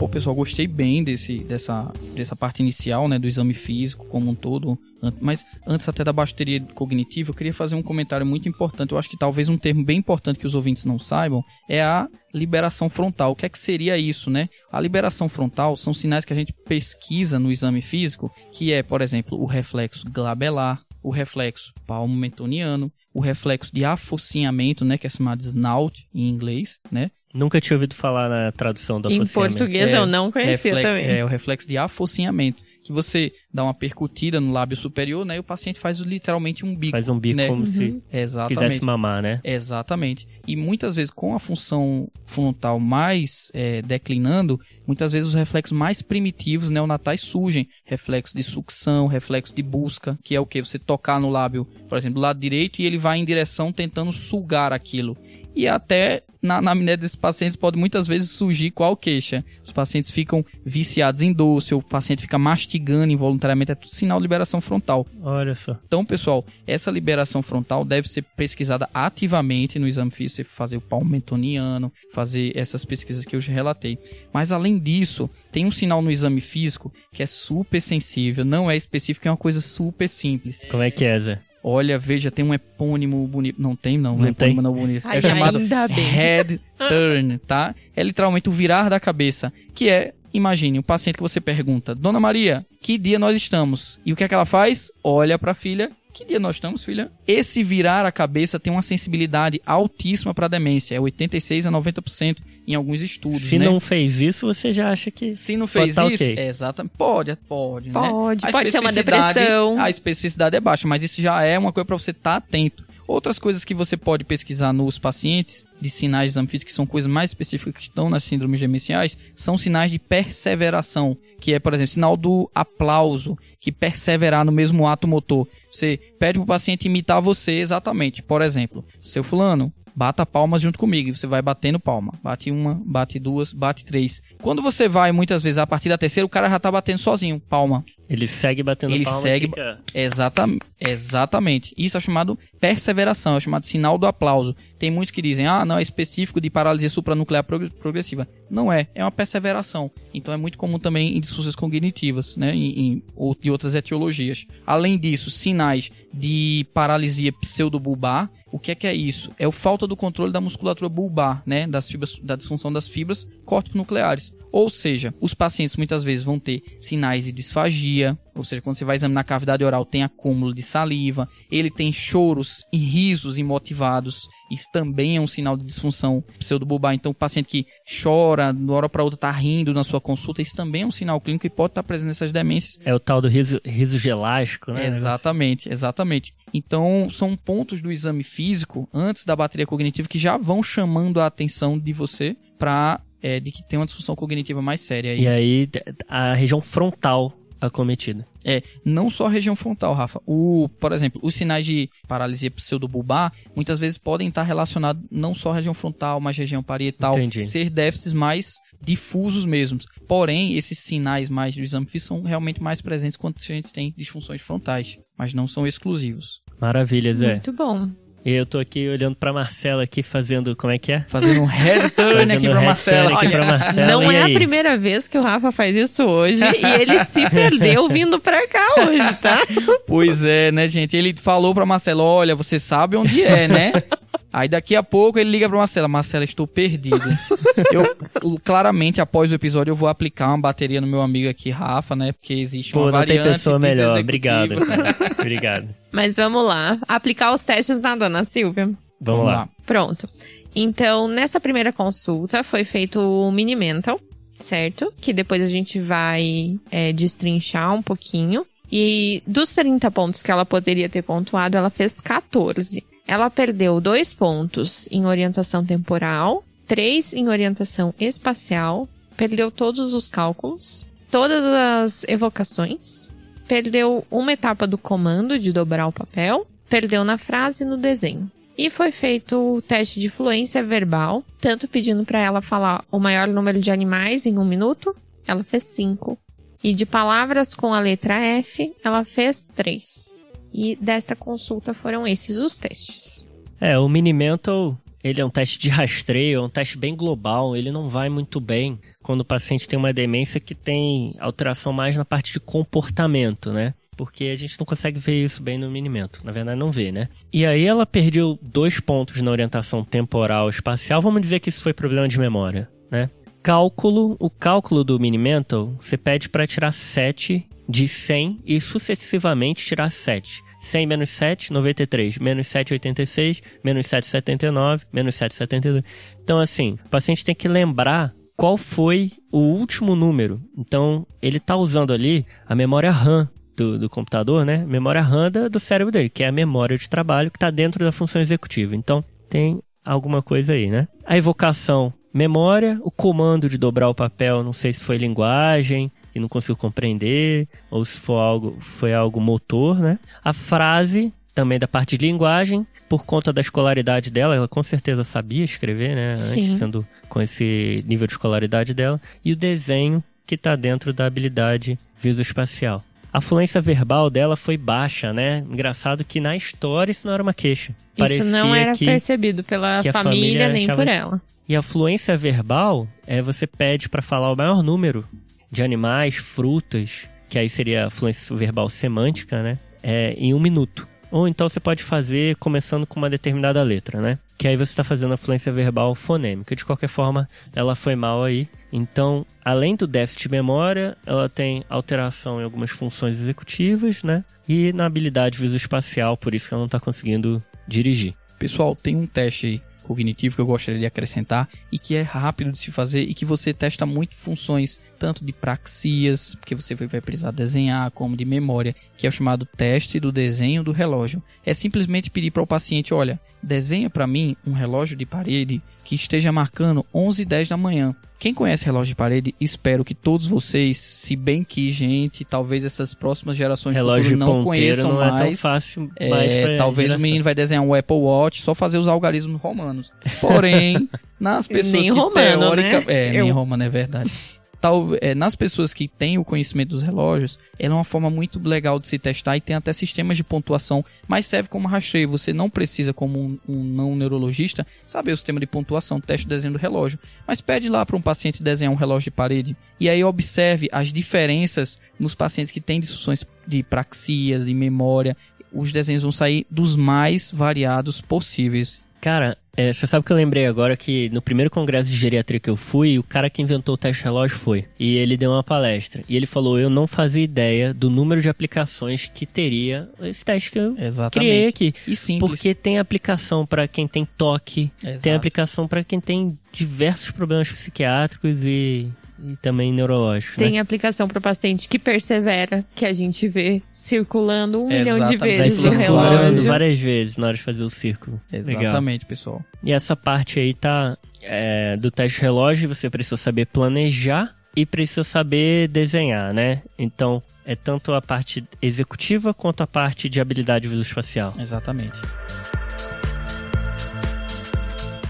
Pô, 0.00 0.08
pessoal, 0.08 0.34
gostei 0.34 0.66
bem 0.66 1.04
desse, 1.04 1.44
dessa, 1.44 1.92
dessa 2.14 2.34
parte 2.34 2.60
inicial, 2.60 3.06
né, 3.06 3.18
do 3.18 3.28
exame 3.28 3.52
físico 3.52 4.06
como 4.06 4.30
um 4.30 4.34
todo. 4.34 4.78
Mas 5.20 5.44
antes 5.66 5.86
até 5.86 6.02
da 6.02 6.10
bateria 6.10 6.58
cognitiva, 6.74 7.28
eu 7.28 7.34
queria 7.34 7.52
fazer 7.52 7.74
um 7.74 7.82
comentário 7.82 8.24
muito 8.24 8.48
importante. 8.48 8.92
Eu 8.92 8.98
acho 8.98 9.10
que 9.10 9.18
talvez 9.18 9.50
um 9.50 9.58
termo 9.58 9.84
bem 9.84 9.98
importante 9.98 10.38
que 10.38 10.46
os 10.46 10.54
ouvintes 10.54 10.86
não 10.86 10.98
saibam 10.98 11.44
é 11.68 11.82
a 11.82 12.08
liberação 12.32 12.88
frontal. 12.88 13.32
O 13.32 13.36
que 13.36 13.44
é 13.44 13.48
que 13.50 13.58
seria 13.58 13.98
isso, 13.98 14.30
né? 14.30 14.48
A 14.72 14.80
liberação 14.80 15.28
frontal 15.28 15.76
são 15.76 15.92
sinais 15.92 16.24
que 16.24 16.32
a 16.32 16.36
gente 16.36 16.54
pesquisa 16.64 17.38
no 17.38 17.52
exame 17.52 17.82
físico, 17.82 18.32
que 18.52 18.72
é, 18.72 18.82
por 18.82 19.02
exemplo, 19.02 19.38
o 19.38 19.44
reflexo 19.44 20.10
glabelar, 20.10 20.80
o 21.02 21.10
reflexo 21.10 21.74
palmo-mentoniano, 21.86 22.90
o 23.12 23.20
reflexo 23.20 23.70
de 23.70 23.84
afocinhamento, 23.84 24.82
né, 24.82 24.96
que 24.96 25.06
é 25.06 25.10
chamado 25.10 25.40
de 25.40 25.48
snout 25.48 26.08
em 26.14 26.26
inglês, 26.30 26.78
né? 26.90 27.10
Nunca 27.32 27.60
tinha 27.60 27.76
ouvido 27.76 27.94
falar 27.94 28.28
na 28.28 28.50
tradução 28.50 29.00
do 29.00 29.10
Em 29.10 29.24
português 29.24 29.94
é, 29.94 29.98
eu 29.98 30.06
não 30.06 30.32
conhecia 30.32 30.80
também. 30.82 31.06
É 31.06 31.24
o 31.24 31.28
reflexo 31.28 31.68
de 31.68 31.78
afocinhamento, 31.78 32.62
que 32.82 32.92
você 32.92 33.32
dá 33.52 33.62
uma 33.62 33.74
percutida 33.74 34.40
no 34.40 34.52
lábio 34.52 34.76
superior, 34.76 35.24
né? 35.24 35.36
E 35.36 35.38
o 35.38 35.44
paciente 35.44 35.78
faz 35.78 36.00
literalmente 36.00 36.64
um 36.64 36.74
bico. 36.74 36.90
Faz 36.90 37.08
um 37.08 37.18
bico 37.18 37.36
né? 37.36 37.46
como 37.46 37.60
uhum. 37.60 37.66
se 37.66 38.02
Exatamente. 38.12 38.58
quisesse 38.58 38.84
mamar, 38.84 39.22
né? 39.22 39.40
Exatamente. 39.44 40.26
E 40.44 40.56
muitas 40.56 40.96
vezes 40.96 41.12
com 41.12 41.32
a 41.32 41.38
função 41.38 42.10
frontal 42.26 42.80
mais 42.80 43.48
é, 43.54 43.80
declinando, 43.80 44.58
muitas 44.84 45.12
vezes 45.12 45.28
os 45.28 45.34
reflexos 45.34 45.76
mais 45.76 46.02
primitivos 46.02 46.68
neonatais 46.68 47.20
surgem. 47.20 47.68
Reflexo 47.84 48.34
de 48.34 48.42
sucção, 48.42 49.06
reflexo 49.06 49.54
de 49.54 49.62
busca, 49.62 50.18
que 50.24 50.34
é 50.34 50.40
o 50.40 50.46
que? 50.46 50.60
Você 50.60 50.80
tocar 50.80 51.20
no 51.20 51.30
lábio, 51.30 51.64
por 51.88 51.96
exemplo, 51.96 52.16
do 52.16 52.22
lado 52.22 52.40
direito 52.40 52.80
e 52.80 52.86
ele 52.86 52.98
vai 52.98 53.18
em 53.18 53.24
direção 53.24 53.72
tentando 53.72 54.12
sugar 54.12 54.72
aquilo 54.72 55.16
e 55.54 55.66
até 55.66 56.22
na, 56.42 56.60
na 56.60 56.70
amnésia 56.72 56.96
desses 56.96 57.16
pacientes 57.16 57.56
pode 57.56 57.78
muitas 57.78 58.06
vezes 58.06 58.30
surgir 58.30 58.70
qual 58.70 58.96
queixa. 58.96 59.44
Os 59.62 59.72
pacientes 59.72 60.10
ficam 60.10 60.44
viciados 60.64 61.22
em 61.22 61.32
doce, 61.32 61.74
ou 61.74 61.80
o 61.80 61.84
paciente 61.84 62.22
fica 62.22 62.38
mastigando 62.38 63.12
involuntariamente, 63.12 63.72
é 63.72 63.74
tudo 63.74 63.90
sinal 63.90 64.18
de 64.18 64.22
liberação 64.22 64.60
frontal. 64.60 65.06
Olha 65.22 65.54
só. 65.54 65.78
Então, 65.86 66.04
pessoal, 66.04 66.44
essa 66.66 66.90
liberação 66.90 67.42
frontal 67.42 67.84
deve 67.84 68.08
ser 68.08 68.22
pesquisada 68.36 68.88
ativamente 68.94 69.78
no 69.78 69.86
exame 69.86 70.10
físico, 70.10 70.50
fazer 70.50 70.76
o 70.76 70.80
palmo 70.80 71.10
mentoniano, 71.10 71.92
fazer 72.12 72.52
essas 72.56 72.84
pesquisas 72.84 73.24
que 73.24 73.36
eu 73.36 73.40
já 73.40 73.52
relatei. 73.52 73.98
Mas 74.32 74.52
além 74.52 74.78
disso, 74.78 75.28
tem 75.52 75.66
um 75.66 75.70
sinal 75.70 76.00
no 76.00 76.10
exame 76.10 76.40
físico 76.40 76.92
que 77.12 77.22
é 77.22 77.26
super 77.26 77.80
sensível, 77.80 78.44
não 78.44 78.70
é 78.70 78.76
específico, 78.76 79.26
é 79.28 79.30
uma 79.30 79.36
coisa 79.36 79.60
super 79.60 80.08
simples. 80.08 80.62
Como 80.70 80.82
é 80.82 80.90
que 80.90 81.04
é, 81.04 81.20
Zé? 81.20 81.49
Olha, 81.62 81.98
veja, 81.98 82.30
tem 82.30 82.44
um 82.44 82.54
epônimo 82.54 83.26
bonito. 83.26 83.60
Não 83.60 83.76
tem, 83.76 83.98
não. 83.98 84.12
Não, 84.12 84.22
não 84.22 84.28
epônimo 84.28 84.56
tem. 84.56 84.62
não 84.62 84.72
bonito. 84.72 85.06
Ai, 85.06 85.18
é 85.18 85.20
chamado 85.20 85.58
Head 85.58 86.60
Turn, 86.88 87.38
tá? 87.38 87.74
É 87.94 88.02
literalmente 88.02 88.48
o 88.48 88.52
virar 88.52 88.88
da 88.88 88.98
cabeça. 88.98 89.52
Que 89.74 89.88
é, 89.88 90.14
imagine, 90.32 90.78
um 90.78 90.82
paciente 90.82 91.16
que 91.16 91.22
você 91.22 91.40
pergunta, 91.40 91.94
Dona 91.94 92.18
Maria, 92.18 92.64
que 92.80 92.96
dia 92.96 93.18
nós 93.18 93.36
estamos? 93.36 94.00
E 94.04 94.12
o 94.12 94.16
que 94.16 94.24
é 94.24 94.28
que 94.28 94.34
ela 94.34 94.46
faz? 94.46 94.90
Olha 95.04 95.38
para 95.38 95.52
a 95.52 95.54
filha 95.54 95.90
que 96.20 96.26
dia 96.26 96.38
nós 96.38 96.56
estamos, 96.56 96.84
filha? 96.84 97.10
Esse 97.26 97.62
virar 97.62 98.04
a 98.04 98.12
cabeça 98.12 98.60
tem 98.60 98.72
uma 98.72 98.82
sensibilidade 98.82 99.60
altíssima 99.64 100.34
para 100.34 100.48
demência, 100.48 100.94
é 100.94 101.00
86 101.00 101.66
a 101.66 101.70
90% 101.70 102.38
em 102.66 102.74
alguns 102.74 103.00
estudos. 103.00 103.42
Se 103.42 103.58
né? 103.58 103.64
não 103.64 103.80
fez 103.80 104.20
isso, 104.20 104.46
você 104.46 104.72
já 104.72 104.90
acha 104.90 105.10
que. 105.10 105.34
Se 105.34 105.56
não 105.56 105.66
fez 105.66 105.94
tá 105.94 106.06
isso, 106.06 106.22
okay. 106.22 106.36
é 106.36 106.48
exatamente. 106.48 106.92
Pode, 106.96 107.36
pode. 107.48 107.90
Pode, 107.90 108.44
né? 108.44 108.52
pode 108.52 108.70
ser 108.70 108.80
uma 108.80 108.92
depressão. 108.92 109.80
A 109.80 109.88
especificidade 109.88 110.56
é 110.56 110.60
baixa, 110.60 110.86
mas 110.86 111.02
isso 111.02 111.22
já 111.22 111.42
é 111.42 111.58
uma 111.58 111.72
coisa 111.72 111.86
para 111.86 111.98
você 111.98 112.10
estar 112.10 112.32
tá 112.32 112.36
atento. 112.36 112.90
Outras 113.08 113.40
coisas 113.40 113.64
que 113.64 113.74
você 113.74 113.96
pode 113.96 114.22
pesquisar 114.22 114.72
nos 114.72 114.96
pacientes 114.96 115.66
de 115.80 115.90
sinais 115.90 116.26
de 116.26 116.34
exame 116.34 116.46
físico, 116.46 116.68
que 116.68 116.74
são 116.74 116.86
coisas 116.86 117.10
mais 117.10 117.30
específicas 117.30 117.74
que 117.74 117.82
estão 117.88 118.08
nas 118.08 118.22
síndromes 118.22 118.60
demenciais, 118.60 119.18
são 119.34 119.58
sinais 119.58 119.90
de 119.90 119.98
perseveração, 119.98 121.16
que 121.40 121.52
é, 121.52 121.58
por 121.58 121.74
exemplo, 121.74 121.90
sinal 121.90 122.16
do 122.16 122.48
aplauso, 122.54 123.36
que 123.60 123.70
perseverar 123.70 124.44
no 124.44 124.50
mesmo 124.50 124.88
ato 124.88 125.06
motor. 125.06 125.46
Você 125.70 125.98
pede 126.18 126.38
para 126.38 126.44
o 126.44 126.46
paciente 126.46 126.86
imitar 126.86 127.20
você 127.20 127.52
exatamente. 127.52 128.22
Por 128.22 128.40
exemplo, 128.40 128.84
seu 128.98 129.22
fulano, 129.22 129.72
bata 129.94 130.24
palmas 130.24 130.62
junto 130.62 130.78
comigo. 130.78 131.10
E 131.10 131.16
você 131.16 131.26
vai 131.26 131.42
batendo 131.42 131.78
palma. 131.78 132.12
Bate 132.22 132.50
uma, 132.50 132.80
bate 132.84 133.18
duas, 133.18 133.52
bate 133.52 133.84
três. 133.84 134.22
Quando 134.40 134.62
você 134.62 134.88
vai, 134.88 135.12
muitas 135.12 135.42
vezes, 135.42 135.58
a 135.58 135.66
partir 135.66 135.90
da 135.90 135.98
terceira, 135.98 136.26
o 136.26 136.30
cara 136.30 136.48
já 136.48 136.58
tá 136.58 136.72
batendo 136.72 136.98
sozinho, 136.98 137.38
palma. 137.38 137.84
Ele 138.10 138.26
segue 138.26 138.60
batendo 138.60 138.92
Ele 138.92 139.04
palma 139.04 139.20
segue... 139.20 139.46
fica... 139.46 139.78
Exatamente, 139.94 140.66
exatamente. 140.80 141.74
Isso 141.78 141.96
é 141.96 142.00
chamado 142.00 142.36
perseveração, 142.58 143.36
é 143.36 143.40
chamado 143.40 143.64
sinal 143.64 143.96
do 143.96 144.06
aplauso. 144.06 144.56
Tem 144.80 144.90
muitos 144.90 145.12
que 145.12 145.22
dizem, 145.22 145.46
ah, 145.46 145.64
não, 145.64 145.78
é 145.78 145.82
específico 145.82 146.40
de 146.40 146.50
paralisia 146.50 146.88
supranuclear 146.88 147.44
progressiva. 147.44 148.26
Não 148.50 148.72
é, 148.72 148.88
é 148.96 149.04
uma 149.04 149.12
perseveração. 149.12 149.92
Então 150.12 150.34
é 150.34 150.36
muito 150.36 150.58
comum 150.58 150.80
também 150.80 151.16
em 151.16 151.20
distúrbios 151.20 151.54
cognitivas, 151.54 152.36
né, 152.36 152.52
em, 152.52 152.80
em, 152.80 153.02
ou 153.14 153.32
de 153.32 153.48
outras 153.48 153.76
etiologias. 153.76 154.44
Além 154.66 154.98
disso, 154.98 155.30
sinais 155.30 155.92
de 156.12 156.66
paralisia 156.74 157.32
pseudobulbar, 157.32 158.28
o 158.50 158.58
que 158.58 158.72
é 158.72 158.74
que 158.74 158.88
é 158.88 158.92
isso? 158.92 159.30
É 159.38 159.46
o 159.46 159.52
falta 159.52 159.86
do 159.86 159.96
controle 159.96 160.32
da 160.32 160.40
musculatura 160.40 160.88
bulbar, 160.88 161.44
né, 161.46 161.68
das 161.68 161.88
fibras, 161.88 162.18
da 162.20 162.34
disfunção 162.34 162.72
das 162.72 162.88
fibras 162.88 163.24
córtico-nucleares. 163.44 164.34
Ou 164.52 164.68
seja, 164.68 165.14
os 165.20 165.34
pacientes 165.34 165.76
muitas 165.76 166.02
vezes 166.02 166.24
vão 166.24 166.38
ter 166.38 166.62
sinais 166.80 167.24
de 167.24 167.32
disfagia, 167.32 168.18
ou 168.34 168.44
seja, 168.44 168.62
quando 168.62 168.76
você 168.76 168.84
vai 168.84 168.96
examinar 168.96 169.20
a 169.20 169.24
cavidade 169.24 169.64
oral, 169.64 169.84
tem 169.84 170.02
acúmulo 170.02 170.54
de 170.54 170.62
saliva, 170.62 171.28
ele 171.50 171.70
tem 171.70 171.92
choros 171.92 172.64
e 172.72 172.78
risos 172.78 173.38
imotivados. 173.38 174.28
Isso 174.50 174.66
também 174.72 175.16
é 175.16 175.20
um 175.20 175.26
sinal 175.26 175.56
de 175.56 175.64
disfunção 175.64 176.24
pseudobulbar. 176.38 176.94
Então, 176.94 177.12
o 177.12 177.14
paciente 177.14 177.46
que 177.46 177.66
chora, 178.02 178.52
de 178.52 178.60
uma 178.60 178.74
hora 178.74 178.88
para 178.88 179.04
outra 179.04 179.16
está 179.16 179.30
rindo 179.30 179.72
na 179.72 179.84
sua 179.84 180.00
consulta, 180.00 180.42
isso 180.42 180.56
também 180.56 180.82
é 180.82 180.86
um 180.86 180.90
sinal 180.90 181.20
clínico 181.20 181.46
e 181.46 181.50
pode 181.50 181.72
estar 181.72 181.84
presente 181.84 182.08
nessas 182.08 182.32
demências. 182.32 182.78
É 182.84 182.92
o 182.92 182.98
tal 182.98 183.20
do 183.20 183.28
riso, 183.28 183.60
riso 183.64 183.96
gelástico, 183.96 184.72
né? 184.72 184.86
Exatamente, 184.86 185.70
exatamente. 185.70 186.34
Então, 186.52 187.08
são 187.08 187.36
pontos 187.36 187.80
do 187.80 187.92
exame 187.92 188.24
físico, 188.24 188.88
antes 188.92 189.24
da 189.24 189.36
bateria 189.36 189.66
cognitiva, 189.66 190.08
que 190.08 190.18
já 190.18 190.36
vão 190.36 190.62
chamando 190.62 191.20
a 191.20 191.26
atenção 191.26 191.78
de 191.78 191.92
você 191.92 192.36
para 192.58 193.00
é, 193.22 193.40
de 193.40 193.50
que 193.50 193.62
tem 193.68 193.78
uma 193.78 193.86
disfunção 193.86 194.14
cognitiva 194.14 194.60
mais 194.62 194.80
séria. 194.80 195.12
Aí. 195.12 195.22
E 195.22 195.28
aí, 195.28 195.68
a 196.08 196.34
região 196.34 196.60
frontal 196.60 197.36
acometida. 197.60 198.26
É, 198.44 198.62
não 198.84 199.10
só 199.10 199.26
a 199.26 199.30
região 199.30 199.54
frontal, 199.54 199.94
Rafa. 199.94 200.20
O, 200.26 200.68
por 200.80 200.92
exemplo, 200.92 201.20
os 201.22 201.34
sinais 201.34 201.66
de 201.66 201.90
paralisia 202.08 202.50
pseudobulbar 202.50 203.32
muitas 203.54 203.78
vezes 203.78 203.98
podem 203.98 204.28
estar 204.28 204.42
relacionados 204.42 205.02
não 205.10 205.34
só 205.34 205.50
à 205.50 205.56
região 205.56 205.74
frontal, 205.74 206.20
mas 206.20 206.36
à 206.36 206.38
região 206.38 206.62
parietal, 206.62 207.12
Entendi. 207.12 207.44
ser 207.44 207.68
déficits 207.68 208.14
mais 208.14 208.54
difusos 208.82 209.44
mesmos. 209.44 209.84
Porém, 210.08 210.56
esses 210.56 210.78
sinais 210.78 211.28
mais 211.28 211.54
do 211.54 211.60
exame 211.60 211.86
físico 211.86 212.14
são 212.14 212.22
realmente 212.22 212.62
mais 212.62 212.80
presentes 212.80 213.16
quando 213.16 213.36
a 213.38 213.52
gente 213.52 213.72
tem 213.72 213.94
disfunções 213.96 214.40
frontais, 214.40 214.98
mas 215.18 215.34
não 215.34 215.46
são 215.46 215.66
exclusivos. 215.66 216.40
Maravilha, 216.58 217.14
Zé. 217.14 217.32
Muito 217.34 217.52
bom. 217.52 217.90
E 218.22 218.32
eu 218.34 218.44
tô 218.44 218.58
aqui 218.58 218.86
olhando 218.86 219.16
pra 219.16 219.32
Marcela 219.32 219.82
aqui, 219.82 220.02
fazendo, 220.02 220.54
como 220.54 220.70
é 220.70 220.78
que 220.78 220.92
é? 220.92 221.04
Fazendo 221.08 221.40
um 221.40 221.46
head 221.46 221.88
turn 221.96 222.30
aqui 222.30 222.48
pra 222.48 222.60
Marcela. 222.60 223.14
Aqui 223.14 223.26
Olha, 223.26 223.30
pra 223.30 223.46
Marcela. 223.46 223.86
Não 223.86 224.12
e 224.12 224.14
é 224.14 224.22
aí? 224.24 224.32
a 224.32 224.34
primeira 224.34 224.76
vez 224.76 225.08
que 225.08 225.16
o 225.16 225.22
Rafa 225.22 225.50
faz 225.50 225.74
isso 225.74 226.04
hoje 226.04 226.44
e 226.44 226.66
ele 226.82 227.02
se 227.06 227.28
perdeu 227.30 227.88
vindo 227.88 228.20
pra 228.20 228.46
cá 228.46 228.66
hoje, 228.86 229.14
tá? 229.22 229.40
Pois 229.86 230.22
é, 230.22 230.52
né, 230.52 230.68
gente? 230.68 230.94
Ele 230.94 231.14
falou 231.18 231.54
pra 231.54 231.64
Marcela, 231.64 232.02
olha, 232.02 232.34
você 232.34 232.58
sabe 232.58 232.96
onde 232.96 233.22
é, 233.22 233.48
né? 233.48 233.72
Aí 234.32 234.48
daqui 234.48 234.76
a 234.76 234.82
pouco 234.82 235.18
ele 235.18 235.30
liga 235.30 235.48
pra 235.48 235.58
Marcela, 235.58 235.88
Marcela, 235.88 236.24
estou 236.24 236.46
perdido. 236.46 237.00
eu, 237.72 237.96
claramente, 238.44 239.00
após 239.00 239.30
o 239.32 239.34
episódio, 239.34 239.72
eu 239.72 239.76
vou 239.76 239.88
aplicar 239.88 240.28
uma 240.28 240.40
bateria 240.40 240.80
no 240.80 240.86
meu 240.86 241.02
amigo 241.02 241.28
aqui, 241.28 241.50
Rafa, 241.50 241.96
né? 241.96 242.12
Porque 242.12 242.34
existe 242.34 242.72
Pô, 242.72 242.82
uma 242.82 242.92
não 242.92 242.98
tem 243.00 243.16
variante 243.16 243.38
pessoa 243.38 243.58
melhor. 243.58 243.98
Obrigado, 243.98 244.54
cara. 244.66 244.96
Obrigado. 245.18 245.68
Mas 245.90 246.16
vamos 246.16 246.44
lá, 246.44 246.78
aplicar 246.86 247.32
os 247.32 247.42
testes 247.42 247.80
na 247.80 247.96
dona 247.96 248.24
Silvia. 248.24 248.70
Vamos, 249.00 249.26
lá. 249.26 249.48
Pronto. 249.66 250.08
Então, 250.54 251.08
nessa 251.08 251.40
primeira 251.40 251.72
consulta 251.72 252.42
foi 252.44 252.64
feito 252.64 253.00
o 253.00 253.32
mini 253.32 253.56
mental, 253.56 254.00
certo? 254.38 254.92
Que 255.00 255.12
depois 255.12 255.42
a 255.42 255.46
gente 255.46 255.80
vai 255.80 256.58
é, 256.70 256.92
destrinchar 256.92 257.74
um 257.74 257.82
pouquinho. 257.82 258.46
E 258.70 259.22
dos 259.26 259.52
30 259.54 259.90
pontos 259.90 260.22
que 260.22 260.30
ela 260.30 260.46
poderia 260.46 260.88
ter 260.88 261.02
pontuado, 261.02 261.56
ela 261.56 261.70
fez 261.70 262.00
14. 262.00 262.84
Ela 263.10 263.28
perdeu 263.28 263.80
dois 263.80 264.14
pontos 264.14 264.86
em 264.88 265.04
orientação 265.04 265.66
temporal, 265.66 266.44
três 266.64 267.12
em 267.12 267.28
orientação 267.28 267.92
espacial, 267.98 268.88
perdeu 269.16 269.50
todos 269.50 269.94
os 269.94 270.08
cálculos, 270.08 270.86
todas 271.10 271.44
as 271.44 272.04
evocações, 272.04 273.08
perdeu 273.48 274.06
uma 274.08 274.32
etapa 274.32 274.64
do 274.64 274.78
comando 274.78 275.40
de 275.40 275.50
dobrar 275.50 275.88
o 275.88 275.92
papel, 275.92 276.46
perdeu 276.68 277.02
na 277.02 277.18
frase 277.18 277.64
e 277.64 277.66
no 277.66 277.76
desenho. 277.76 278.30
E 278.56 278.70
foi 278.70 278.92
feito 278.92 279.56
o 279.56 279.60
teste 279.60 279.98
de 279.98 280.08
fluência 280.08 280.62
verbal, 280.62 281.24
tanto 281.40 281.66
pedindo 281.66 282.04
para 282.04 282.20
ela 282.20 282.40
falar 282.40 282.84
o 282.92 283.00
maior 283.00 283.26
número 283.26 283.60
de 283.60 283.72
animais 283.72 284.24
em 284.24 284.38
um 284.38 284.44
minuto, 284.44 284.94
ela 285.26 285.42
fez 285.42 285.64
cinco. 285.64 286.16
E 286.62 286.72
de 286.72 286.86
palavras 286.86 287.56
com 287.56 287.74
a 287.74 287.80
letra 287.80 288.20
F, 288.20 288.72
ela 288.84 289.04
fez 289.04 289.48
três. 289.52 290.19
E 290.52 290.76
desta 290.76 291.14
consulta 291.14 291.72
foram 291.72 292.06
esses 292.06 292.36
os 292.36 292.56
testes. 292.58 293.28
É, 293.60 293.78
o 293.78 293.88
Minimental, 293.88 294.76
ele 295.02 295.20
é 295.20 295.24
um 295.24 295.30
teste 295.30 295.58
de 295.58 295.68
rastreio, 295.68 296.38
é 296.38 296.42
um 296.42 296.48
teste 296.48 296.78
bem 296.78 296.96
global, 296.96 297.56
ele 297.56 297.70
não 297.70 297.88
vai 297.88 298.08
muito 298.08 298.40
bem 298.40 298.78
quando 299.02 299.20
o 299.20 299.24
paciente 299.24 299.68
tem 299.68 299.78
uma 299.78 299.92
demência 299.92 300.40
que 300.40 300.54
tem 300.54 301.14
alteração 301.18 301.72
mais 301.72 301.96
na 301.96 302.04
parte 302.04 302.32
de 302.32 302.40
comportamento, 302.40 303.52
né? 303.52 303.74
Porque 303.96 304.24
a 304.24 304.36
gente 304.36 304.58
não 304.58 304.64
consegue 304.64 304.98
ver 304.98 305.24
isso 305.24 305.42
bem 305.42 305.58
no 305.58 305.70
minimento. 305.70 306.22
Na 306.24 306.32
verdade, 306.32 306.58
não 306.58 306.70
vê, 306.70 306.90
né? 306.90 307.08
E 307.30 307.44
aí 307.44 307.66
ela 307.66 307.84
perdeu 307.84 308.38
dois 308.40 308.80
pontos 308.80 309.20
na 309.20 309.30
orientação 309.30 309.84
temporal 309.84 310.48
espacial. 310.48 311.02
Vamos 311.02 311.20
dizer 311.20 311.38
que 311.40 311.50
isso 311.50 311.62
foi 311.62 311.74
problema 311.74 312.08
de 312.08 312.18
memória, 312.18 312.68
né? 312.90 313.10
Cálculo, 313.42 314.16
o 314.18 314.28
cálculo 314.28 314.84
do 314.84 315.00
Minimental, 315.00 315.72
você 315.80 315.96
pede 315.96 316.28
para 316.28 316.46
tirar 316.46 316.72
7 316.72 317.46
de 317.68 317.88
100 317.88 318.40
e 318.44 318.60
sucessivamente 318.60 319.64
tirar 319.64 319.90
7. 319.90 320.42
100 320.60 320.86
menos 320.86 321.08
7, 321.08 321.52
93. 321.52 322.18
Menos 322.18 322.46
7, 322.46 322.74
86. 322.74 323.42
Menos 323.64 323.86
7, 323.86 324.06
79. 324.06 324.84
Menos 324.92 325.14
7, 325.14 325.34
72. 325.34 325.82
Então, 326.22 326.38
assim, 326.38 326.76
o 326.84 326.88
paciente 326.90 327.24
tem 327.24 327.34
que 327.34 327.48
lembrar 327.48 328.12
qual 328.36 328.56
foi 328.56 329.12
o 329.32 329.38
último 329.38 329.96
número. 329.96 330.40
Então, 330.56 331.06
ele 331.22 331.38
está 331.38 331.56
usando 331.56 331.92
ali 331.92 332.26
a 332.46 332.54
memória 332.54 332.90
RAM 332.90 333.28
do, 333.56 333.78
do 333.78 333.88
computador, 333.88 334.44
né? 334.44 334.64
Memória 334.66 335.00
RAM 335.00 335.30
do 335.50 335.60
cérebro 335.60 335.92
dele, 335.92 336.10
que 336.10 336.22
é 336.22 336.28
a 336.28 336.32
memória 336.32 336.76
de 336.76 336.88
trabalho 336.88 337.30
que 337.30 337.36
está 337.36 337.50
dentro 337.50 337.84
da 337.84 337.92
função 337.92 338.20
executiva. 338.20 338.76
Então, 338.76 339.02
tem 339.28 339.60
alguma 339.84 340.22
coisa 340.22 340.52
aí, 340.52 340.70
né? 340.70 340.88
A 341.06 341.16
evocação, 341.16 341.92
memória. 342.12 342.78
O 342.82 342.90
comando 342.90 343.48
de 343.48 343.58
dobrar 343.58 343.88
o 343.88 343.94
papel, 343.94 344.42
não 344.42 344.52
sei 344.52 344.72
se 344.72 344.82
foi 344.82 344.96
linguagem 344.96 345.90
e 346.14 346.20
não 346.20 346.28
consigo 346.28 346.58
compreender, 346.58 347.46
ou 347.70 347.84
se 347.84 348.00
foi 348.00 348.16
algo, 348.16 348.58
foi 348.60 348.92
algo 348.92 349.20
motor, 349.20 349.78
né? 349.78 349.98
A 350.24 350.32
frase, 350.32 351.12
também 351.34 351.58
da 351.58 351.68
parte 351.68 351.96
de 351.96 352.06
linguagem, 352.06 352.66
por 352.88 353.04
conta 353.04 353.32
da 353.32 353.40
escolaridade 353.40 354.10
dela, 354.10 354.34
ela 354.34 354.48
com 354.48 354.62
certeza 354.62 355.04
sabia 355.04 355.44
escrever, 355.44 355.94
né? 355.94 356.16
Sim. 356.16 356.40
Antes, 356.40 356.58
sendo 356.58 356.86
com 357.08 357.20
esse 357.20 357.84
nível 357.86 358.06
de 358.06 358.14
escolaridade 358.14 358.74
dela. 358.74 359.00
E 359.24 359.32
o 359.32 359.36
desenho, 359.36 360.02
que 360.26 360.34
está 360.34 360.56
dentro 360.56 360.92
da 360.92 361.06
habilidade 361.06 361.78
visoespacial. 362.00 362.82
A 363.12 363.20
fluência 363.20 363.60
verbal 363.60 364.08
dela 364.08 364.36
foi 364.36 364.56
baixa, 364.56 365.12
né? 365.12 365.44
Engraçado 365.50 366.04
que 366.04 366.20
na 366.20 366.36
história 366.36 366.92
isso 366.92 367.06
não 367.06 367.14
era 367.14 367.22
uma 367.22 367.34
queixa. 367.34 367.74
Isso 367.96 368.24
não 368.24 368.54
era 368.54 368.72
que... 368.72 368.84
percebido 368.84 369.42
pela 369.42 369.82
família, 369.82 369.92
família 369.92 370.48
nem 370.48 370.66
por 370.68 370.86
ela. 370.86 371.20
E 371.50 371.56
a 371.56 371.62
fluência 371.62 372.16
verbal 372.16 372.86
é 373.04 373.20
você 373.20 373.44
pede 373.44 373.88
para 373.88 374.00
falar 374.00 374.32
o 374.32 374.36
maior 374.36 374.62
número 374.62 375.04
de 375.50 375.64
animais, 375.64 376.14
frutas, 376.14 377.08
que 377.28 377.36
aí 377.40 377.48
seria 377.48 377.86
a 377.86 377.90
fluência 377.90 378.36
verbal 378.36 378.68
semântica, 378.68 379.42
né? 379.42 379.58
É, 379.82 380.12
em 380.12 380.32
um 380.32 380.38
minuto. 380.38 380.86
Ou 381.10 381.26
então 381.26 381.48
você 381.48 381.58
pode 381.58 381.82
fazer 381.82 382.36
começando 382.36 382.86
com 382.86 383.00
uma 383.00 383.10
determinada 383.10 383.60
letra, 383.64 384.00
né? 384.00 384.16
Que 384.38 384.46
aí 384.46 384.54
você 384.54 384.70
está 384.70 384.84
fazendo 384.84 385.14
a 385.14 385.16
fluência 385.16 385.52
verbal 385.52 385.92
fonêmica. 385.92 386.54
De 386.54 386.64
qualquer 386.64 386.86
forma, 386.86 387.26
ela 387.52 387.74
foi 387.74 387.96
mal 387.96 388.22
aí. 388.22 388.48
Então, 388.72 389.26
além 389.44 389.74
do 389.74 389.88
déficit 389.88 390.28
de 390.28 390.30
memória, 390.30 390.96
ela 391.04 391.28
tem 391.28 391.64
alteração 391.68 392.40
em 392.40 392.44
algumas 392.44 392.70
funções 392.70 393.18
executivas, 393.18 394.04
né? 394.04 394.24
E 394.48 394.72
na 394.72 394.86
habilidade 394.86 395.36
visoespacial, 395.36 396.16
por 396.16 396.32
isso 396.32 396.46
que 396.46 396.54
ela 396.54 396.60
não 396.60 396.66
está 396.66 396.78
conseguindo 396.78 397.42
dirigir. 397.66 398.14
Pessoal, 398.38 398.76
tem 398.76 398.94
um 398.94 399.04
teste 399.04 399.60
cognitivo 399.90 400.36
que 400.36 400.40
eu 400.40 400.46
gostaria 400.46 400.78
de 400.78 400.86
acrescentar 400.86 401.48
e 401.72 401.76
que 401.76 401.96
é 401.96 402.02
rápido 402.02 402.52
de 402.52 402.58
se 402.60 402.70
fazer 402.70 403.02
e 403.02 403.12
que 403.12 403.24
você 403.24 403.52
testa 403.52 403.84
muito 403.84 404.14
funções 404.14 404.80
tanto 405.00 405.24
de 405.24 405.32
praxias, 405.32 406.36
porque 406.36 406.54
você 406.54 406.76
vai 406.76 407.00
precisar 407.00 407.32
desenhar, 407.32 407.90
como 407.90 408.16
de 408.16 408.24
memória, 408.24 408.76
que 408.96 409.04
é 409.04 409.08
o 409.08 409.12
chamado 409.12 409.44
teste 409.44 409.98
do 409.98 410.12
desenho 410.12 410.62
do 410.62 410.70
relógio. 410.70 411.20
É 411.44 411.52
simplesmente 411.52 412.08
pedir 412.08 412.30
para 412.30 412.42
o 412.42 412.46
paciente, 412.46 412.94
olha, 412.94 413.18
desenha 413.42 413.90
para 413.90 414.06
mim 414.06 414.36
um 414.46 414.52
relógio 414.52 414.96
de 414.96 415.04
parede 415.04 415.60
que 415.90 415.96
esteja 415.96 416.30
marcando 416.30 416.86
11 416.94 417.22
e 417.22 417.24
10 417.24 417.48
da 417.48 417.56
manhã. 417.56 417.96
Quem 418.16 418.32
conhece 418.32 418.64
relógio 418.64 418.90
de 418.92 418.94
parede, 418.94 419.34
espero 419.40 419.84
que 419.84 419.92
todos 419.92 420.24
vocês, 420.28 420.78
se 420.78 421.16
bem 421.16 421.42
que, 421.42 421.72
gente, 421.72 422.24
talvez 422.24 422.64
essas 422.64 422.94
próximas 422.94 423.36
gerações 423.36 423.74
relógio 423.74 424.10
de 424.10 424.16
não 424.16 424.44
conheçam 424.44 424.90
não 424.90 424.98
mais. 424.98 425.20
É 425.20 425.24
tão 425.24 425.36
fácil 425.36 425.90
é, 425.96 426.08
mais 426.08 426.32
talvez 426.56 426.88
geração. 426.90 426.98
o 426.98 427.02
menino 427.02 427.24
vai 427.24 427.34
desenhar 427.34 427.64
um 427.64 427.74
Apple 427.74 427.96
Watch, 427.96 428.40
só 428.40 428.54
fazer 428.54 428.78
os 428.78 428.86
algarismos 428.86 429.40
romanos. 429.40 429.90
Porém, 430.20 430.88
nas 431.18 431.48
pessoas 431.48 431.72
nem 431.72 431.82
que 431.82 431.90
romano, 431.90 432.40
teórica, 432.40 432.80
né? 432.82 432.84
é, 432.86 433.16
Eu- 433.16 433.24
nem 433.24 433.32
romano 433.32 433.64
é 433.64 433.68
verdade. 433.68 434.12
Tal, 434.60 434.90
é, 435.00 435.14
nas 435.14 435.34
pessoas 435.34 435.72
que 435.72 435.88
têm 435.88 436.18
o 436.18 436.24
conhecimento 436.24 436.70
dos 436.70 436.82
relógios, 436.82 437.38
ela 437.58 437.74
é 437.74 437.76
uma 437.76 437.84
forma 437.84 438.10
muito 438.10 438.38
legal 438.38 438.78
de 438.78 438.88
se 438.88 438.98
testar 438.98 439.36
e 439.36 439.40
tem 439.40 439.56
até 439.56 439.72
sistemas 439.72 440.18
de 440.18 440.24
pontuação, 440.24 440.84
mas 441.08 441.24
serve 441.24 441.48
como 441.48 441.66
rastreio. 441.66 442.10
Você 442.10 442.32
não 442.32 442.50
precisa, 442.50 442.92
como 442.92 443.18
um, 443.18 443.38
um 443.48 443.64
não 443.64 443.96
neurologista, 443.96 444.66
saber 444.86 445.12
o 445.12 445.16
sistema 445.16 445.40
de 445.40 445.46
pontuação, 445.46 445.98
teste 445.98 446.26
o 446.26 446.28
desenho 446.28 446.52
do 446.52 446.58
relógio. 446.58 446.98
Mas 447.26 447.40
pede 447.40 447.70
lá 447.70 447.86
para 447.86 447.96
um 447.96 448.02
paciente 448.02 448.42
desenhar 448.42 448.72
um 448.72 448.76
relógio 448.76 449.04
de 449.04 449.16
parede 449.16 449.56
e 449.78 449.88
aí 449.88 450.04
observe 450.04 450.68
as 450.70 450.92
diferenças 450.92 451.80
nos 451.98 452.14
pacientes 452.14 452.52
que 452.52 452.60
têm 452.60 452.80
disfunções 452.80 453.24
de 453.46 453.62
praxias, 453.62 454.44
de 454.44 454.52
memória. 454.52 455.16
Os 455.50 455.72
desenhos 455.72 456.02
vão 456.02 456.12
sair 456.12 456.46
dos 456.50 456.76
mais 456.76 457.32
variados 457.32 458.02
possíveis. 458.02 458.82
Cara, 459.00 459.36
é, 459.56 459.72
você 459.72 459.86
sabe 459.86 460.04
que 460.04 460.12
eu 460.12 460.16
lembrei 460.16 460.46
agora 460.46 460.76
que 460.76 461.08
no 461.10 461.20
primeiro 461.20 461.50
congresso 461.50 461.90
de 461.90 461.96
geriatria 461.96 462.38
que 462.38 462.48
eu 462.48 462.56
fui, 462.56 462.98
o 462.98 463.02
cara 463.02 463.28
que 463.28 463.42
inventou 463.42 463.74
o 463.74 463.78
teste 463.78 464.04
relógio 464.04 464.36
foi. 464.36 464.66
E 464.78 464.96
ele 464.96 465.16
deu 465.16 465.30
uma 465.30 465.42
palestra. 465.42 466.02
E 466.08 466.16
ele 466.16 466.26
falou: 466.26 466.58
Eu 466.58 466.70
não 466.70 466.86
fazia 466.86 467.22
ideia 467.22 467.74
do 467.74 467.90
número 467.90 468.22
de 468.22 468.28
aplicações 468.28 469.10
que 469.12 469.26
teria 469.26 469.88
esse 470.00 470.24
teste 470.24 470.50
que 470.50 470.58
eu 470.58 470.76
criei 471.10 471.48
aqui. 471.48 471.74
E 471.86 471.96
simples. 471.96 472.30
Porque 472.30 472.54
tem 472.54 472.78
aplicação 472.78 473.44
pra 473.44 473.66
quem 473.66 473.88
tem 473.88 474.06
toque, 474.16 474.70
Exato. 474.82 475.02
tem 475.02 475.14
aplicação 475.14 475.66
pra 475.66 475.82
quem 475.82 476.00
tem 476.00 476.38
diversos 476.52 477.10
problemas 477.10 477.50
psiquiátricos 477.50 478.44
e, 478.44 478.88
e 479.24 479.36
também 479.36 479.72
neurológicos. 479.72 480.36
né? 480.36 480.46
Tem 480.46 480.58
aplicação 480.58 481.08
para 481.08 481.20
paciente 481.20 481.68
que 481.68 481.78
persevera, 481.78 482.64
que 482.74 482.84
a 482.84 482.92
gente 482.92 483.28
vê 483.28 483.62
circulando 483.72 484.62
um 484.62 484.68
milhão 484.68 485.08
de 485.08 485.16
vezes 485.16 485.58
o 485.58 485.62
circulando 485.62 485.78
relógio. 485.78 486.44
várias 486.44 486.78
vezes 486.78 487.16
na 487.16 487.28
hora 487.28 487.36
de 487.36 487.42
fazer 487.42 487.62
o 487.62 487.70
círculo. 487.70 488.20
Legal. 488.32 488.62
Exatamente, 488.62 489.06
pessoal. 489.06 489.42
E 489.62 489.72
essa 489.72 489.96
parte 489.96 490.38
aí 490.38 490.54
tá 490.54 490.96
é, 491.22 491.76
do 491.76 491.90
teste 491.90 492.20
relógio, 492.20 492.68
você 492.68 492.88
precisa 492.88 493.16
saber 493.16 493.46
planejar 493.46 494.34
e 494.56 494.66
precisa 494.66 495.04
saber 495.04 495.68
desenhar, 495.68 496.32
né? 496.32 496.62
Então, 496.78 497.22
é 497.44 497.54
tanto 497.54 497.92
a 497.92 498.02
parte 498.02 498.44
executiva 498.60 499.32
quanto 499.32 499.62
a 499.62 499.66
parte 499.66 500.08
de 500.08 500.20
habilidade 500.20 500.68
visoespacial. 500.68 501.34
Exatamente. 501.38 502.00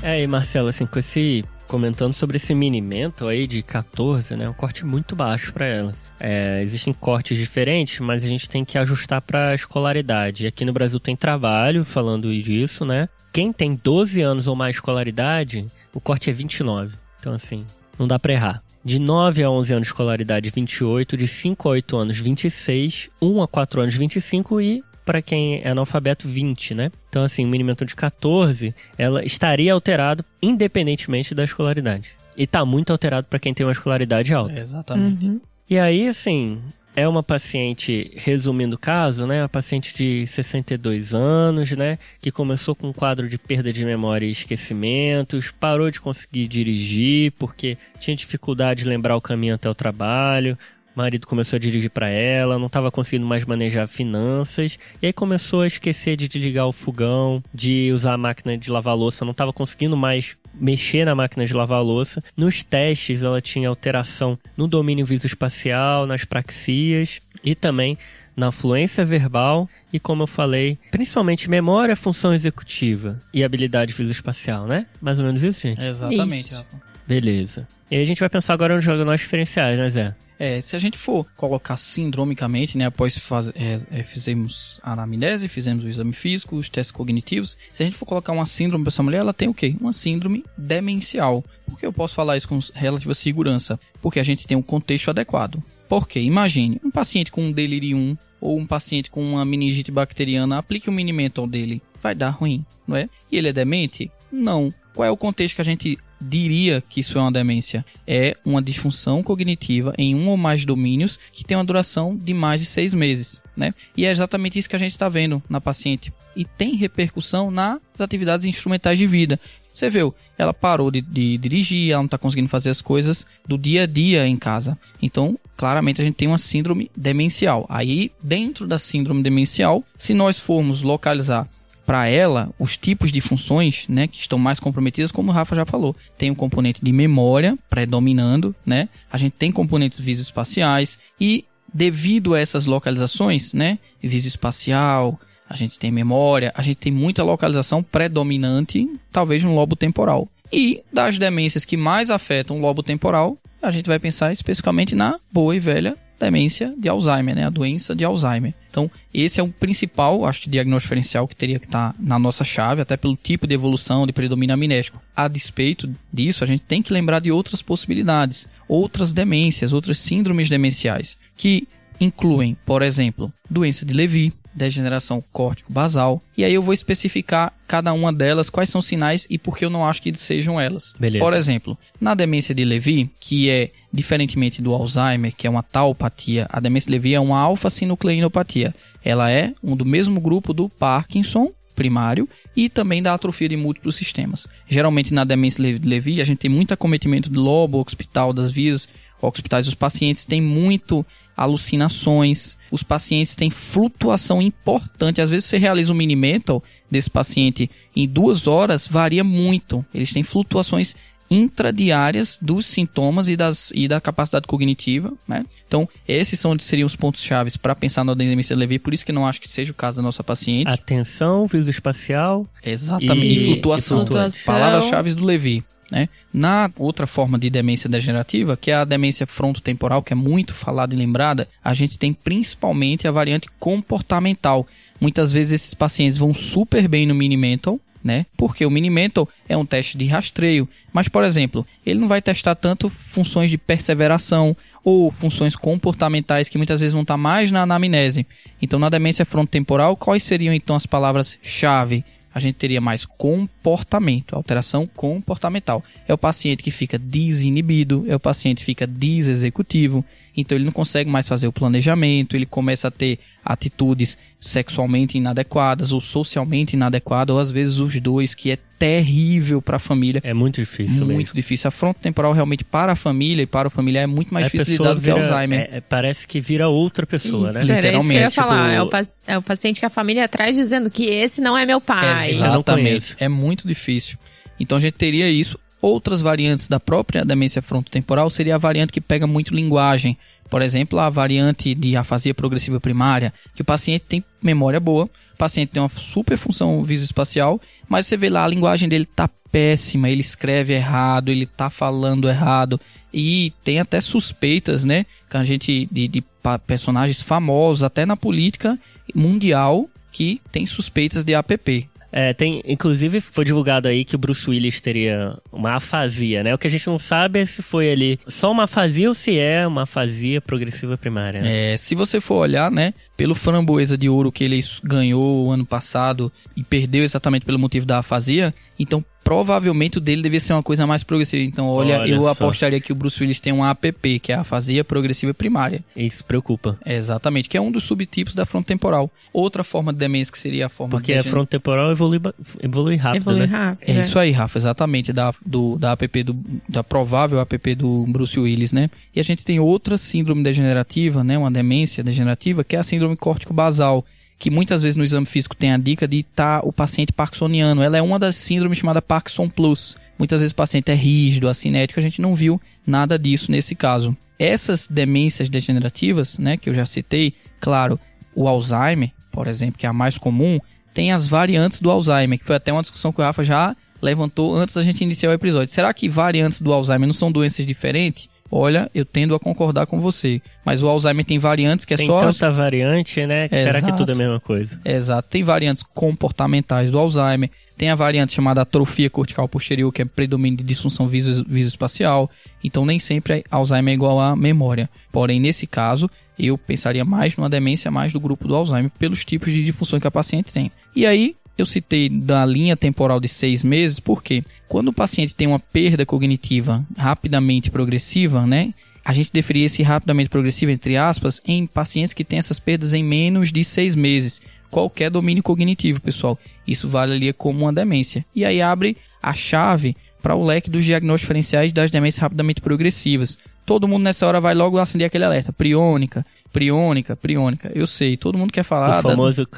É, 0.02 0.22
e 0.22 0.26
Marcelo, 0.26 0.68
assim, 0.68 0.86
com 0.86 0.98
esse. 0.98 1.44
Comentando 1.70 2.12
sobre 2.12 2.36
esse 2.36 2.52
mini 2.52 2.80
mental 2.80 3.28
aí 3.28 3.46
de 3.46 3.62
14, 3.62 4.34
né? 4.34 4.48
Um 4.48 4.52
corte 4.52 4.84
muito 4.84 5.14
baixo 5.14 5.52
pra 5.52 5.68
ela. 5.68 5.94
É, 6.18 6.60
existem 6.62 6.92
cortes 6.92 7.38
diferentes, 7.38 8.00
mas 8.00 8.24
a 8.24 8.26
gente 8.26 8.48
tem 8.48 8.64
que 8.64 8.76
ajustar 8.76 9.22
pra 9.22 9.54
escolaridade. 9.54 10.44
E 10.44 10.46
aqui 10.48 10.64
no 10.64 10.72
Brasil 10.72 10.98
tem 10.98 11.14
trabalho 11.14 11.84
falando 11.84 12.34
disso, 12.42 12.84
né? 12.84 13.08
Quem 13.32 13.52
tem 13.52 13.76
12 13.76 14.20
anos 14.20 14.48
ou 14.48 14.56
mais 14.56 14.72
de 14.72 14.78
escolaridade, 14.78 15.64
o 15.94 16.00
corte 16.00 16.28
é 16.28 16.32
29. 16.32 16.92
Então, 17.20 17.32
assim, 17.32 17.64
não 17.96 18.08
dá 18.08 18.18
pra 18.18 18.32
errar. 18.32 18.62
De 18.84 18.98
9 18.98 19.44
a 19.44 19.50
11 19.50 19.72
anos 19.74 19.86
de 19.86 19.92
escolaridade, 19.92 20.50
28. 20.50 21.16
De 21.16 21.28
5 21.28 21.68
a 21.68 21.72
8 21.72 21.96
anos, 21.96 22.18
26. 22.18 23.10
1 23.22 23.42
a 23.42 23.46
4 23.46 23.82
anos, 23.82 23.94
25. 23.94 24.60
E 24.60 24.82
para 25.10 25.20
quem 25.20 25.60
é 25.64 25.70
analfabeto, 25.70 26.28
20, 26.28 26.72
né? 26.72 26.92
Então, 27.08 27.24
assim, 27.24 27.44
o 27.44 27.48
minimento 27.48 27.84
de 27.84 27.96
14, 27.96 28.72
ela 28.96 29.24
estaria 29.24 29.72
alterado 29.72 30.24
independentemente 30.40 31.34
da 31.34 31.42
escolaridade. 31.42 32.12
E 32.36 32.46
tá 32.46 32.64
muito 32.64 32.92
alterado 32.92 33.26
para 33.26 33.40
quem 33.40 33.52
tem 33.52 33.66
uma 33.66 33.72
escolaridade 33.72 34.32
alta. 34.32 34.60
Exatamente. 34.60 35.26
Uhum. 35.26 35.40
E 35.68 35.76
aí, 35.76 36.06
assim, 36.06 36.60
é 36.94 37.08
uma 37.08 37.24
paciente, 37.24 38.12
resumindo 38.14 38.76
o 38.76 38.78
caso, 38.78 39.26
né? 39.26 39.42
Uma 39.42 39.48
paciente 39.48 39.92
de 39.96 40.24
62 40.28 41.12
anos, 41.12 41.72
né? 41.72 41.98
Que 42.22 42.30
começou 42.30 42.76
com 42.76 42.90
um 42.90 42.92
quadro 42.92 43.28
de 43.28 43.36
perda 43.36 43.72
de 43.72 43.84
memória 43.84 44.26
e 44.26 44.30
esquecimentos, 44.30 45.50
parou 45.50 45.90
de 45.90 46.00
conseguir 46.00 46.46
dirigir 46.46 47.32
porque 47.32 47.76
tinha 47.98 48.14
dificuldade 48.14 48.84
de 48.84 48.88
lembrar 48.88 49.16
o 49.16 49.20
caminho 49.20 49.56
até 49.56 49.68
o 49.68 49.74
trabalho. 49.74 50.56
O 51.00 51.02
marido 51.02 51.26
começou 51.26 51.56
a 51.56 51.58
dirigir 51.58 51.88
para 51.88 52.10
ela, 52.10 52.58
não 52.58 52.66
estava 52.66 52.90
conseguindo 52.90 53.24
mais 53.24 53.46
manejar 53.46 53.88
finanças, 53.88 54.78
e 55.00 55.06
aí 55.06 55.14
começou 55.14 55.62
a 55.62 55.66
esquecer 55.66 56.14
de 56.14 56.28
desligar 56.28 56.66
o 56.66 56.72
fogão, 56.72 57.42
de 57.54 57.90
usar 57.90 58.12
a 58.12 58.18
máquina 58.18 58.58
de 58.58 58.70
lavar 58.70 58.94
louça, 58.94 59.24
não 59.24 59.32
estava 59.32 59.50
conseguindo 59.50 59.96
mais 59.96 60.36
mexer 60.54 61.06
na 61.06 61.14
máquina 61.14 61.46
de 61.46 61.54
lavar 61.54 61.82
louça. 61.82 62.22
Nos 62.36 62.62
testes, 62.62 63.22
ela 63.22 63.40
tinha 63.40 63.70
alteração 63.70 64.38
no 64.58 64.68
domínio 64.68 65.06
visoespacial, 65.06 66.06
nas 66.06 66.26
praxias 66.26 67.22
e 67.42 67.54
também 67.54 67.96
na 68.36 68.52
fluência 68.52 69.02
verbal 69.02 69.66
e, 69.90 69.98
como 69.98 70.24
eu 70.24 70.26
falei, 70.26 70.78
principalmente 70.90 71.48
memória, 71.48 71.96
função 71.96 72.34
executiva 72.34 73.18
e 73.32 73.42
habilidade 73.42 73.94
visoespacial, 73.94 74.66
né? 74.66 74.84
Mais 75.00 75.18
ou 75.18 75.24
menos 75.24 75.42
isso, 75.42 75.62
gente? 75.62 75.82
Exatamente. 75.82 76.40
Isso. 76.40 76.56
Rafa. 76.56 76.82
Beleza. 77.08 77.66
E 77.90 77.96
aí 77.96 78.02
a 78.02 78.06
gente 78.06 78.20
vai 78.20 78.28
pensar 78.28 78.52
agora 78.52 78.74
nos 78.74 78.84
diagnósticos 78.84 79.22
diferenciais, 79.22 79.78
né, 79.78 79.88
Zé? 79.88 80.14
É, 80.40 80.58
se 80.62 80.74
a 80.74 80.78
gente 80.78 80.96
for 80.96 81.26
colocar 81.36 81.76
sindromicamente, 81.76 82.78
né, 82.78 82.86
após 82.86 83.18
faz, 83.18 83.48
é, 83.48 83.78
é, 83.90 84.02
fizemos 84.02 84.80
a 84.82 84.94
anamnese, 84.94 85.48
fizemos 85.48 85.84
o 85.84 85.88
exame 85.90 86.14
físico, 86.14 86.56
os 86.56 86.70
testes 86.70 86.90
cognitivos, 86.90 87.58
se 87.70 87.82
a 87.82 87.86
gente 87.86 87.98
for 87.98 88.06
colocar 88.06 88.32
uma 88.32 88.46
síndrome 88.46 88.82
para 88.82 88.90
essa 88.90 89.02
mulher, 89.02 89.18
ela 89.18 89.34
tem 89.34 89.50
o 89.50 89.54
quê? 89.54 89.76
Uma 89.78 89.92
síndrome 89.92 90.42
demencial. 90.56 91.44
Por 91.66 91.78
que 91.78 91.84
eu 91.84 91.92
posso 91.92 92.14
falar 92.14 92.38
isso 92.38 92.48
com 92.48 92.58
relativa 92.74 93.12
segurança? 93.12 93.78
Porque 94.00 94.18
a 94.18 94.22
gente 94.22 94.46
tem 94.46 94.56
um 94.56 94.62
contexto 94.62 95.10
adequado. 95.10 95.62
Porque, 95.86 96.18
imagine, 96.18 96.80
um 96.82 96.90
paciente 96.90 97.30
com 97.30 97.44
um 97.44 97.52
delirium 97.52 98.16
ou 98.40 98.58
um 98.58 98.66
paciente 98.66 99.10
com 99.10 99.22
uma 99.22 99.44
meningite 99.44 99.92
bacteriana, 99.92 100.56
aplique 100.56 100.88
o 100.88 100.92
um 100.92 100.96
minimental 100.96 101.46
dele, 101.46 101.82
vai 102.02 102.14
dar 102.14 102.30
ruim, 102.30 102.64
não 102.88 102.96
é? 102.96 103.10
E 103.30 103.36
ele 103.36 103.48
é 103.48 103.52
demente? 103.52 104.10
Não. 104.32 104.72
Qual 104.94 105.06
é 105.06 105.10
o 105.10 105.18
contexto 105.18 105.56
que 105.56 105.60
a 105.60 105.64
gente 105.66 105.98
diria 106.20 106.82
que 106.86 107.00
isso 107.00 107.18
é 107.18 107.20
uma 107.20 107.32
demência? 107.32 107.84
É 108.06 108.36
uma 108.44 108.60
disfunção 108.60 109.22
cognitiva 109.22 109.94
em 109.96 110.14
um 110.14 110.28
ou 110.28 110.36
mais 110.36 110.64
domínios 110.64 111.18
que 111.32 111.44
tem 111.44 111.56
uma 111.56 111.64
duração 111.64 112.16
de 112.16 112.34
mais 112.34 112.60
de 112.60 112.66
seis 112.66 112.92
meses, 112.94 113.40
né? 113.56 113.72
E 113.96 114.04
é 114.04 114.10
exatamente 114.10 114.58
isso 114.58 114.68
que 114.68 114.76
a 114.76 114.78
gente 114.78 114.92
está 114.92 115.08
vendo 115.08 115.42
na 115.48 115.60
paciente. 115.60 116.12
E 116.36 116.44
tem 116.44 116.74
repercussão 116.74 117.50
nas 117.50 117.80
atividades 117.98 118.46
instrumentais 118.46 118.98
de 118.98 119.06
vida. 119.06 119.40
Você 119.72 119.88
viu, 119.88 120.14
ela 120.36 120.52
parou 120.52 120.90
de, 120.90 121.00
de 121.00 121.38
dirigir, 121.38 121.92
ela 121.92 122.00
não 122.00 122.06
está 122.06 122.18
conseguindo 122.18 122.48
fazer 122.48 122.70
as 122.70 122.82
coisas 122.82 123.26
do 123.46 123.56
dia 123.56 123.84
a 123.84 123.86
dia 123.86 124.26
em 124.26 124.36
casa. 124.36 124.76
Então, 125.00 125.38
claramente 125.56 126.02
a 126.02 126.04
gente 126.04 126.16
tem 126.16 126.28
uma 126.28 126.38
síndrome 126.38 126.90
demencial. 126.96 127.66
Aí, 127.68 128.10
dentro 128.22 128.66
da 128.66 128.78
síndrome 128.78 129.22
demencial, 129.22 129.84
se 129.96 130.12
nós 130.12 130.38
formos 130.38 130.82
localizar 130.82 131.48
para 131.86 132.08
ela 132.08 132.50
os 132.58 132.76
tipos 132.76 133.10
de 133.10 133.20
funções, 133.20 133.86
né, 133.88 134.06
que 134.06 134.18
estão 134.18 134.38
mais 134.38 134.60
comprometidas, 134.60 135.10
como 135.10 135.30
o 135.30 135.34
Rafa 135.34 135.56
já 135.56 135.64
falou, 135.64 135.94
tem 136.16 136.30
um 136.30 136.34
componente 136.34 136.84
de 136.84 136.92
memória 136.92 137.58
predominando, 137.68 138.54
né? 138.64 138.88
A 139.10 139.18
gente 139.18 139.32
tem 139.32 139.50
componentes 139.50 139.98
visoespaciais 139.98 140.98
e 141.20 141.44
devido 141.72 142.34
a 142.34 142.40
essas 142.40 142.66
localizações, 142.66 143.52
né, 143.54 143.78
visoespacial, 144.02 145.18
a 145.48 145.56
gente 145.56 145.78
tem 145.78 145.90
memória, 145.90 146.52
a 146.54 146.62
gente 146.62 146.76
tem 146.76 146.92
muita 146.92 147.24
localização 147.24 147.82
predominante, 147.82 148.88
talvez 149.10 149.42
no 149.42 149.54
lobo 149.54 149.74
temporal. 149.74 150.28
E 150.52 150.82
das 150.92 151.18
demências 151.18 151.64
que 151.64 151.76
mais 151.76 152.10
afetam 152.10 152.58
o 152.58 152.60
lobo 152.60 152.82
temporal, 152.82 153.36
a 153.62 153.70
gente 153.70 153.86
vai 153.86 153.98
pensar 153.98 154.32
especificamente 154.32 154.94
na 154.94 155.18
boa 155.32 155.54
e 155.54 155.60
velha 155.60 155.96
demência 156.20 156.74
de 156.76 156.88
Alzheimer, 156.88 157.34
né? 157.34 157.44
A 157.46 157.50
doença 157.50 157.94
de 157.96 158.04
Alzheimer. 158.04 158.54
Então, 158.70 158.90
esse 159.12 159.40
é 159.40 159.42
o 159.42 159.48
principal, 159.48 160.24
acho 160.24 160.42
que, 160.42 160.50
diagnóstico 160.50 160.86
diferencial 160.86 161.26
que 161.26 161.34
teria 161.34 161.58
que 161.58 161.66
estar 161.66 161.94
na 161.98 162.18
nossa 162.18 162.44
chave, 162.44 162.82
até 162.82 162.96
pelo 162.96 163.16
tipo 163.16 163.46
de 163.46 163.54
evolução 163.54 164.06
de 164.06 164.12
predomínio 164.12 164.54
amnésico. 164.54 165.00
A 165.16 165.26
despeito 165.26 165.92
disso, 166.12 166.44
a 166.44 166.46
gente 166.46 166.62
tem 166.62 166.82
que 166.82 166.92
lembrar 166.92 167.20
de 167.20 167.32
outras 167.32 167.62
possibilidades, 167.62 168.48
outras 168.68 169.12
demências, 169.12 169.72
outras 169.72 169.98
síndromes 169.98 170.48
demenciais, 170.48 171.18
que 171.36 171.66
incluem, 172.00 172.56
por 172.64 172.82
exemplo, 172.82 173.32
doença 173.48 173.84
de 173.84 173.92
Levy, 173.92 174.32
degeneração 174.54 175.22
córtico-basal, 175.32 176.22
e 176.36 176.44
aí 176.44 176.54
eu 176.54 176.62
vou 176.62 176.74
especificar 176.74 177.52
cada 177.66 177.92
uma 177.92 178.12
delas, 178.12 178.50
quais 178.50 178.68
são 178.68 178.80
os 178.80 178.86
sinais 178.86 179.26
e 179.30 179.38
por 179.38 179.56
que 179.56 179.64
eu 179.64 179.70
não 179.70 179.86
acho 179.86 180.02
que 180.02 180.14
sejam 180.16 180.60
elas. 180.60 180.92
Beleza. 180.98 181.24
Por 181.24 181.34
exemplo, 181.34 181.78
na 182.00 182.14
demência 182.14 182.54
de 182.54 182.64
Levy, 182.64 183.10
que 183.20 183.48
é 183.48 183.70
diferentemente 183.92 184.62
do 184.62 184.72
Alzheimer, 184.72 185.34
que 185.34 185.46
é 185.46 185.50
uma 185.50 185.62
taupatia, 185.62 186.46
a 186.50 186.60
demência 186.60 186.88
de 186.88 186.92
Levy 186.92 187.14
é 187.14 187.20
uma 187.20 187.38
alfa-sinucleinopatia. 187.38 188.74
Ela 189.04 189.30
é 189.30 189.52
um 189.62 189.76
do 189.76 189.84
mesmo 189.84 190.20
grupo 190.20 190.52
do 190.52 190.68
Parkinson 190.68 191.52
primário 191.74 192.28
e 192.54 192.68
também 192.68 193.02
da 193.02 193.14
atrofia 193.14 193.48
de 193.48 193.56
múltiplos 193.56 193.96
sistemas. 193.96 194.46
Geralmente 194.68 195.14
na 195.14 195.24
demência 195.24 195.78
de 195.78 195.88
Levy 195.88 196.20
a 196.20 196.24
gente 196.24 196.38
tem 196.38 196.50
muito 196.50 196.74
acometimento 196.74 197.30
do 197.30 197.40
lobo 197.40 197.80
occipital 197.80 198.32
das 198.32 198.50
vias 198.50 198.88
occipitais 199.20 199.66
dos 199.66 199.74
pacientes, 199.74 200.24
tem 200.24 200.40
muito 200.40 201.04
alucinações, 201.36 202.58
os 202.70 202.82
pacientes 202.82 203.34
têm 203.34 203.50
flutuação 203.50 204.42
importante. 204.42 205.20
Às 205.20 205.30
vezes 205.30 205.46
você 205.46 205.58
realiza 205.58 205.92
um 205.92 205.96
mini 205.96 206.14
mental 206.14 206.62
desse 206.90 207.08
paciente 207.08 207.70
em 207.96 208.06
duas 208.06 208.46
horas, 208.46 208.86
varia 208.86 209.24
muito. 209.24 209.84
Eles 209.94 210.12
têm 210.12 210.22
flutuações 210.22 210.94
intradiárias 211.30 212.38
dos 212.42 212.66
sintomas 212.66 213.28
e, 213.28 213.36
das, 213.36 213.70
e 213.72 213.86
da 213.86 214.00
capacidade 214.00 214.46
cognitiva, 214.46 215.12
né? 215.28 215.44
Então, 215.66 215.88
esses 216.08 216.40
são, 216.40 216.58
seriam 216.58 216.86
os 216.86 216.96
pontos 216.96 217.22
chaves 217.22 217.56
para 217.56 217.74
pensar 217.74 218.04
na 218.04 218.14
demência 218.14 218.56
leve, 218.56 218.80
por 218.80 218.92
isso 218.92 219.06
que 219.06 219.12
não 219.12 219.26
acho 219.26 219.40
que 219.40 219.48
seja 219.48 219.70
o 219.70 219.74
caso 219.74 219.98
da 219.98 220.02
nossa 220.02 220.24
paciente. 220.24 220.68
Atenção, 220.68 221.46
espacial. 221.68 222.46
Exatamente, 222.64 223.34
e, 223.34 223.42
e 223.42 223.46
flutuação. 223.46 223.98
flutuação. 223.98 224.52
Palavras-chave 224.52 225.14
do 225.14 225.24
Levi. 225.24 225.64
Né? 225.90 226.08
Na 226.32 226.70
outra 226.76 227.06
forma 227.06 227.38
de 227.38 227.50
demência 227.50 227.88
degenerativa, 227.88 228.56
que 228.56 228.70
é 228.70 228.74
a 228.74 228.84
demência 228.84 229.26
frontotemporal, 229.26 230.02
que 230.02 230.12
é 230.12 230.16
muito 230.16 230.54
falada 230.54 230.94
e 230.94 230.98
lembrada, 230.98 231.48
a 231.62 231.74
gente 231.74 231.98
tem 231.98 232.12
principalmente 232.12 233.08
a 233.08 233.12
variante 233.12 233.48
comportamental. 233.58 234.66
Muitas 235.00 235.32
vezes 235.32 235.52
esses 235.52 235.74
pacientes 235.74 236.16
vão 236.16 236.32
super 236.32 236.86
bem 236.86 237.06
no 237.06 237.14
mini 237.14 237.36
mental, 237.36 237.80
né? 238.02 238.26
Porque 238.36 238.64
o 238.64 238.70
mini 238.70 238.90
mental 238.90 239.28
é 239.48 239.56
um 239.56 239.66
teste 239.66 239.96
de 239.96 240.06
rastreio, 240.06 240.68
mas 240.92 241.08
por 241.08 241.24
exemplo, 241.24 241.66
ele 241.84 242.00
não 242.00 242.08
vai 242.08 242.22
testar 242.22 242.54
tanto 242.54 242.88
funções 242.88 243.50
de 243.50 243.58
perseveração 243.58 244.56
ou 244.82 245.10
funções 245.10 245.54
comportamentais 245.54 246.48
que 246.48 246.56
muitas 246.56 246.80
vezes 246.80 246.94
vão 246.94 247.02
estar 247.02 247.16
mais 247.16 247.50
na 247.50 247.62
anamnese. 247.62 248.26
Então, 248.62 248.78
na 248.78 248.88
demência 248.88 249.24
frontotemporal, 249.24 249.96
quais 249.96 250.22
seriam 250.22 250.54
então 250.54 250.74
as 250.74 250.86
palavras-chave? 250.86 252.04
a 252.32 252.38
gente 252.38 252.54
teria 252.54 252.80
mais 252.80 253.04
comportamento, 253.04 254.36
alteração 254.36 254.86
comportamental. 254.86 255.82
É 256.06 256.14
o 256.14 256.18
paciente 256.18 256.62
que 256.62 256.70
fica 256.70 256.98
desinibido, 256.98 258.04
é 258.06 258.14
o 258.14 258.20
paciente 258.20 258.58
que 258.58 258.64
fica 258.64 258.86
desexecutivo, 258.86 260.04
então 260.40 260.56
ele 260.56 260.64
não 260.64 260.72
consegue 260.72 261.08
mais 261.08 261.28
fazer 261.28 261.46
o 261.46 261.52
planejamento, 261.52 262.34
ele 262.36 262.46
começa 262.46 262.88
a 262.88 262.90
ter 262.90 263.18
atitudes 263.44 264.18
sexualmente 264.40 265.18
inadequadas 265.18 265.92
ou 265.92 266.00
socialmente 266.00 266.74
inadequadas, 266.74 267.34
ou 267.34 267.40
às 267.40 267.50
vezes 267.50 267.78
os 267.78 267.98
dois, 268.00 268.34
que 268.34 268.50
é 268.50 268.58
terrível 268.78 269.60
para 269.60 269.76
a 269.76 269.78
família. 269.78 270.22
É 270.24 270.32
muito 270.32 270.60
difícil. 270.60 271.04
Muito 271.04 271.18
mesmo. 271.18 271.34
difícil. 271.34 271.68
A 271.68 271.70
fronte 271.70 271.98
temporal 272.00 272.32
realmente 272.32 272.64
para 272.64 272.92
a 272.92 272.96
família 272.96 273.42
e 273.42 273.46
para 273.46 273.68
o 273.68 273.70
familiar 273.70 274.04
é 274.04 274.06
muito 274.06 274.32
mais 274.32 274.46
a 274.46 274.48
difícil 274.48 274.78
lidar 274.78 274.94
do 274.94 275.00
que 275.02 275.10
Alzheimer. 275.10 275.68
É, 275.70 275.76
é, 275.76 275.80
parece 275.82 276.26
que 276.26 276.40
vira 276.40 276.68
outra 276.68 277.06
pessoa, 277.06 277.50
Isso, 277.50 277.58
né? 277.58 277.76
Literalmente. 277.76 278.04
Isso 278.04 278.12
eu 278.12 278.20
ia 278.20 278.30
falar. 278.30 278.82
Tipo... 278.82 278.96
É, 278.96 279.02
o, 279.02 279.06
é 279.34 279.38
o 279.38 279.42
paciente 279.42 279.80
que 279.80 279.86
a 279.86 279.90
família 279.90 280.24
atrás 280.24 280.56
dizendo 280.56 280.90
que 280.90 281.04
esse 281.04 281.42
não 281.42 281.56
é 281.56 281.66
meu 281.66 281.80
pai. 281.80 282.30
Exatamente. 282.30 283.14
É 283.18 283.28
muito 283.28 283.68
difícil. 283.68 284.16
Então 284.58 284.78
a 284.78 284.80
gente 284.80 284.94
teria 284.94 285.28
isso. 285.28 285.58
Outras 285.80 286.20
variantes 286.20 286.68
da 286.68 286.78
própria 286.78 287.24
demência 287.24 287.62
frontotemporal 287.62 288.28
seria 288.28 288.56
a 288.56 288.58
variante 288.58 288.92
que 288.92 289.00
pega 289.00 289.26
muito 289.26 289.54
linguagem. 289.54 290.16
Por 290.48 290.62
exemplo, 290.62 290.98
a 290.98 291.08
variante 291.08 291.74
de 291.74 291.96
afasia 291.96 292.34
progressiva 292.34 292.80
primária, 292.80 293.32
que 293.54 293.62
o 293.62 293.64
paciente 293.64 294.04
tem 294.08 294.24
memória 294.42 294.80
boa, 294.80 295.04
o 295.04 295.36
paciente 295.38 295.70
tem 295.70 295.82
uma 295.82 295.90
super 295.96 296.36
função 296.36 296.82
visoespacial, 296.82 297.60
mas 297.88 298.06
você 298.06 298.16
vê 298.16 298.28
lá 298.28 298.44
a 298.44 298.48
linguagem 298.48 298.88
dele 298.88 299.06
tá 299.06 299.30
péssima, 299.50 300.08
ele 300.08 300.20
escreve 300.20 300.74
errado, 300.74 301.30
ele 301.30 301.46
tá 301.46 301.70
falando 301.70 302.28
errado 302.28 302.80
e 303.12 303.52
tem 303.64 303.80
até 303.80 304.00
suspeitas, 304.00 304.84
né, 304.84 305.06
que 305.28 305.36
a 305.36 305.44
gente 305.44 305.88
de, 305.90 306.08
de 306.08 306.24
personagens 306.66 307.20
famosos 307.20 307.82
até 307.82 308.06
na 308.06 308.16
política 308.16 308.78
mundial 309.14 309.88
que 310.12 310.40
tem 310.50 310.66
suspeitas 310.66 311.24
de 311.24 311.34
APP. 311.34 311.89
É, 312.12 312.32
tem, 312.32 312.62
inclusive 312.66 313.20
foi 313.20 313.44
divulgado 313.44 313.88
aí 313.88 314.04
que 314.04 314.14
o 314.14 314.18
Bruce 314.18 314.48
Willis 314.48 314.80
teria 314.80 315.36
uma 315.52 315.74
afasia, 315.74 316.42
né? 316.42 316.54
O 316.54 316.58
que 316.58 316.66
a 316.66 316.70
gente 316.70 316.86
não 316.86 316.98
sabe 316.98 317.40
é 317.40 317.44
se 317.44 317.62
foi 317.62 317.90
ali 317.90 318.18
só 318.26 318.50
uma 318.50 318.64
afasia 318.64 319.08
ou 319.08 319.14
se 319.14 319.38
é 319.38 319.66
uma 319.66 319.82
afasia 319.82 320.40
progressiva 320.40 320.98
primária. 320.98 321.40
Né? 321.40 321.72
É, 321.72 321.76
se 321.76 321.94
você 321.94 322.20
for 322.20 322.36
olhar, 322.36 322.70
né, 322.70 322.94
pelo 323.16 323.34
framboesa 323.34 323.96
de 323.96 324.08
ouro 324.08 324.32
que 324.32 324.44
ele 324.44 324.60
ganhou 324.82 325.52
ano 325.52 325.64
passado 325.64 326.32
e 326.56 326.62
perdeu 326.62 327.04
exatamente 327.04 327.44
pelo 327.44 327.58
motivo 327.58 327.86
da 327.86 327.98
afasia, 327.98 328.54
então 328.82 329.04
provavelmente 329.22 329.98
o 329.98 330.00
dele 330.00 330.22
devia 330.22 330.40
ser 330.40 330.54
uma 330.54 330.62
coisa 330.62 330.86
mais 330.86 331.04
progressiva. 331.04 331.44
Então, 331.44 331.68
olha, 331.68 332.00
olha 332.00 332.10
eu 332.10 332.22
só. 332.22 332.30
apostaria 332.30 332.80
que 332.80 332.90
o 332.90 332.94
Bruce 332.96 333.22
Willis 333.22 333.38
tem 333.38 333.52
um 333.52 333.62
APP, 333.62 334.18
que 334.18 334.32
é 334.32 334.34
a 334.34 334.40
afasia 334.40 334.82
progressiva 334.82 335.32
primária. 335.32 335.84
Isso 335.94 336.24
preocupa. 336.24 336.78
exatamente, 336.84 337.48
que 337.48 337.56
é 337.56 337.60
um 337.60 337.70
dos 337.70 337.84
subtipos 337.84 338.34
da 338.34 338.44
frontotemporal. 338.44 339.10
Outra 339.32 339.62
forma 339.62 339.92
de 339.92 339.98
demência 339.98 340.32
que 340.32 340.38
seria 340.38 340.66
a 340.66 340.68
forma 340.68 340.90
Porque 340.90 341.12
a 341.12 341.22
frontotemporal 341.22 341.92
evolui, 341.92 342.20
evolui 342.60 342.96
rápido, 342.96 343.22
evolui 343.22 343.46
né? 343.46 343.46
rápido. 343.46 343.88
É, 343.88 343.98
é 343.98 344.00
isso 344.00 344.18
aí, 344.18 344.32
Rafa, 344.32 344.58
exatamente, 344.58 345.12
da, 345.12 345.32
do, 345.44 345.78
da 345.78 345.92
APP, 345.92 346.24
do, 346.24 346.36
da 346.68 346.82
provável 346.82 347.38
APP 347.38 347.76
do 347.76 348.04
Bruce 348.08 348.38
Willis, 348.38 348.72
né? 348.72 348.90
E 349.14 349.20
a 349.20 349.22
gente 349.22 349.44
tem 349.44 349.60
outra 349.60 349.96
síndrome 349.96 350.42
degenerativa, 350.42 351.22
né? 351.22 351.38
Uma 351.38 351.50
demência 351.50 352.02
degenerativa, 352.02 352.64
que 352.64 352.74
é 352.74 352.78
a 352.80 352.82
síndrome 352.82 353.16
córtico-basal 353.16 354.04
que 354.40 354.50
muitas 354.50 354.82
vezes 354.82 354.96
no 354.96 355.04
exame 355.04 355.26
físico 355.26 355.54
tem 355.54 355.70
a 355.70 355.76
dica 355.76 356.08
de 356.08 356.20
estar 356.20 356.62
tá 356.62 356.66
o 356.66 356.72
paciente 356.72 357.12
parkinsoniano. 357.12 357.82
Ela 357.82 357.98
é 357.98 358.02
uma 358.02 358.18
das 358.18 358.36
síndromes 358.36 358.78
chamada 358.78 359.02
Parkinson 359.02 359.50
Plus. 359.50 359.98
Muitas 360.18 360.40
vezes 360.40 360.52
o 360.52 360.56
paciente 360.56 360.90
é 360.90 360.94
rígido, 360.94 361.46
acinético, 361.46 362.00
a 362.00 362.02
gente 362.02 362.22
não 362.22 362.34
viu 362.34 362.58
nada 362.86 363.18
disso 363.18 363.52
nesse 363.52 363.74
caso. 363.74 364.16
Essas 364.38 364.88
demências 364.88 365.50
degenerativas, 365.50 366.38
né, 366.38 366.56
que 366.56 366.70
eu 366.70 366.74
já 366.74 366.86
citei, 366.86 367.34
claro, 367.60 368.00
o 368.34 368.48
Alzheimer, 368.48 369.12
por 369.30 369.46
exemplo, 369.46 369.78
que 369.78 369.84
é 369.84 369.90
a 369.90 369.92
mais 369.92 370.16
comum, 370.16 370.58
tem 370.94 371.12
as 371.12 371.26
variantes 371.26 371.78
do 371.78 371.90
Alzheimer, 371.90 372.38
que 372.38 372.46
foi 372.46 372.56
até 372.56 372.72
uma 372.72 372.80
discussão 372.80 373.12
que 373.12 373.20
o 373.20 373.24
Rafa 373.24 373.44
já 373.44 373.76
levantou 374.00 374.56
antes 374.56 374.74
da 374.74 374.82
gente 374.82 375.04
iniciar 375.04 375.28
o 375.28 375.34
episódio. 375.34 375.72
Será 375.72 375.92
que 375.92 376.08
variantes 376.08 376.62
do 376.62 376.72
Alzheimer 376.72 377.06
não 377.06 377.14
são 377.14 377.30
doenças 377.30 377.66
diferentes? 377.66 378.29
Olha, 378.50 378.90
eu 378.94 379.04
tendo 379.04 379.34
a 379.34 379.40
concordar 379.40 379.86
com 379.86 380.00
você. 380.00 380.40
Mas 380.64 380.82
o 380.82 380.88
Alzheimer 380.88 381.24
tem 381.24 381.38
variantes 381.38 381.84
que 381.84 381.94
é 381.94 381.96
tem 381.96 382.06
só. 382.06 382.20
Tem 382.20 382.32
tanta 382.32 382.50
variante, 382.50 383.24
né? 383.26 383.48
Que 383.48 383.56
será 383.56 383.80
que 383.80 383.96
tudo 383.96 384.12
é 384.12 384.14
a 384.14 384.18
mesma 384.18 384.40
coisa? 384.40 384.80
Exato. 384.84 385.28
Tem 385.28 385.42
variantes 385.42 385.82
comportamentais 385.82 386.90
do 386.90 386.98
Alzheimer. 386.98 387.50
Tem 387.76 387.88
a 387.88 387.94
variante 387.94 388.34
chamada 388.34 388.60
atrofia 388.60 389.08
cortical 389.08 389.48
posterior, 389.48 389.90
que 389.90 390.02
é 390.02 390.04
predomínio 390.04 390.58
de 390.58 390.64
disfunção 390.64 391.08
visoespacial. 391.08 392.30
Então, 392.62 392.84
nem 392.84 392.98
sempre 392.98 393.42
Alzheimer 393.50 393.92
é 393.92 393.94
igual 393.94 394.20
a 394.20 394.36
memória. 394.36 394.88
Porém, 395.10 395.40
nesse 395.40 395.66
caso, 395.66 396.10
eu 396.38 396.58
pensaria 396.58 397.04
mais 397.04 397.36
numa 397.36 397.48
demência 397.48 397.90
mais 397.90 398.12
do 398.12 398.20
grupo 398.20 398.46
do 398.46 398.54
Alzheimer, 398.54 398.90
pelos 398.98 399.24
tipos 399.24 399.52
de 399.52 399.64
disfunção 399.64 399.98
que 399.98 400.06
a 400.06 400.10
paciente 400.10 400.52
tem. 400.52 400.70
E 400.94 401.06
aí, 401.06 401.36
eu 401.60 401.66
citei 401.66 402.08
da 402.08 402.44
linha 402.44 402.76
temporal 402.76 403.20
de 403.20 403.28
seis 403.28 403.62
meses, 403.62 404.00
porque 404.00 404.44
quando 404.68 404.88
o 404.88 404.92
paciente 404.92 405.34
tem 405.34 405.46
uma 405.46 405.58
perda 405.58 406.04
cognitiva 406.06 406.84
rapidamente 406.96 407.70
progressiva, 407.70 408.46
né? 408.46 408.74
A 409.04 409.12
gente 409.12 409.32
definia 409.32 409.66
esse 409.66 409.82
rapidamente 409.82 410.30
progressivo, 410.30 410.70
entre 410.70 410.96
aspas, 410.96 411.40
em 411.46 411.66
pacientes 411.66 412.12
que 412.12 412.24
têm 412.24 412.38
essas 412.38 412.60
perdas 412.60 412.92
em 412.92 413.02
menos 413.02 413.50
de 413.50 413.64
seis 413.64 413.94
meses. 413.94 414.42
Qualquer 414.70 415.10
domínio 415.10 415.42
cognitivo, 415.42 416.00
pessoal. 416.00 416.38
Isso 416.66 416.88
vale 416.88 417.14
ali 417.14 417.32
como 417.32 417.60
uma 417.60 417.72
demência. 417.72 418.24
E 418.34 418.44
aí 418.44 418.62
abre 418.62 418.96
a 419.22 419.32
chave 419.32 419.96
para 420.22 420.36
o 420.36 420.44
leque 420.44 420.70
dos 420.70 420.84
diagnósticos 420.84 421.22
diferenciais 421.22 421.72
das 421.72 421.90
demências 421.90 422.20
rapidamente 422.20 422.60
progressivas. 422.60 423.38
Todo 423.66 423.88
mundo 423.88 424.02
nessa 424.02 424.26
hora 424.26 424.40
vai 424.40 424.54
logo 424.54 424.78
acender 424.78 425.06
aquele 425.06 425.24
alerta. 425.24 425.52
Priônica, 425.52 426.24
priônica, 426.52 427.16
priônica. 427.16 427.70
Eu 427.74 427.86
sei, 427.86 428.16
todo 428.16 428.38
mundo 428.38 428.52
quer 428.52 428.62
falar. 428.62 428.98
O 428.98 429.02
famoso 429.02 429.42
da... 429.42 429.50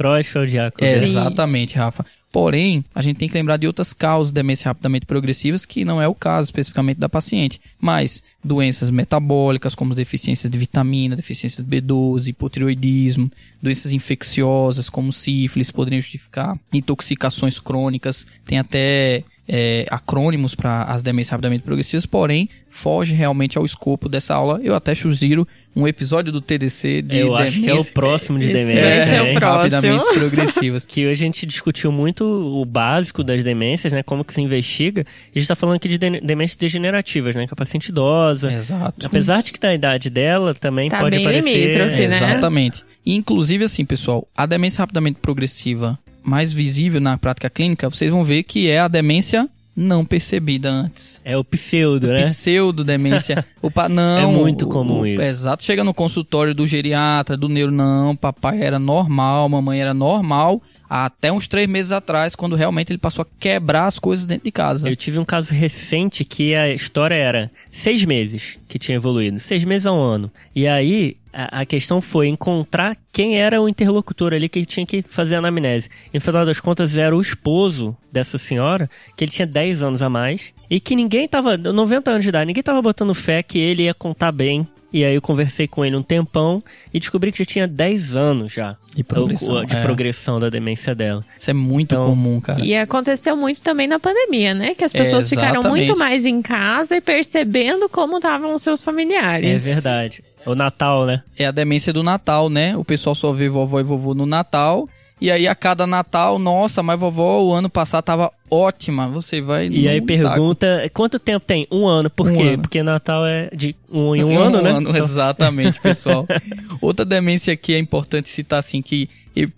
É, 0.84 0.96
exatamente, 0.96 1.76
Rafa. 1.76 2.04
Porém, 2.32 2.82
a 2.94 3.02
gente 3.02 3.18
tem 3.18 3.28
que 3.28 3.34
lembrar 3.34 3.58
de 3.58 3.66
outras 3.66 3.92
causas 3.92 4.32
de 4.32 4.36
demência 4.36 4.66
rapidamente 4.66 5.04
progressivas, 5.04 5.66
que 5.66 5.84
não 5.84 6.00
é 6.00 6.08
o 6.08 6.14
caso 6.14 6.48
especificamente 6.48 6.98
da 6.98 7.08
paciente. 7.08 7.60
Mas 7.78 8.22
doenças 8.42 8.88
metabólicas, 8.88 9.74
como 9.74 9.94
deficiências 9.94 10.50
de 10.50 10.58
vitamina, 10.58 11.14
deficiências 11.14 11.64
de 11.64 11.82
B12, 11.82 12.28
hipotiroidismo, 12.28 13.30
doenças 13.60 13.92
infecciosas, 13.92 14.88
como 14.88 15.12
sífilis, 15.12 15.70
poderiam 15.70 16.00
justificar 16.00 16.58
intoxicações 16.72 17.60
crônicas. 17.60 18.26
Tem 18.46 18.58
até 18.58 19.24
é, 19.48 19.86
acrônimos 19.90 20.54
para 20.54 20.84
as 20.84 21.02
demências 21.02 21.30
rapidamente 21.30 21.64
progressivas, 21.64 22.06
porém, 22.06 22.48
foge 22.70 23.14
realmente 23.14 23.58
ao 23.58 23.64
escopo 23.64 24.08
dessa 24.08 24.34
aula. 24.34 24.60
Eu 24.62 24.74
até 24.74 24.94
sugiro 24.94 25.46
um 25.74 25.88
episódio 25.88 26.30
do 26.30 26.40
TDC 26.40 27.02
de 27.02 27.18
Eu 27.18 27.34
acho 27.34 27.60
que 27.60 27.68
é 27.68 27.74
o 27.74 27.84
próximo 27.84 28.38
de 28.38 28.46
demência. 28.46 29.02
Esse 29.02 29.14
é 29.14 29.22
o 29.22 29.34
próximo. 29.34 30.00
progressivas. 30.14 30.84
que 30.84 31.06
a 31.06 31.14
gente 31.14 31.46
discutiu 31.46 31.90
muito 31.90 32.24
o 32.24 32.64
básico 32.64 33.24
das 33.24 33.42
demências, 33.42 33.92
né? 33.92 34.02
Como 34.02 34.24
que 34.24 34.32
se 34.32 34.40
investiga. 34.40 35.04
A 35.34 35.38
gente 35.38 35.48
tá 35.48 35.54
falando 35.54 35.76
aqui 35.76 35.88
de 35.88 35.98
demências 35.98 36.56
degenerativas, 36.56 37.34
né? 37.34 37.46
Que 37.46 37.52
é 37.52 37.54
a 37.54 37.56
paciente 37.56 37.88
idosa. 37.88 38.52
Exato. 38.52 39.06
Apesar 39.06 39.42
de 39.42 39.52
que 39.52 39.58
tá 39.58 39.68
a 39.68 39.74
idade 39.74 40.10
dela, 40.10 40.54
também 40.54 40.90
tá 40.90 41.00
pode 41.00 41.16
bem 41.16 41.26
aparecer... 41.26 41.50
Limítrofe, 41.50 42.08
né? 42.08 42.16
Exatamente. 42.16 42.84
Inclusive, 43.04 43.64
assim, 43.64 43.84
pessoal, 43.84 44.28
a 44.36 44.46
demência 44.46 44.80
rapidamente 44.80 45.18
progressiva 45.20 45.98
mais 46.22 46.52
visível 46.52 47.00
na 47.00 47.18
prática 47.18 47.50
clínica, 47.50 47.88
vocês 47.88 48.10
vão 48.10 48.24
ver 48.24 48.42
que 48.42 48.68
é 48.68 48.80
a 48.80 48.88
demência 48.88 49.48
não 49.74 50.04
percebida 50.04 50.70
antes. 50.70 51.20
É 51.24 51.36
o 51.36 51.42
pseudo, 51.42 52.08
né? 52.08 52.22
Pseudo 52.22 52.84
demência. 52.84 53.44
o 53.62 53.70
pa... 53.70 53.88
Não. 53.88 54.18
É 54.18 54.26
muito 54.26 54.66
comum 54.66 55.00
o... 55.00 55.06
isso. 55.06 55.22
Exato. 55.22 55.62
Chega 55.62 55.82
no 55.82 55.94
consultório 55.94 56.54
do 56.54 56.66
geriatra, 56.66 57.36
do 57.36 57.48
neuro, 57.48 57.72
não, 57.72 58.14
papai 58.14 58.62
era 58.62 58.78
normal, 58.78 59.48
mamãe 59.48 59.80
era 59.80 59.94
normal. 59.94 60.62
Até 60.94 61.32
uns 61.32 61.48
três 61.48 61.66
meses 61.66 61.90
atrás, 61.90 62.34
quando 62.34 62.54
realmente 62.54 62.92
ele 62.92 62.98
passou 62.98 63.22
a 63.22 63.40
quebrar 63.40 63.86
as 63.86 63.98
coisas 63.98 64.26
dentro 64.26 64.44
de 64.44 64.52
casa. 64.52 64.90
Eu 64.90 64.94
tive 64.94 65.18
um 65.18 65.24
caso 65.24 65.54
recente 65.54 66.22
que 66.22 66.54
a 66.54 66.68
história 66.68 67.14
era 67.14 67.50
seis 67.70 68.04
meses 68.04 68.58
que 68.68 68.78
tinha 68.78 68.96
evoluído, 68.96 69.40
seis 69.40 69.64
meses 69.64 69.86
a 69.86 69.92
um 69.92 70.00
ano. 70.02 70.30
E 70.54 70.68
aí 70.68 71.16
a, 71.32 71.64
questão 71.64 72.02
foi 72.02 72.28
encontrar 72.28 72.94
quem 73.10 73.40
era 73.40 73.58
o 73.58 73.70
interlocutor 73.70 74.34
ali 74.34 74.50
que 74.50 74.66
tinha 74.66 74.84
que 74.84 75.00
fazer 75.00 75.36
a 75.36 75.38
anamnese. 75.38 75.88
E 76.12 76.18
no 76.18 76.20
final 76.20 76.44
das 76.44 76.60
contas 76.60 76.94
era 76.94 77.16
o 77.16 77.22
esposo 77.22 77.96
dessa 78.12 78.36
senhora, 78.36 78.90
que 79.16 79.24
ele 79.24 79.32
tinha 79.32 79.46
10 79.46 79.82
anos 79.82 80.02
a 80.02 80.10
mais, 80.10 80.52
e 80.68 80.78
que 80.78 80.94
ninguém 80.94 81.26
tava, 81.26 81.56
90 81.56 82.10
anos 82.10 82.22
de 82.22 82.28
idade, 82.28 82.46
ninguém 82.48 82.62
tava 82.62 82.82
botando 82.82 83.14
fé 83.14 83.42
que 83.42 83.58
ele 83.58 83.84
ia 83.84 83.94
contar 83.94 84.30
bem 84.30 84.68
e 84.92 85.04
aí 85.04 85.14
eu 85.14 85.22
conversei 85.22 85.66
com 85.66 85.84
ele 85.84 85.96
um 85.96 86.02
tempão 86.02 86.62
e 86.92 87.00
descobri 87.00 87.32
que 87.32 87.38
já 87.38 87.44
tinha 87.44 87.66
10 87.66 88.16
anos 88.16 88.52
já 88.52 88.76
de 88.94 89.02
progressão, 89.02 89.64
de 89.64 89.76
é. 89.76 89.82
progressão 89.82 90.38
da 90.38 90.50
demência 90.50 90.94
dela. 90.94 91.24
Isso 91.38 91.50
é 91.50 91.54
muito 91.54 91.94
então, 91.94 92.06
comum, 92.06 92.40
cara. 92.40 92.60
E 92.60 92.76
aconteceu 92.76 93.36
muito 93.36 93.62
também 93.62 93.86
na 93.86 93.98
pandemia, 93.98 94.54
né? 94.54 94.74
Que 94.74 94.84
as 94.84 94.92
pessoas 94.92 95.26
é, 95.26 95.28
ficaram 95.34 95.62
muito 95.62 95.96
mais 95.96 96.26
em 96.26 96.42
casa 96.42 96.96
e 96.96 97.00
percebendo 97.00 97.88
como 97.88 98.16
estavam 98.16 98.52
os 98.52 98.62
seus 98.62 98.84
familiares. 98.84 99.48
É 99.48 99.74
verdade. 99.74 100.22
O 100.44 100.54
Natal, 100.54 101.06
né? 101.06 101.22
É 101.38 101.46
a 101.46 101.52
demência 101.52 101.92
do 101.92 102.02
Natal, 102.02 102.50
né? 102.50 102.76
O 102.76 102.84
pessoal 102.84 103.14
só 103.14 103.32
vê 103.32 103.48
vovó 103.48 103.80
e 103.80 103.84
vovô 103.84 104.14
no 104.14 104.26
Natal 104.26 104.86
e 105.22 105.30
aí 105.30 105.46
a 105.46 105.54
cada 105.54 105.86
Natal, 105.86 106.36
nossa, 106.36 106.82
mas 106.82 106.98
vovó, 106.98 107.40
o 107.44 107.52
ano 107.52 107.70
passado 107.70 108.02
tava 108.02 108.32
ótima. 108.50 109.06
Você 109.06 109.40
vai. 109.40 109.68
E 109.68 109.86
aí 109.86 110.00
pergunta, 110.00 110.90
quanto 110.92 111.16
tempo 111.16 111.46
tem? 111.46 111.64
Um 111.70 111.86
ano. 111.86 112.10
Por 112.10 112.28
um 112.28 112.34
quê? 112.34 112.42
Ano. 112.42 112.62
Porque 112.62 112.82
Natal 112.82 113.24
é 113.24 113.48
de 113.54 113.76
um 113.88 114.16
em 114.16 114.24
um, 114.26 114.32
um 114.32 114.40
ano, 114.40 114.60
né? 114.60 114.70
Ano, 114.70 114.90
então... 114.90 115.00
Exatamente, 115.00 115.80
pessoal. 115.80 116.26
Outra 116.82 117.04
demência 117.04 117.56
que 117.56 117.72
é 117.72 117.78
importante 117.78 118.28
citar 118.28 118.58
assim 118.58 118.82
que 118.82 119.08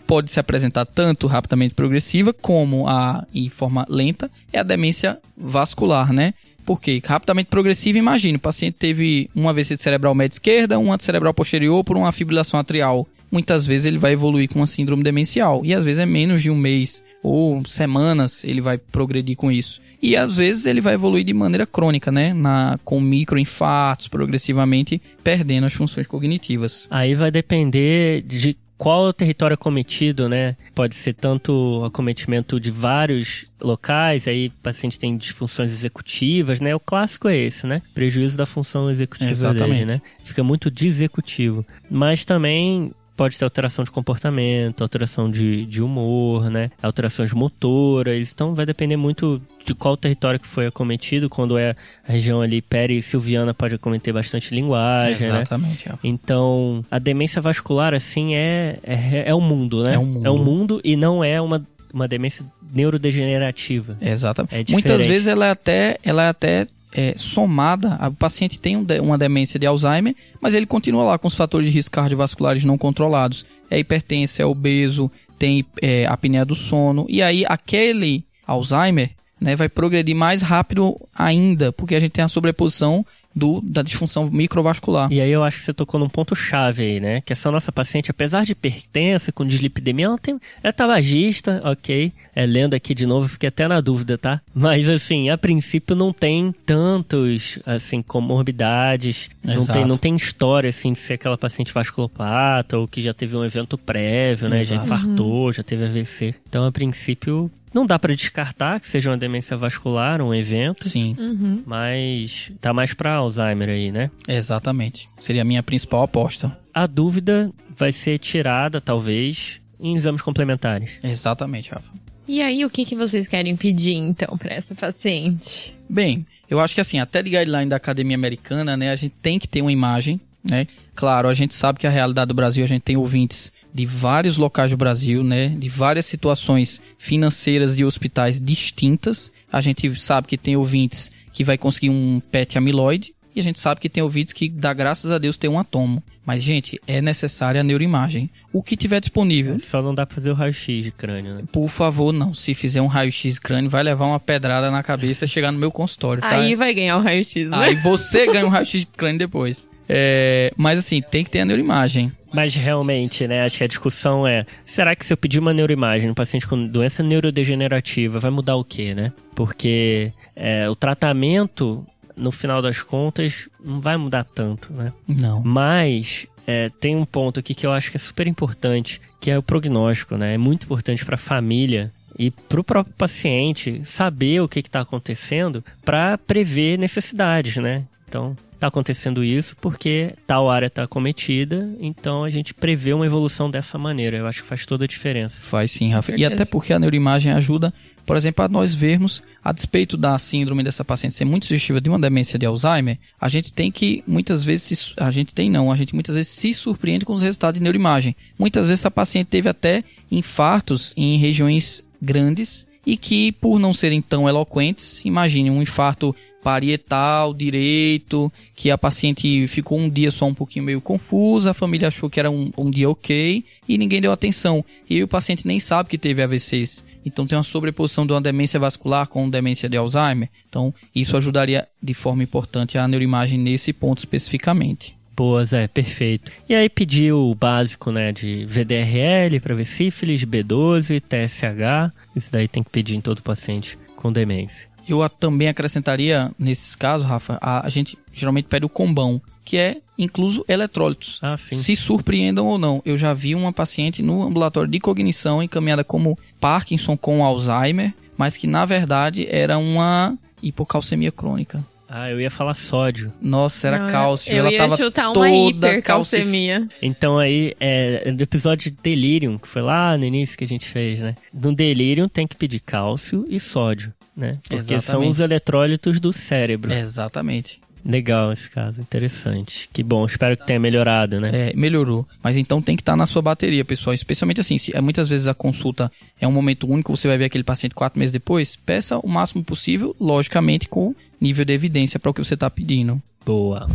pode 0.07 0.31
se 0.31 0.39
apresentar 0.39 0.85
tanto 0.85 1.27
rapidamente 1.27 1.75
progressiva 1.75 2.35
como 2.35 2.87
a 2.87 3.27
em 3.35 3.49
forma 3.49 3.87
lenta 3.89 4.31
é 4.53 4.59
a 4.59 4.63
demência 4.63 5.19
vascular, 5.35 6.13
né? 6.13 6.35
Porque 6.67 7.01
rapidamente 7.03 7.49
progressiva, 7.49 7.97
imagine, 7.97 8.37
o 8.37 8.41
paciente 8.41 8.75
teve 8.79 9.31
uma 9.35 9.49
AVC 9.49 9.79
cerebral 9.79 10.15
média 10.15 10.35
esquerda, 10.35 10.79
um 10.79 10.95
cerebral 10.99 11.33
posterior 11.33 11.83
por 11.83 11.97
uma 11.97 12.13
fibrilação 12.13 12.61
atrial 12.61 13.09
muitas 13.35 13.67
vezes 13.67 13.85
ele 13.85 13.99
vai 13.99 14.13
evoluir 14.13 14.49
com 14.49 14.61
uma 14.61 14.67
síndrome 14.67 15.03
demencial. 15.03 15.63
E 15.65 15.75
às 15.75 15.85
vezes 15.85 15.99
é 15.99 16.07
menos 16.07 16.41
de 16.41 16.51
um 16.51 16.57
mês 16.57 17.03
ou 17.21 17.65
semanas 17.67 18.45
ele 18.45 18.61
vai 18.61 18.79
progredir 18.79 19.37
com 19.37 19.51
isso. 19.51 19.83
E 20.01 20.17
às 20.17 20.37
vezes 20.37 20.67
ele 20.67 20.81
vai 20.81 20.95
evoluir 20.95 21.25
de 21.25 21.35
maneira 21.35 21.67
crônica, 21.67 22.13
né? 22.13 22.33
Na, 22.33 22.79
com 22.85 23.01
microinfartos, 23.01 24.07
progressivamente 24.07 25.03
perdendo 25.25 25.65
as 25.65 25.73
funções 25.73 26.07
cognitivas. 26.07 26.87
Aí 26.91 27.15
vai 27.15 27.31
depender 27.31 28.23
de 28.23 28.57
qual 28.77 29.07
o 29.07 29.13
território 29.13 29.55
acometido, 29.55 30.29
né? 30.29 30.57
Pode 30.75 30.95
ser 30.95 31.15
tanto 31.15 31.83
acometimento 31.85 32.61
de 32.61 32.71
vários 32.71 33.47
locais, 33.61 34.29
aí 34.29 34.49
o 34.49 34.63
paciente 34.63 34.99
tem 34.99 35.17
disfunções 35.17 35.73
executivas, 35.73 36.61
né? 36.61 36.75
O 36.75 36.81
clássico 36.81 37.27
é 37.27 37.37
esse, 37.37 37.67
né? 37.67 37.81
Prejuízo 37.95 38.37
da 38.37 38.47
função 38.47 38.91
executiva 38.91 39.31
Exatamente. 39.31 39.71
dele, 39.71 39.85
né? 39.87 40.03
Fica 40.23 40.45
muito 40.45 40.71
desexecutivo. 40.71 41.65
Mas 41.91 42.25
também 42.25 42.91
pode 43.17 43.39
ter 43.39 43.45
alteração 43.45 43.85
de 43.85 43.91
comportamento, 43.91 44.83
alteração 44.83 45.31
de, 45.31 45.65
de 45.67 45.83
humor, 45.83 46.51
né? 46.51 46.71
Alterações 46.83 47.33
motoras. 47.33 48.33
Então 48.33 48.55
vai 48.55 48.67
depender 48.67 48.97
muito 48.97 49.41
de 49.65 49.75
qual 49.75 49.97
território 49.97 50.39
que 50.39 50.47
foi 50.47 50.67
acometido. 50.67 51.29
Quando 51.29 51.57
é 51.57 51.77
a 52.07 52.13
região 52.13 52.41
ali 52.41 52.61
peri-silviana, 52.61 53.55
pode 53.55 53.75
acometer 53.75 54.13
bastante 54.13 54.55
linguagem, 54.55 55.29
né? 55.29 55.37
Exatamente. 55.43 55.89
Né? 55.89 55.95
Então, 56.05 56.85
a 56.91 56.99
demência 56.99 57.41
vascular, 57.41 57.95
assim, 57.95 58.35
é, 58.35 58.79
é, 58.83 59.31
é 59.31 59.35
o 59.35 59.41
mundo, 59.41 59.83
né? 59.83 59.95
É 59.95 59.99
um 59.99 60.05
mundo. 60.05 60.27
É 60.27 60.31
um 60.31 60.45
mundo 60.45 60.81
e 60.85 60.97
não 60.97 61.25
é 61.25 61.41
uma 61.41 61.65
uma 61.95 62.09
demência 62.09 62.45
neurodegenerativa. 62.73 63.97
Exatamente. 64.01 64.73
É 64.73 64.73
Muitas 64.73 65.07
vezes 65.07 65.29
ela 65.29 65.47
é 65.47 65.51
até, 65.51 65.97
ela 66.03 66.25
é 66.25 66.29
até 66.29 66.67
é, 66.95 67.15
somada, 67.17 67.99
o 68.09 68.13
paciente 68.13 68.59
tem 68.59 68.77
um 68.77 68.85
de, 68.85 69.01
uma 69.01 69.19
demência 69.19 69.59
de 69.59 69.67
Alzheimer, 69.67 70.15
mas 70.41 70.55
ele 70.55 70.65
continua 70.65 71.03
lá 71.03 71.19
com 71.19 71.27
os 71.27 71.35
fatores 71.35 71.67
de 71.67 71.75
risco 71.75 71.91
cardiovasculares 71.91 72.65
não 72.65 72.79
controlados. 72.79 73.45
É 73.69 73.79
hipertenso, 73.79 74.41
é 74.41 74.47
obeso, 74.47 75.11
tem 75.39 75.67
é, 75.83 76.07
apneia 76.07 76.45
do 76.45 76.55
sono, 76.55 77.05
e 77.09 77.21
aí 77.21 77.45
aquele 77.49 78.25
Alzheimer 78.47 79.11
né, 79.41 79.57
vai 79.57 79.69
progredir 79.69 80.15
mais 80.15 80.43
rápido 80.43 80.97
ainda, 81.15 81.73
porque 81.73 81.95
a 81.95 82.01
gente 82.01 82.13
tem 82.13 82.25
a 82.25 82.29
sobreposição 82.29 83.05
do, 83.35 83.61
da 83.61 83.83
disfunção 83.83 84.31
microvascular. 84.31 85.13
E 85.13 85.21
aí 85.21 85.31
eu 85.31 85.43
acho 85.43 85.59
que 85.59 85.65
você 85.65 85.75
tocou 85.75 85.99
num 85.99 86.09
ponto 86.09 86.35
chave 86.35 86.83
aí, 86.83 87.01
né? 87.01 87.21
Que 87.21 87.33
essa 87.33 87.51
nossa 87.51 87.73
paciente, 87.73 88.11
apesar 88.11 88.45
de 88.45 88.53
hipertensa, 88.53 89.33
com 89.33 89.45
dislipidemia, 89.45 90.07
ela, 90.07 90.19
tem, 90.19 90.39
é 90.63 90.71
tabagista, 90.71 91.61
ok. 91.65 92.13
É, 92.35 92.47
lendo 92.47 92.75
aqui 92.75 92.95
de 92.95 93.07
novo, 93.07 93.29
fiquei 93.29 93.49
até 93.49 93.67
na 93.67 93.81
dúvida, 93.81 94.17
tá? 94.17 94.41
Mas 94.55 94.89
assim, 94.89 95.31
a 95.31 95.39
princípio 95.39 95.97
não 95.97 96.13
tem 96.13 96.55
tantos, 96.65 97.59
assim, 97.67 98.03
comorbidades. 98.03 99.29
Não 99.43 99.67
tem, 99.67 99.85
não 99.85 99.99
tem 99.99 100.15
história, 100.15 100.71
assim, 100.71 100.93
de 100.93 100.99
ser 100.99 101.15
aquela 101.15 101.37
paciente 101.37 101.73
vasculopata 101.73 102.79
ou 102.79 102.89
que 102.89 103.03
já 103.03 103.13
teve 103.13 103.37
um 103.37 103.45
evento 103.45 103.77
prévio, 103.77 104.49
né? 104.49 104.61
Exato. 104.61 104.87
Já 104.87 104.95
infartou, 104.95 105.47
uhum. 105.47 105.53
já 105.53 105.63
teve 105.63 105.85
AVC. 105.85 106.35
Então, 106.49 106.65
a 106.65 106.73
princípio, 106.73 107.51
não 107.75 107.85
dá 107.85 107.99
para 107.99 108.15
descartar 108.15 108.79
que 108.79 108.89
seja 108.89 109.11
uma 109.11 109.19
demência 109.19 109.57
vascular, 109.57 110.23
um 110.23 110.33
evento. 110.33 110.89
Sim. 110.89 111.17
Uhum. 111.19 111.63
Mas 111.67 112.53
tá 112.61 112.73
mais 112.73 112.95
para 112.95 113.15
Alzheimer 113.15 113.69
aí, 113.69 113.91
né? 113.91 114.11
Exatamente. 114.29 115.09
Seria 115.21 115.43
a 115.43 115.45
minha 115.45 115.63
principal 115.63 116.05
aposta. 116.05 116.57
A 116.73 116.87
dúvida 116.87 117.51
vai 117.77 117.91
ser 117.91 118.19
tirada, 118.19 118.81
talvez, 118.81 119.61
em 119.81 119.97
exames 119.97 120.23
complementares. 120.23 120.93
Exatamente, 121.03 121.71
Rafa. 121.71 121.93
E 122.27 122.41
aí, 122.41 122.65
o 122.65 122.71
que, 122.71 122.85
que 122.85 122.97
vocês 122.97 123.29
querem 123.29 123.55
pedir, 123.57 123.95
então, 123.95 124.39
para 124.39 124.55
essa 124.55 124.75
paciente? 124.75 125.75
Bem, 125.89 126.25
eu 126.49 126.61
acho 126.61 126.75
que 126.75 126.81
assim, 126.81 126.99
até 126.99 127.23
de 127.23 127.31
guideline 127.31 127.69
da 127.69 127.77
Academia 127.77 128.17
Americana, 128.17 128.77
né, 128.77 128.91
a 128.91 128.97
gente 128.97 129.15
tem 129.21 129.39
que 129.39 129.49
ter 129.49 129.61
uma 129.61 129.73
imagem, 129.73 130.21
né? 130.43 130.67
Claro, 130.95 131.29
a 131.29 131.35
gente 131.35 131.55
sabe 131.55 131.79
que 131.79 131.87
a 131.87 131.91
realidade 131.91 132.29
do 132.29 132.35
Brasil, 132.35 132.65
a 132.65 132.69
gente 132.69 132.83
tem 132.83 132.97
ouvintes 132.97 133.53
de 133.75 133.85
vários 133.85 134.37
locais 134.37 134.71
do 134.71 134.77
Brasil, 134.77 135.25
né? 135.25 135.49
De 135.49 135.69
várias 135.69 136.07
situações 136.07 136.81
financeiras 136.97 137.77
de 137.77 137.85
hospitais 137.85 138.41
distintas. 138.41 139.33
A 139.53 139.61
gente 139.61 139.93
sabe 139.97 140.29
que 140.29 140.39
tem 140.39 140.57
ouvintes 140.57 141.11
que 141.33 141.43
vai 141.43 141.59
conseguir 141.59 141.91
um 141.91 142.23
PET 142.31 142.57
amiloide 142.57 143.13
e 143.35 143.41
a 143.41 143.43
gente 143.43 143.59
sabe 143.59 143.81
que 143.81 143.89
tem 143.89 144.03
ouvintes 144.03 144.33
que 144.33 144.49
dá 144.49 144.73
graças 144.73 145.11
a 145.11 145.19
Deus 145.19 145.37
tem 145.37 145.51
um 145.51 145.59
atomo. 145.59 146.01
Mas, 146.25 146.43
gente, 146.43 146.81
é 146.87 147.03
necessária 147.03 147.61
a 147.61 147.65
neuroimagem. 147.65 148.31
O 148.51 148.63
que 148.63 148.77
tiver 148.77 149.01
disponível. 149.01 149.59
Só 149.59 149.83
não 149.83 149.95
dá 149.95 150.07
pra 150.07 150.15
fazer 150.15 150.31
o 150.31 150.35
raio-x 150.35 150.85
de 150.85 150.91
crânio, 150.91 151.35
né? 151.35 151.43
Por 151.53 151.69
favor, 151.69 152.13
não. 152.13 152.33
Se 152.33 152.55
fizer 152.55 152.81
um 152.81 152.87
raio-x 152.87 153.35
de 153.35 153.41
crânio, 153.41 153.69
vai 153.69 153.83
levar 153.83 154.07
uma 154.07 154.21
pedrada 154.21 154.71
na 154.71 154.83
cabeça 154.83 155.27
e 155.27 155.29
chegar 155.29 155.53
no 155.53 155.59
meu 155.59 155.71
consultório, 155.71 156.23
tá? 156.23 156.37
Aí 156.37 156.55
vai 156.55 156.73
ganhar 156.73 156.97
o 156.97 157.03
raio-x, 157.03 157.51
né? 157.51 157.59
Aí 157.59 157.75
você 157.75 158.25
ganha 158.27 158.47
um 158.47 158.49
raio-x 158.49 158.81
de 158.81 158.87
crânio 158.87 159.19
depois. 159.19 159.69
É, 159.89 160.53
mas 160.57 160.79
assim, 160.79 161.03
tem 161.03 161.25
que 161.25 161.31
ter 161.31 161.41
a 161.41 161.45
neuroimagem. 161.45 162.13
Mas 162.33 162.55
realmente, 162.55 163.29
né, 163.29 163.43
acho 163.43 163.59
que 163.59 163.65
a 163.65 163.69
discussão 163.69 164.27
é: 164.27 164.45
será 164.65 164.97
que 164.97 165.07
se 165.07 165.13
eu 165.13 165.17
pedir 165.17 165.39
uma 165.39 165.53
neuroimagem 165.53 166.09
no 166.09 166.15
paciente 166.15 166.47
com 166.47 166.67
doença 166.67 167.03
neurodegenerativa, 167.03 168.19
vai 168.19 168.31
mudar 168.31 168.57
o 168.57 168.65
quê, 168.65 168.95
né? 168.95 169.13
Porque 169.35 170.13
é, 170.35 170.69
o 170.69 170.75
tratamento, 170.75 171.87
no 172.17 172.33
final 172.33 172.61
das 172.61 172.83
contas, 172.83 173.49
não 173.63 173.81
vai 173.81 173.97
mudar 173.97 174.25
tanto, 174.25 174.73
né? 174.73 174.93
Não. 175.07 175.43
Mas 175.45 176.27
é, 176.47 176.69
tem 176.81 176.97
um 176.97 177.05
ponto 177.05 177.41
aqui 177.41 177.55
que 177.55 177.67
eu 177.67 177.73
acho 177.73 177.91
que 177.91 177.97
é 177.97 178.01
super 178.01 178.27
importante, 178.27 179.01
que 179.21 179.31
é 179.31 179.39
o 179.39 179.43
prognóstico, 179.43 180.17
né? 180.17 180.35
É 180.35 180.39
muito 180.39 180.65
importante 180.65 181.05
para 181.05 181.15
a 181.15 181.19
família 181.19 181.93
e 182.19 182.31
para 182.31 182.61
o 182.61 182.65
próprio 182.65 182.95
paciente 182.95 183.83
saber 183.85 184.41
o 184.41 184.49
que 184.49 184.61
está 184.61 184.81
acontecendo 184.81 185.65
para 185.85 186.19
prever 186.19 186.79
necessidades, 186.79 187.57
né? 187.57 187.85
Então, 188.09 188.37
está 188.65 188.69
acontecendo 188.69 189.23
isso 189.23 189.55
porque 189.61 190.15
tal 190.27 190.49
área 190.49 190.67
está 190.67 190.87
cometida, 190.87 191.69
então 191.81 192.25
a 192.25 192.31
gente 192.31 192.55
prevê 192.55 192.93
uma 192.93 193.07
evolução 193.07 193.51
dessa 193.51 193.79
maneira. 193.79 194.17
Eu 194.17 194.27
acho 194.27 194.43
que 194.43 194.49
faz 194.49 194.65
toda 194.65 194.85
a 194.85 194.89
diferença. 194.89 195.43
Faz 195.43 195.71
sim, 195.71 195.91
Rafa. 195.91 196.15
E 196.17 196.25
até 196.25 196.45
porque 196.45 196.73
a 196.73 196.79
neuroimagem 196.79 197.33
ajuda, 197.33 197.73
por 198.07 198.17
exemplo, 198.17 198.45
a 198.45 198.49
nós 198.49 198.75
vermos, 198.75 199.23
a 199.43 199.53
despeito 199.53 199.97
da 199.97 200.17
síndrome 200.19 200.63
dessa 200.63 200.85
paciente 200.85 201.15
ser 201.15 201.25
muito 201.25 201.47
sugestiva 201.47 201.81
de 201.81 201.89
uma 201.89 201.99
demência 201.99 202.39
de 202.39 202.47
Alzheimer, 202.47 202.99
a 203.21 203.29
gente 203.29 203.53
tem 203.53 203.71
que, 203.71 204.03
muitas 204.07 204.43
vezes, 204.45 204.95
a 204.97 205.11
gente 205.11 205.35
tem 205.35 205.51
não, 205.51 205.71
a 205.71 205.77
gente 205.77 205.95
muitas 205.95 206.15
vezes 206.15 206.33
se 206.33 206.55
surpreende 206.55 207.05
com 207.05 207.13
os 207.13 207.23
resultados 207.23 207.59
de 207.59 207.63
neuroimagem. 207.63 208.17
Muitas 208.39 208.67
vezes 208.67 208.85
a 208.87 208.91
paciente 208.91 209.29
teve 209.29 209.49
até 209.49 209.85
infartos 210.11 210.95
em 210.97 211.19
regiões 211.19 211.85
grandes 212.01 212.67
e 212.87 212.97
que, 212.97 213.33
por 213.33 213.59
não 213.59 213.73
serem 213.73 214.03
tão 214.03 214.29
eloquentes, 214.29 215.05
imagine 215.05 215.51
um 215.51 215.63
infarto 215.63 216.15
parietal 216.45 217.33
direito, 217.33 218.31
que 218.55 218.71
a 218.71 218.77
paciente 218.77 219.49
ficou 219.49 219.79
um 219.79 219.89
dia 219.89 220.11
só 220.11 220.27
um 220.27 220.35
pouquinho 220.35 220.67
meio 220.67 220.81
confusa, 220.81 221.53
a 221.53 221.55
família 221.55 221.89
achou 221.89 222.11
que 222.11 222.21
era 222.21 222.31
um, 222.31 222.53
um 222.59 222.71
dia 222.71 222.91
ok 222.91 223.43
e 223.67 223.79
ninguém 223.79 224.03
deu 224.03 224.13
atenção. 224.13 224.63
E 224.89 225.03
o 225.03 225.09
paciente 225.09 225.47
nem 225.47 225.59
sabe 225.59 225.89
que 225.89 225.97
teve 225.97 226.23
AVCs. 226.23 226.85
Então 227.05 227.27
tem 227.27 227.37
uma 227.37 227.43
sobreposição 227.43 228.07
de 228.07 228.13
uma 228.13 228.21
demência 228.21 228.61
vascular 228.61 229.09
com 229.09 229.29
demência 229.29 229.69
de 229.69 229.77
Alzheimer. 229.77 230.29
Então 230.47 230.73
isso 230.95 231.17
ajudaria 231.17 231.67
de 231.83 231.95
forma 231.95 232.23
importante 232.23 232.77
a 232.77 232.87
neuroimagem 232.87 233.39
nesse 233.39 233.73
ponto 233.73 233.99
especificamente. 233.99 234.95
Boa, 235.17 235.45
Zé, 235.45 235.69
perfeito. 235.69 236.31
E 236.49 236.55
aí 236.55 236.69
pedi 236.69 237.13
o 237.13 237.35
básico, 237.35 237.93
né, 237.93 238.13
de 238.13 238.45
VDRL 238.47 239.39
para 239.41 239.55
ver 239.55 239.65
sífilis, 239.65 240.25
B12, 240.25 241.01
TSH. 241.01 241.95
Isso 242.17 242.33
daí 242.33 242.49
tem 242.49 242.63
que 242.63 242.71
pedir 242.71 242.97
em 242.97 243.01
todo 243.01 243.23
paciente 243.23 243.79
com 243.97 244.13
demência. 244.13 244.74
Eu 244.89 245.09
também 245.09 245.49
acrescentaria, 245.49 246.31
nesses 246.39 246.75
casos, 246.75 247.07
Rafa, 247.07 247.39
a, 247.41 247.67
a 247.67 247.69
gente 247.69 247.99
geralmente 248.13 248.47
pede 248.47 248.67
o 248.67 248.69
combão, 248.69 249.21
que 249.45 249.57
é 249.57 249.79
incluso 249.99 250.45
eletrólitos. 250.49 251.19
Ah, 251.23 251.37
sim. 251.37 251.57
Se 251.57 251.77
surpreendam 251.77 252.47
ou 252.47 252.59
não. 252.59 252.83
Eu 252.85 252.97
já 252.97 253.15
vi 253.15 253.35
uma 253.35 253.53
paciente 253.53 254.03
no 254.03 254.23
ambulatório 254.23 254.71
de 254.71 254.81
cognição 254.81 255.43
encaminhada 255.43 255.85
como 255.85 256.19
Parkinson 256.41 256.97
com 256.97 257.25
Alzheimer, 257.25 257.93
mas 258.17 258.37
que 258.37 258.47
na 258.47 258.65
verdade 258.65 259.27
era 259.29 259.59
uma 259.59 260.17
hipocalcemia 260.43 261.13
crônica. 261.13 261.63
Ah, 261.89 262.11
eu 262.11 262.21
ia 262.21 262.31
falar 262.31 262.55
sódio. 262.55 263.13
Nossa, 263.21 263.69
era 263.69 263.79
Não, 263.79 263.91
cálcio. 263.91 264.33
Eu 264.33 264.39
ela 264.39 264.51
ia 264.51 264.59
tava 264.59 264.77
chutar 264.77 265.13
uma 265.13 265.31
hipercalcemia. 265.31 266.67
Então 266.83 267.19
aí, 267.19 267.55
é, 267.61 268.11
no 268.11 268.21
episódio 268.21 268.71
de 268.71 268.77
Delirium, 268.83 269.39
que 269.39 269.47
foi 269.47 269.63
lá 269.63 269.97
no 269.97 270.05
início 270.05 270.37
que 270.37 270.45
a 270.45 270.49
gente 270.49 270.67
fez, 270.67 270.99
né? 270.99 271.15
No 271.33 271.55
Delirium 271.55 272.09
tem 272.09 272.27
que 272.27 272.35
pedir 272.35 272.59
cálcio 272.61 273.25
e 273.29 273.39
sódio, 273.39 273.93
né? 274.17 274.39
Porque 274.43 274.63
são 274.63 274.77
Exatamente. 274.77 275.11
os 275.11 275.21
eletrólitos 275.21 276.01
do 276.01 276.13
cérebro. 276.13 276.73
Exatamente. 276.73 277.61
Legal 277.85 278.33
esse 278.33 278.49
caso, 278.49 278.81
interessante. 278.81 279.69
Que 279.71 279.83
bom, 279.83 280.07
espero 280.07 280.39
que 280.39 280.47
tenha 280.47 280.59
melhorado, 280.59 281.21
né? 281.21 281.51
É, 281.51 281.53
melhorou. 281.55 282.09
Mas 282.23 282.37
então 282.37 282.63
tem 282.63 282.77
que 282.77 282.81
estar 282.81 282.97
na 282.97 283.05
sua 283.05 283.21
bateria, 283.21 283.63
pessoal. 283.63 283.93
Especialmente 283.93 284.41
assim, 284.41 284.57
se 284.57 284.75
é, 284.75 284.81
muitas 284.81 285.07
vezes 285.07 285.27
a 285.27 285.35
consulta 285.35 285.93
é 286.19 286.27
um 286.27 286.33
momento 286.33 286.67
único, 286.67 286.97
você 286.97 287.07
vai 287.07 287.19
ver 287.19 287.27
aquele 287.27 287.45
paciente 287.45 287.75
quatro 287.75 287.99
meses 287.99 288.13
depois, 288.13 288.57
peça 288.57 288.99
o 288.99 289.09
máximo 289.09 289.45
possível, 289.45 289.95
logicamente 290.01 290.67
com 290.67 290.95
nível 291.21 291.45
de 291.45 291.53
evidência 291.53 292.01
para 292.01 292.11
o 292.11 292.15
que 292.15 292.25
você 292.25 292.35
está 292.35 292.49
pedindo. 292.49 293.01
Boa. 293.25 293.67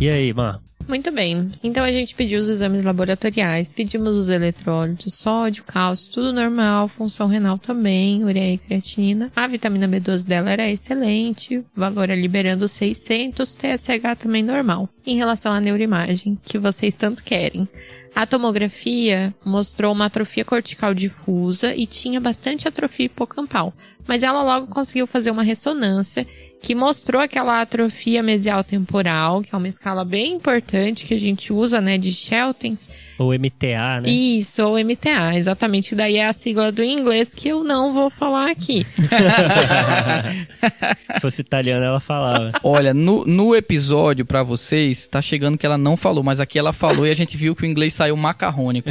E 0.00 0.08
aí, 0.08 0.32
Mar? 0.32 0.60
Muito 0.86 1.10
bem. 1.10 1.52
Então 1.62 1.82
a 1.82 1.90
gente 1.90 2.14
pediu 2.14 2.38
os 2.38 2.48
exames 2.48 2.82
laboratoriais, 2.82 3.72
pedimos 3.72 4.16
os 4.16 4.28
eletrólitos, 4.28 5.14
sódio, 5.14 5.64
cálcio, 5.64 6.12
tudo 6.12 6.32
normal, 6.32 6.88
função 6.88 7.26
renal 7.26 7.58
também, 7.58 8.22
ureia 8.22 8.54
e 8.54 8.58
creatinina. 8.58 9.32
A 9.34 9.46
vitamina 9.46 9.88
B12 9.88 10.26
dela 10.26 10.50
era 10.50 10.70
excelente, 10.70 11.64
valor 11.74 12.10
é 12.10 12.14
liberando 12.14 12.68
600, 12.68 13.56
TSH 13.56 14.18
também 14.18 14.42
normal. 14.42 14.88
Em 15.06 15.16
relação 15.16 15.52
à 15.52 15.60
neuroimagem, 15.60 16.38
que 16.44 16.58
vocês 16.58 16.94
tanto 16.94 17.24
querem. 17.24 17.66
A 18.14 18.26
tomografia 18.26 19.34
mostrou 19.44 19.92
uma 19.92 20.04
atrofia 20.04 20.44
cortical 20.44 20.94
difusa 20.94 21.74
e 21.74 21.84
tinha 21.84 22.20
bastante 22.20 22.68
atrofia 22.68 23.06
hipocampal, 23.06 23.74
mas 24.06 24.22
ela 24.22 24.42
logo 24.42 24.68
conseguiu 24.68 25.06
fazer 25.06 25.32
uma 25.32 25.42
ressonância 25.42 26.24
que 26.60 26.74
mostrou 26.74 27.20
aquela 27.20 27.60
atrofia 27.60 28.22
mesial 28.22 28.64
temporal, 28.64 29.42
que 29.42 29.54
é 29.54 29.58
uma 29.58 29.68
escala 29.68 30.04
bem 30.04 30.32
importante 30.32 31.04
que 31.04 31.14
a 31.14 31.20
gente 31.20 31.52
usa, 31.52 31.80
né, 31.80 31.98
de 31.98 32.12
Sheltons. 32.12 32.88
Ou 33.18 33.32
MTA, 33.32 34.00
né? 34.02 34.10
Isso, 34.10 34.64
ou 34.64 34.82
MTA, 34.82 35.36
exatamente. 35.36 35.94
Daí 35.94 36.16
é 36.16 36.26
a 36.26 36.32
sigla 36.32 36.72
do 36.72 36.82
inglês 36.82 37.34
que 37.34 37.48
eu 37.48 37.62
não 37.62 37.92
vou 37.92 38.10
falar 38.10 38.50
aqui. 38.50 38.84
Se 41.14 41.20
fosse 41.20 41.42
italiana, 41.42 41.86
ela 41.86 42.00
falava. 42.00 42.50
Olha, 42.62 42.92
no, 42.92 43.24
no 43.24 43.54
episódio 43.54 44.24
para 44.24 44.42
vocês, 44.42 45.06
tá 45.06 45.22
chegando 45.22 45.56
que 45.56 45.64
ela 45.64 45.78
não 45.78 45.96
falou, 45.96 46.24
mas 46.24 46.40
aqui 46.40 46.58
ela 46.58 46.72
falou 46.72 47.06
e 47.06 47.10
a 47.10 47.14
gente 47.14 47.36
viu 47.36 47.54
que 47.54 47.62
o 47.62 47.66
inglês 47.66 47.94
saiu 47.94 48.16
macarrônico. 48.16 48.88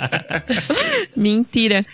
Mentira. 1.14 1.84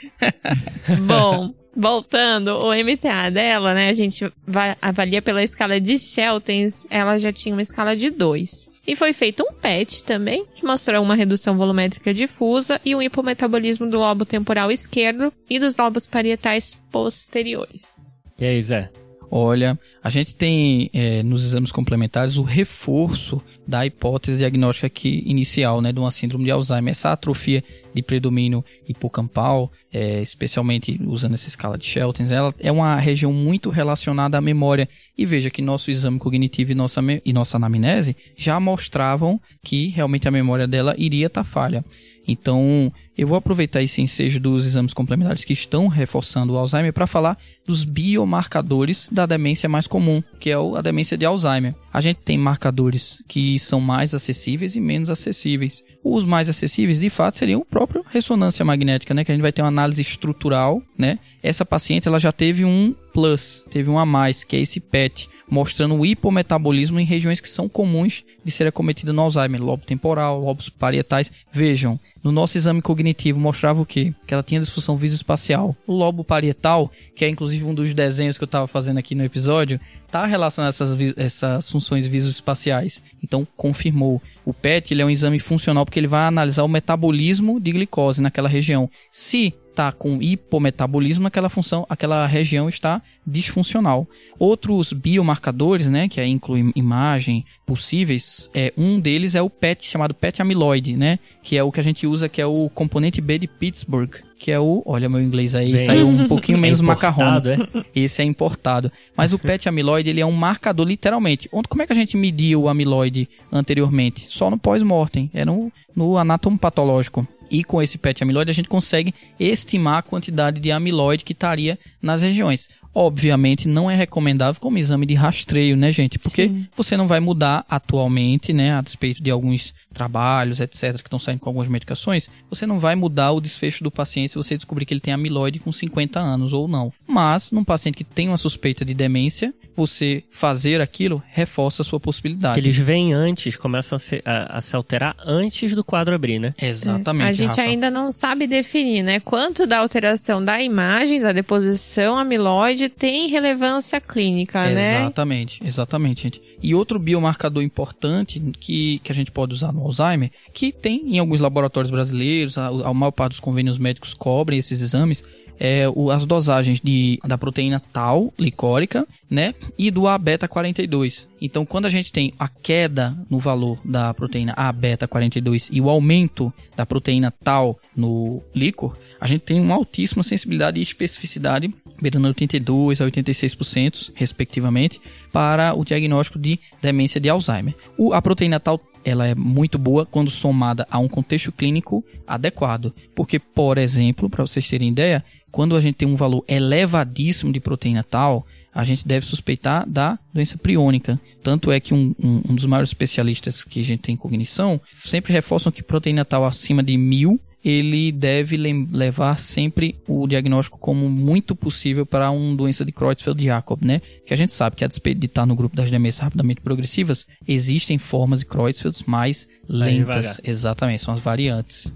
Bom, 1.01 1.53
voltando, 1.77 2.49
o 2.57 2.73
MTA 2.73 3.31
dela, 3.31 3.75
né, 3.75 3.91
a 3.91 3.93
gente 3.93 4.33
vai, 4.47 4.77
avalia 4.81 5.21
pela 5.21 5.43
escala 5.43 5.81
de 5.81 5.99
Sheltons, 5.99 6.87
ela 6.89 7.19
já 7.19 7.33
tinha 7.33 7.55
uma 7.55 7.63
escala 7.63 7.95
de 7.95 8.11
2. 8.11 8.75
E 8.87 8.95
foi 8.95 9.13
feito 9.13 9.43
um 9.43 9.53
PET 9.53 10.05
também, 10.05 10.47
que 10.55 10.65
mostrou 10.65 11.03
uma 11.03 11.17
redução 11.17 11.57
volumétrica 11.57 12.15
difusa 12.15 12.81
e 12.85 12.95
um 12.95 13.03
hipometabolismo 13.03 13.89
do 13.89 13.99
lobo 13.99 14.25
temporal 14.25 14.71
esquerdo 14.71 15.33
e 15.51 15.59
dos 15.59 15.77
lobos 15.77 16.07
parietais 16.07 16.81
posteriores. 16.91 18.15
E 18.39 18.45
aí, 18.45 18.63
Zé? 18.63 18.91
Olha, 19.29 19.77
a 20.03 20.09
gente 20.09 20.37
tem 20.37 20.89
é, 20.93 21.21
nos 21.25 21.45
exames 21.45 21.73
complementares 21.73 22.39
o 22.39 22.43
reforço 22.43 23.43
da 23.67 23.85
hipótese 23.85 24.39
diagnóstica 24.39 24.87
aqui 24.87 25.23
inicial, 25.27 25.81
né, 25.81 25.93
de 25.93 25.99
uma 25.99 26.13
síndrome 26.13 26.45
de 26.45 26.53
Alzheimer. 26.53 26.93
Essa 26.93 27.11
atrofia 27.11 27.65
de 27.97 28.03
predomínio 28.03 28.65
hipocampal, 28.87 29.73
é, 29.93 30.21
especialmente 30.21 31.01
usando 31.05 31.35
essa 31.35 31.49
escala 31.49 31.77
de 31.77 31.85
Sheltons, 31.85 32.31
ela 32.31 32.55
é 32.61 32.71
uma 32.71 32.97
região 32.97 33.33
muito 33.33 33.71
relacionada 33.71 34.39
à 34.39 34.41
memória. 34.41 34.89
E 35.17 35.25
veja 35.25 35.51
que 35.51 35.63
nosso 35.63 35.91
exame 35.91 36.19
cognitivo 36.19 36.73
e 36.73 36.75
nossa, 36.75 37.01
e 37.25 37.33
nossa 37.33 37.57
anamnese 37.57 38.15
já 38.37 38.61
mostravam 38.61 39.41
que 39.65 39.89
realmente 39.89 40.29
a 40.29 40.31
memória 40.31 40.69
dela 40.69 40.95
iria 40.99 41.27
estar 41.27 41.45
falha. 41.45 41.85
Então, 42.29 42.93
eu 43.17 43.27
vou 43.27 43.39
aproveitar 43.39 43.83
esse 43.83 44.03
ensejo 44.03 44.41
dos 44.41 44.67
exames 44.67 44.93
complementares 44.93 45.45
que 45.45 45.53
estão 45.53 45.87
reforçando 45.87 46.53
o 46.53 46.59
Alzheimer 46.59 46.93
para 46.93 47.07
falar 47.07 47.39
dos 47.65 47.85
biomarcadores 47.85 49.09
da 49.11 49.27
demência 49.27 49.69
mais 49.69 49.87
comum, 49.87 50.23
que 50.41 50.51
é 50.51 50.55
a 50.55 50.83
demência 50.83 51.17
de 51.17 51.25
Alzheimer. 51.25 51.75
A 51.93 52.01
gente 52.01 52.19
tem 52.19 52.37
marcadores 52.37 53.23
que 53.29 53.59
são 53.59 53.81
mais 53.81 54.13
acessíveis 54.13 54.75
e 54.75 54.81
menos 54.81 55.09
acessíveis. 55.09 55.85
Os 56.09 56.25
mais 56.25 56.49
acessíveis, 56.49 57.01
de 57.01 57.11
fato, 57.11 57.37
seriam 57.37 57.61
o 57.61 57.65
próprio 57.65 58.05
ressonância 58.09 58.65
magnética, 58.65 59.13
né? 59.13 59.25
Que 59.25 59.33
a 59.33 59.35
gente 59.35 59.43
vai 59.43 59.51
ter 59.51 59.63
uma 59.63 59.69
análise 59.69 60.01
estrutural, 60.01 60.81
né? 60.97 61.19
Essa 61.43 61.65
paciente, 61.65 62.07
ela 62.07 62.21
já 62.21 62.31
teve 62.31 62.65
um 62.65 62.95
plus, 63.13 63.65
teve 63.71 63.91
um 63.91 63.99
a 63.99 64.07
mais, 64.07 64.45
que 64.45 64.55
é 64.55 64.61
esse 64.61 64.79
PET, 64.79 65.29
mostrando 65.49 65.95
o 65.95 66.05
hipometabolismo 66.05 66.99
em 66.99 67.05
regiões 67.05 67.41
que 67.41 67.49
são 67.49 67.69
comuns 67.69 68.25
de 68.45 68.51
ser 68.51 68.67
acometido 68.67 69.13
no 69.13 69.23
Alzheimer, 69.23 69.63
lobo 69.63 69.85
temporal, 69.85 70.41
lobos 70.41 70.69
parietais. 70.69 71.33
Vejam, 71.53 71.99
no 72.23 72.33
nosso 72.33 72.59
exame 72.59 72.83
cognitivo 72.83 73.39
mostrava 73.39 73.81
o 73.81 73.87
quê? 73.87 74.13
Que 74.27 74.35
ela 74.35 74.43
tinha 74.43 74.61
disfunção 74.61 74.97
visoespacial. 74.97 75.77
O 75.87 75.93
lobo 75.93 76.25
parietal, 76.25 76.91
que 77.15 77.25
é 77.25 77.29
inclusive 77.29 77.65
um 77.65 77.75
dos 77.75 77.95
desenhos 77.95 78.37
que 78.37 78.45
eu 78.45 78.47
estava 78.47 78.67
fazendo 78.67 78.99
aqui 78.99 79.15
no 79.15 79.25
episódio, 79.25 79.81
está 80.05 80.27
relacionado 80.27 80.69
a 80.69 80.71
essas, 80.71 80.99
essas 81.17 81.71
funções 81.71 82.07
visoespaciais. 82.07 83.03
Então, 83.23 83.47
confirmou. 83.57 84.21
O 84.45 84.53
PET 84.53 84.93
ele 84.93 85.03
é 85.03 85.07
um 85.07 85.11
exame 85.11 85.39
funcional 85.39 85.85
porque 85.85 86.01
ele 86.01 86.07
vai 86.07 86.25
analisar 86.25 86.65
o 86.65 86.69
metabolismo 86.69 87.61
de 87.61 87.73
glicose 87.73 88.23
naquela 88.23 88.49
região. 88.49 88.91
Se 89.11 89.55
está 89.77 89.93
com 89.93 90.23
hipometabolismo, 90.23 91.27
aquela 91.27 91.51
função, 91.51 91.85
aquela 91.89 92.27
região 92.27 92.67
está 92.67 93.03
disfuncional. 93.27 94.09
Outros 94.39 94.91
biomarcadores, 94.93 95.91
né, 95.91 96.09
que 96.09 96.19
aí 96.19 96.31
incluem 96.31 96.73
imagem 96.75 97.45
possíveis, 97.67 98.51
é 98.55 98.73
um 98.77 98.99
deles 98.99 99.35
é 99.35 99.43
o 99.43 99.51
PET 99.51 99.85
chamado 99.87 100.15
PET 100.15 100.41
amiloide, 100.41 100.97
né, 100.97 101.19
que 101.43 101.59
é 101.59 101.63
o 101.63 101.71
que 101.71 101.79
a 101.81 101.83
gente 101.83 102.07
usa, 102.07 102.29
que 102.29 102.41
é 102.41 102.47
o 102.47 102.71
componente 102.71 103.21
B 103.21 103.39
de 103.39 103.47
Pittsburgh, 103.47 104.11
que 104.39 104.51
é 104.51 104.59
o, 104.59 104.83
olha 104.87 105.09
meu 105.09 105.21
inglês 105.21 105.55
aí, 105.55 105.73
Bem- 105.73 105.85
saiu 105.87 106.09
um 106.09 106.27
pouquinho 106.27 106.57
menos 106.59 106.81
É 106.81 106.83
importado, 106.83 107.49
macarrônico. 107.51 107.79
é? 107.79 107.85
Esse 107.95 108.23
é 108.23 108.25
importado. 108.25 108.91
Mas 109.17 109.33
o 109.33 109.39
PET 109.39 109.69
amiloide, 109.69 110.09
ele 110.11 110.21
é 110.21 110.27
um 110.27 110.33
marcador 110.33 110.87
literalmente. 110.87 111.49
Como 111.69 111.83
é 111.83 111.87
que 111.87 111.93
a 111.93 111.97
gente 111.97 112.17
mediu 112.17 112.63
o 112.63 112.69
amiloide 112.69 113.29
anteriormente? 113.53 114.27
Só 114.31 114.51
no 114.51 114.59
pós-mortem, 114.59 115.31
era 115.35 115.47
no, 115.47 115.71
no 115.95 116.17
anátomo 116.17 116.59
patológico. 116.59 117.27
E 117.51 117.65
com 117.65 117.81
esse 117.83 117.99
PET 117.99 118.23
amiloide 118.23 118.51
a 118.51 118.55
gente 118.55 118.69
consegue 118.69 119.15
estimar 119.39 119.99
a 119.99 120.03
quantidade 120.03 120.61
de 120.61 120.71
amiloide 120.71 121.25
que 121.25 121.33
estaria 121.33 121.79
nas 122.01 122.23
regiões. 122.23 122.69
Obviamente 122.95 123.69
não 123.69 123.91
é 123.91 123.95
recomendável 123.95 124.59
como 124.59 124.79
exame 124.79 125.05
de 125.05 125.13
rastreio, 125.13 125.77
né, 125.77 125.91
gente? 125.91 126.19
Porque 126.19 126.49
Sim. 126.49 126.67
você 126.75 126.97
não 126.97 127.07
vai 127.07 127.21
mudar 127.21 127.65
atualmente, 127.69 128.55
né, 128.55 128.73
a 128.73 128.81
despeito 128.81 129.23
de 129.23 129.31
alguns 129.31 129.75
trabalhos, 129.93 130.61
etc, 130.61 130.95
que 130.97 131.07
estão 131.07 131.19
saindo 131.19 131.41
com 131.41 131.51
algumas 131.51 131.69
medicações, 131.69 132.31
você 132.49 132.67
não 132.67 132.79
vai 132.79 132.95
mudar 132.95 133.33
o 133.33 133.41
desfecho 133.41 133.85
do 133.85 133.91
paciente 133.91 134.31
se 134.31 134.37
você 134.37 134.57
descobrir 134.57 134.87
que 134.87 134.95
ele 134.95 135.01
tem 135.01 135.13
amiloide 135.13 135.59
com 135.59 135.71
50 135.71 136.19
anos 136.19 136.55
ou 136.55 136.67
não. 136.67 136.91
Mas, 137.07 137.53
num 137.53 137.65
paciente 137.65 137.97
que 137.97 138.05
tem 138.05 138.29
uma 138.29 138.37
suspeita 138.39 138.83
de 138.83 138.95
demência, 138.95 139.53
você 139.77 140.23
fazer 140.31 140.81
aquilo 140.81 141.23
reforça 141.31 141.83
a 141.83 141.85
sua 141.85 142.01
possibilidade. 142.01 142.55
Que 142.55 142.61
eles 142.61 142.77
vêm 142.77 143.13
antes, 143.13 143.57
começam 143.57 143.97
a 143.97 143.99
se, 143.99 144.23
a- 144.25 144.57
a 144.59 144.61
se 144.61 144.75
alterar 144.75 145.15
antes 145.25 145.75
do 145.75 145.85
quadro 145.85 146.15
abrir, 146.15 146.39
né? 146.39 146.55
Exatamente. 146.61 147.29
A 147.29 147.33
gente 147.33 147.49
Rafa. 147.49 147.63
ainda 147.63 147.91
não 147.91 148.11
sabe 148.11 148.47
definir, 148.47 149.03
né? 149.03 149.21
Quanto 149.21 149.67
da 149.67 149.79
alteração 149.79 150.45
da 150.45 150.63
imagem, 150.63 151.21
da 151.21 151.33
deposição 151.33 152.17
amiloide 152.19 152.89
tem 152.89 153.29
relevância 153.29 154.01
clínica, 154.01 154.69
né? 154.71 155.03
Exatamente, 155.03 155.61
exatamente, 155.65 156.23
gente. 156.23 156.41
E 156.63 156.75
outro 156.75 156.99
biomarcador 156.99 157.63
importante 157.63 158.41
que, 158.59 158.99
que 159.05 159.13
a 159.13 159.15
gente 159.15 159.31
pode 159.31 159.53
usar 159.53 159.73
no 159.73 159.83
Alzheimer, 159.83 160.31
que 160.53 160.73
tem 160.73 161.15
em 161.15 161.19
alguns 161.19 161.41
laboratórios 161.41 161.91
brasileiros, 161.91 162.57
a, 162.59 162.67
a 162.69 162.95
maior 162.95 163.11
parte 163.13 163.33
dos 163.33 163.41
convênios 163.41 163.79
médicos 163.79 164.15
cobrem 164.15 164.59
esses 164.59 164.81
exames, 164.81 165.23
é 165.59 165.89
o- 165.89 166.11
as 166.11 166.27
dosagens 166.27 166.81
de, 166.81 167.19
da 167.27 167.37
proteína 167.39 167.81
tal 167.93 168.33
licórica, 168.39 169.07
né? 169.31 169.55
E 169.79 169.91
do 169.91 170.07
A-beta-42. 170.07 171.27
Então, 171.41 171.65
quando 171.67 171.87
a 171.87 171.91
gente 171.91 172.13
tem 172.13 172.33
a 172.39 172.49
queda 172.49 173.17
no 173.31 173.39
valor 173.39 173.79
da 173.85 174.13
proteína 174.15 174.53
A-beta-42 174.57 175.69
e 175.73 175.81
o 175.81 175.91
aumento 175.91 176.53
da 176.77 176.87
proteína 176.87 177.33
tal 177.43 177.79
no 177.97 178.43
líquor, 178.55 178.97
a 179.21 179.27
gente 179.27 179.43
tem 179.43 179.61
uma 179.61 179.75
altíssima 179.75 180.23
sensibilidade 180.23 180.79
e 180.79 180.83
especificidade 180.83 181.73
beirando 182.01 182.29
82% 182.29 183.01
a 183.01 183.11
86%, 183.11 184.13
respectivamente, 184.15 185.01
para 185.33 185.75
o 185.75 185.85
diagnóstico 185.85 186.39
de 186.39 186.59
demência 186.83 187.21
de 187.21 187.29
Alzheimer. 187.29 187.75
O, 187.97 188.13
a 188.13 188.21
proteína 188.21 188.61
tal 188.61 188.81
ela 189.05 189.25
é 189.27 189.37
muito 189.37 189.79
boa 189.79 190.05
quando 190.05 190.29
somada 190.31 190.85
a 190.91 190.99
um 190.99 191.07
contexto 191.07 191.53
clínico 191.53 192.05
adequado. 192.27 192.93
Porque, 193.15 193.39
por 193.39 193.79
exemplo, 193.79 194.29
para 194.29 194.45
vocês 194.45 194.69
terem 194.69 194.89
ideia, 194.89 195.25
quando 195.57 195.75
a 195.75 195.81
gente 195.81 195.95
tem 195.95 196.07
um 196.07 196.17
valor 196.17 196.45
elevadíssimo 196.47 197.51
de 197.51 197.61
proteína 197.61 198.05
tal, 198.05 198.47
a 198.75 198.85
gente 198.85 199.09
deve 199.09 199.25
suspeitar 199.25 199.89
da 199.89 200.19
doença 200.31 200.59
priônica. 200.59 201.19
Tanto 201.43 201.73
é 201.73 201.81
que 201.81 201.95
um, 201.95 202.15
um, 202.23 202.43
um 202.51 202.55
dos 202.55 202.67
maiores 202.67 202.91
especialistas 202.91 203.65
que 203.65 203.81
a 203.81 203.83
gente 203.83 204.01
tem 204.01 204.17
em 204.17 204.19
cognição 204.19 204.79
sempre 205.03 205.33
reforçam 205.33 205.73
que 205.73 205.83
proteína 205.83 206.27
tal 206.27 206.45
acima 206.45 206.83
de 206.83 206.99
mil 206.99 207.41
ele 207.65 208.13
deve 208.13 208.59
levar 208.59 209.39
sempre 209.39 209.97
o 210.07 210.27
diagnóstico 210.27 210.79
como 210.79 211.09
muito 211.09 211.57
possível 211.57 212.05
para 212.05 212.31
uma 212.31 212.55
doença 212.55 212.85
de 212.85 212.93
Creutzfeldt-Jakob, 212.93 213.83
né? 213.83 214.03
Que 214.27 214.35
a 214.35 214.37
gente 214.37 214.53
sabe 214.53 214.77
que 214.77 214.85
a 214.85 214.87
despeito 214.87 215.21
de 215.21 215.27
estar 215.27 215.47
no 215.47 215.57
grupo 215.57 215.75
das 215.75 215.91
demências 215.91 216.23
rapidamente 216.23 216.61
progressivas, 216.61 217.27
existem 217.49 217.97
formas 217.97 218.41
de 218.41 218.47
Creutzfeldt 218.47 219.09
mais 219.09 219.49
lentas. 219.67 220.39
Exatamente, 220.45 221.03
são 221.03 221.15
as 221.15 221.21
variantes. 221.21 221.91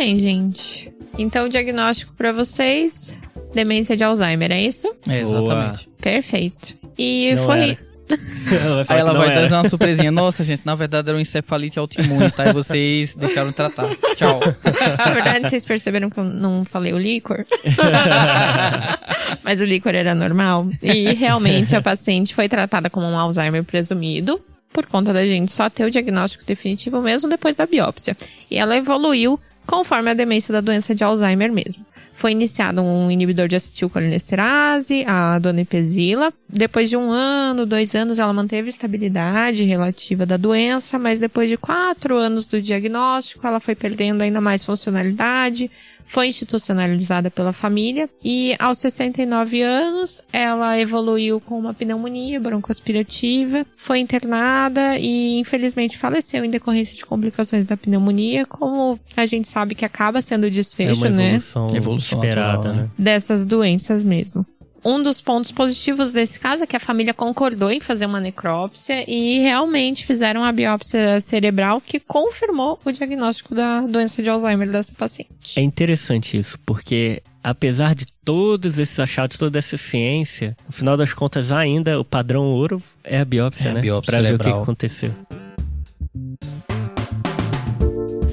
Bem, 0.00 0.18
gente. 0.18 0.90
Então, 1.18 1.44
o 1.44 1.48
diagnóstico 1.50 2.14
para 2.14 2.32
vocês, 2.32 3.20
demência 3.52 3.94
de 3.94 4.02
Alzheimer, 4.02 4.50
é 4.50 4.62
isso? 4.62 4.90
É, 5.06 5.20
exatamente. 5.20 5.84
Boa. 5.84 5.96
Perfeito. 6.00 6.74
E 6.96 7.34
Não 7.34 7.44
foi... 7.44 7.60
Era. 7.70 7.90
ela 8.64 8.84
Aí 8.88 8.98
ela 8.98 9.12
vai 9.12 9.34
dar 9.34 9.58
uma 9.58 9.68
surpresinha. 9.68 10.10
Nossa, 10.10 10.42
gente, 10.42 10.62
na 10.64 10.74
verdade 10.74 11.08
era 11.08 11.16
um 11.16 11.20
encefalite 11.20 11.78
autoimune, 11.78 12.30
tá? 12.32 12.48
E 12.48 12.52
vocês 12.52 13.14
deixaram 13.14 13.52
tratar. 13.52 13.88
Tchau. 14.16 14.40
Na 14.98 15.12
verdade, 15.12 15.48
vocês 15.48 15.64
perceberam 15.64 16.10
que 16.10 16.18
eu 16.18 16.24
não 16.24 16.64
falei 16.64 16.92
o 16.92 16.98
líquor? 16.98 17.46
Mas 19.44 19.60
o 19.60 19.64
líquor 19.64 19.94
era 19.94 20.12
normal. 20.12 20.66
E 20.82 21.12
realmente 21.12 21.76
a 21.76 21.80
paciente 21.80 22.34
foi 22.34 22.48
tratada 22.48 22.90
como 22.90 23.06
um 23.06 23.16
Alzheimer 23.16 23.62
presumido 23.62 24.40
por 24.72 24.86
conta 24.86 25.12
da 25.12 25.24
gente 25.24 25.52
só 25.52 25.70
ter 25.70 25.84
o 25.84 25.90
diagnóstico 25.90 26.44
definitivo 26.44 27.00
mesmo 27.00 27.28
depois 27.28 27.54
da 27.54 27.64
biópsia. 27.64 28.16
E 28.50 28.58
ela 28.58 28.76
evoluiu 28.76 29.38
conforme 29.70 30.10
a 30.10 30.14
demência 30.14 30.52
da 30.52 30.60
doença 30.60 30.92
de 30.96 31.04
Alzheimer 31.04 31.52
mesmo. 31.52 31.86
Foi 32.20 32.32
iniciado 32.32 32.82
um 32.82 33.10
inibidor 33.10 33.48
de 33.48 33.56
acetilcolinesterase, 33.56 35.06
a 35.06 35.38
donepezila. 35.38 36.30
Depois 36.46 36.90
de 36.90 36.94
um 36.94 37.10
ano, 37.10 37.64
dois 37.64 37.94
anos, 37.94 38.18
ela 38.18 38.30
manteve 38.30 38.68
estabilidade 38.68 39.62
relativa 39.64 40.26
da 40.26 40.36
doença, 40.36 40.98
mas 40.98 41.18
depois 41.18 41.48
de 41.48 41.56
quatro 41.56 42.18
anos 42.18 42.44
do 42.44 42.60
diagnóstico, 42.60 43.46
ela 43.46 43.58
foi 43.58 43.74
perdendo 43.74 44.20
ainda 44.20 44.38
mais 44.38 44.62
funcionalidade, 44.62 45.70
foi 46.10 46.26
institucionalizada 46.26 47.30
pela 47.30 47.52
família 47.52 48.10
e 48.22 48.56
aos 48.58 48.78
69 48.78 49.62
anos 49.62 50.20
ela 50.32 50.76
evoluiu 50.76 51.40
com 51.40 51.56
uma 51.56 51.72
pneumonia 51.72 52.40
broncoaspirativa, 52.40 53.64
foi 53.76 54.00
internada 54.00 54.98
e 54.98 55.38
infelizmente 55.38 55.96
faleceu 55.96 56.44
em 56.44 56.50
decorrência 56.50 56.96
de 56.96 57.06
complicações 57.06 57.64
da 57.64 57.76
pneumonia, 57.76 58.44
como 58.44 58.98
a 59.16 59.24
gente 59.24 59.46
sabe 59.46 59.76
que 59.76 59.84
acaba 59.84 60.20
sendo 60.20 60.50
desfecho, 60.50 61.06
é 61.06 61.10
uma 61.10 61.22
evolução 61.22 61.70
né? 61.70 61.76
Evolução 61.76 62.09
esperada, 62.14 62.72
né? 62.72 62.88
Dessas 62.98 63.44
doenças 63.44 64.04
mesmo 64.04 64.46
um 64.84 65.02
dos 65.02 65.20
pontos 65.20 65.50
positivos 65.50 66.12
desse 66.12 66.38
caso 66.38 66.64
é 66.64 66.66
que 66.66 66.76
a 66.76 66.80
família 66.80 67.12
concordou 67.12 67.70
em 67.70 67.80
fazer 67.80 68.06
uma 68.06 68.20
necrópsia 68.20 69.04
e 69.08 69.38
realmente 69.38 70.06
fizeram 70.06 70.44
a 70.44 70.52
biópsia 70.52 71.20
cerebral 71.20 71.80
que 71.80 72.00
confirmou 72.00 72.78
o 72.84 72.90
diagnóstico 72.90 73.54
da 73.54 73.82
doença 73.82 74.22
de 74.22 74.28
Alzheimer 74.28 74.70
dessa 74.70 74.94
paciente. 74.94 75.58
É 75.58 75.60
interessante 75.60 76.38
isso, 76.38 76.58
porque 76.64 77.22
apesar 77.42 77.94
de 77.94 78.06
todos 78.24 78.78
esses 78.78 78.98
achados, 78.98 79.36
toda 79.36 79.58
essa 79.58 79.76
ciência, 79.76 80.56
no 80.66 80.72
final 80.72 80.96
das 80.96 81.12
contas 81.12 81.52
ainda 81.52 81.98
o 82.00 82.04
padrão 82.04 82.44
ouro 82.44 82.82
é 83.04 83.20
a 83.20 83.24
biópsia, 83.24 83.70
é 83.70 83.72
né? 83.74 83.80
A 83.80 83.82
biópsia 83.82 84.12
pra 84.12 84.22
cerebral. 84.22 84.48
ver 84.48 84.54
o 84.54 84.56
que 84.56 84.62
aconteceu. 84.62 85.14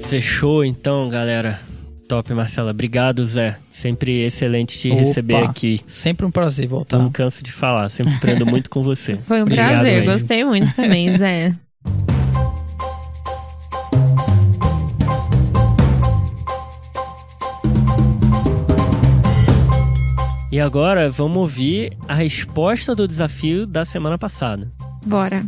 Fechou 0.08 0.64
então, 0.64 1.10
galera. 1.10 1.60
Top, 2.08 2.34
Marcela. 2.34 2.72
Obrigado, 2.72 3.26
Zé. 3.26 3.58
Sempre 3.72 4.24
excelente 4.24 4.78
te 4.80 4.90
Opa, 4.90 5.00
receber 5.00 5.44
aqui. 5.44 5.82
Sempre 5.86 6.26
um 6.26 6.32
prazer 6.32 6.68
voltar. 6.68 6.98
Não 6.98 7.12
canso 7.12 7.44
de 7.44 7.52
falar, 7.52 7.90
sempre 7.90 8.14
aprendo 8.16 8.46
muito 8.48 8.70
com 8.70 8.82
você. 8.82 9.18
Foi 9.28 9.40
um 9.40 9.44
Obrigado 9.44 9.72
prazer, 9.82 10.00
mesmo. 10.00 10.12
gostei 10.14 10.44
muito 10.46 10.74
também, 10.74 11.16
Zé. 11.18 11.54
E 20.52 20.60
agora 20.60 21.10
vamos 21.10 21.38
ouvir 21.38 21.96
a 22.08 22.14
resposta 22.16 22.96
do 22.96 23.08
desafio 23.08 23.68
da 23.68 23.84
semana 23.84 24.18
passada. 24.18 24.72
Bora. 25.06 25.46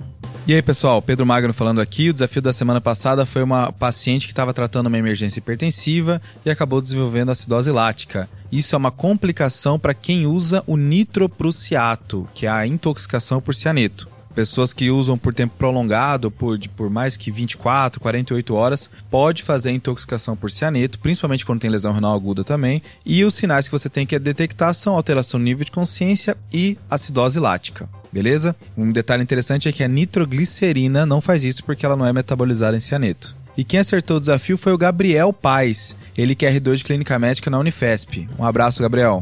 E 0.50 0.54
aí, 0.56 0.64
pessoal, 0.64 1.00
Pedro 1.00 1.28
Magno 1.28 1.54
falando 1.54 1.80
aqui. 1.80 2.10
O 2.10 2.14
desafio 2.14 2.42
da 2.42 2.52
semana 2.52 2.82
passada 2.82 3.24
foi 3.24 3.44
uma 3.44 3.72
paciente 3.72 4.26
que 4.26 4.34
estava 4.34 4.52
tratando 4.52 4.88
uma 4.88 4.98
emergência 4.98 5.38
hipertensiva 5.38 6.20
e 6.44 6.50
acabou 6.50 6.82
desenvolvendo 6.82 7.30
acidose 7.30 7.72
lática. 7.72 8.28
Isso 8.52 8.74
é 8.74 8.78
uma 8.80 8.90
complicação 8.90 9.78
para 9.78 9.94
quem 9.94 10.26
usa 10.26 10.64
o 10.66 10.76
nitroprussiato, 10.76 12.28
que 12.34 12.48
é 12.48 12.50
a 12.50 12.66
intoxicação 12.66 13.40
por 13.40 13.54
cianeto. 13.54 14.10
Pessoas 14.34 14.74
que 14.74 14.90
usam 14.90 15.18
por 15.18 15.34
tempo 15.34 15.56
prolongado, 15.58 16.32
por, 16.32 16.58
de, 16.58 16.70
por 16.70 16.90
mais 16.90 17.18
que 17.18 17.32
24, 17.32 18.00
48 18.00 18.54
horas, 18.54 18.90
pode 19.10 19.44
fazer 19.44 19.72
intoxicação 19.72 20.36
por 20.36 20.52
cianeto, 20.52 21.00
principalmente 21.00 21.46
quando 21.46 21.60
tem 21.60 21.70
lesão 21.70 21.92
renal 21.92 22.16
aguda 22.16 22.44
também. 22.44 22.82
E 23.06 23.24
os 23.24 23.34
sinais 23.34 23.68
que 23.68 23.72
você 23.72 23.90
tem 23.90 24.06
que 24.06 24.18
detectar 24.20 24.74
são 24.74 24.96
alteração 24.96 25.40
no 25.40 25.46
nível 25.46 25.66
de 25.66 25.72
consciência 25.72 26.38
e 26.52 26.78
acidose 26.90 27.40
lática. 27.40 27.90
Beleza? 28.12 28.56
Um 28.78 28.92
detalhe 28.92 29.24
interessante 29.24 29.70
é 29.70 29.72
que 29.72 29.84
a 29.84 29.88
nitroglicerina 29.88 31.06
não 31.06 31.22
faz 31.22 31.44
isso 31.44 31.64
porque 31.64 31.86
ela 31.86 31.96
não 31.96 32.06
é 32.06 32.14
metabolizada 32.14 32.76
em 32.76 32.80
cianeto. 32.80 33.36
E 33.58 33.64
quem 33.64 33.80
acertou 33.80 34.18
o 34.18 34.20
desafio 34.20 34.58
foi 34.58 34.72
o 34.72 34.78
Gabriel 34.78 35.34
Paz, 35.34 35.96
ele 36.18 36.34
que 36.34 36.46
é 36.46 36.54
R2 36.54 36.78
de 36.78 36.84
Clínica 36.86 37.20
Médica 37.20 37.50
na 37.50 37.60
Unifesp. 37.60 38.28
Um 38.38 38.46
abraço, 38.46 38.82
Gabriel. 38.82 39.22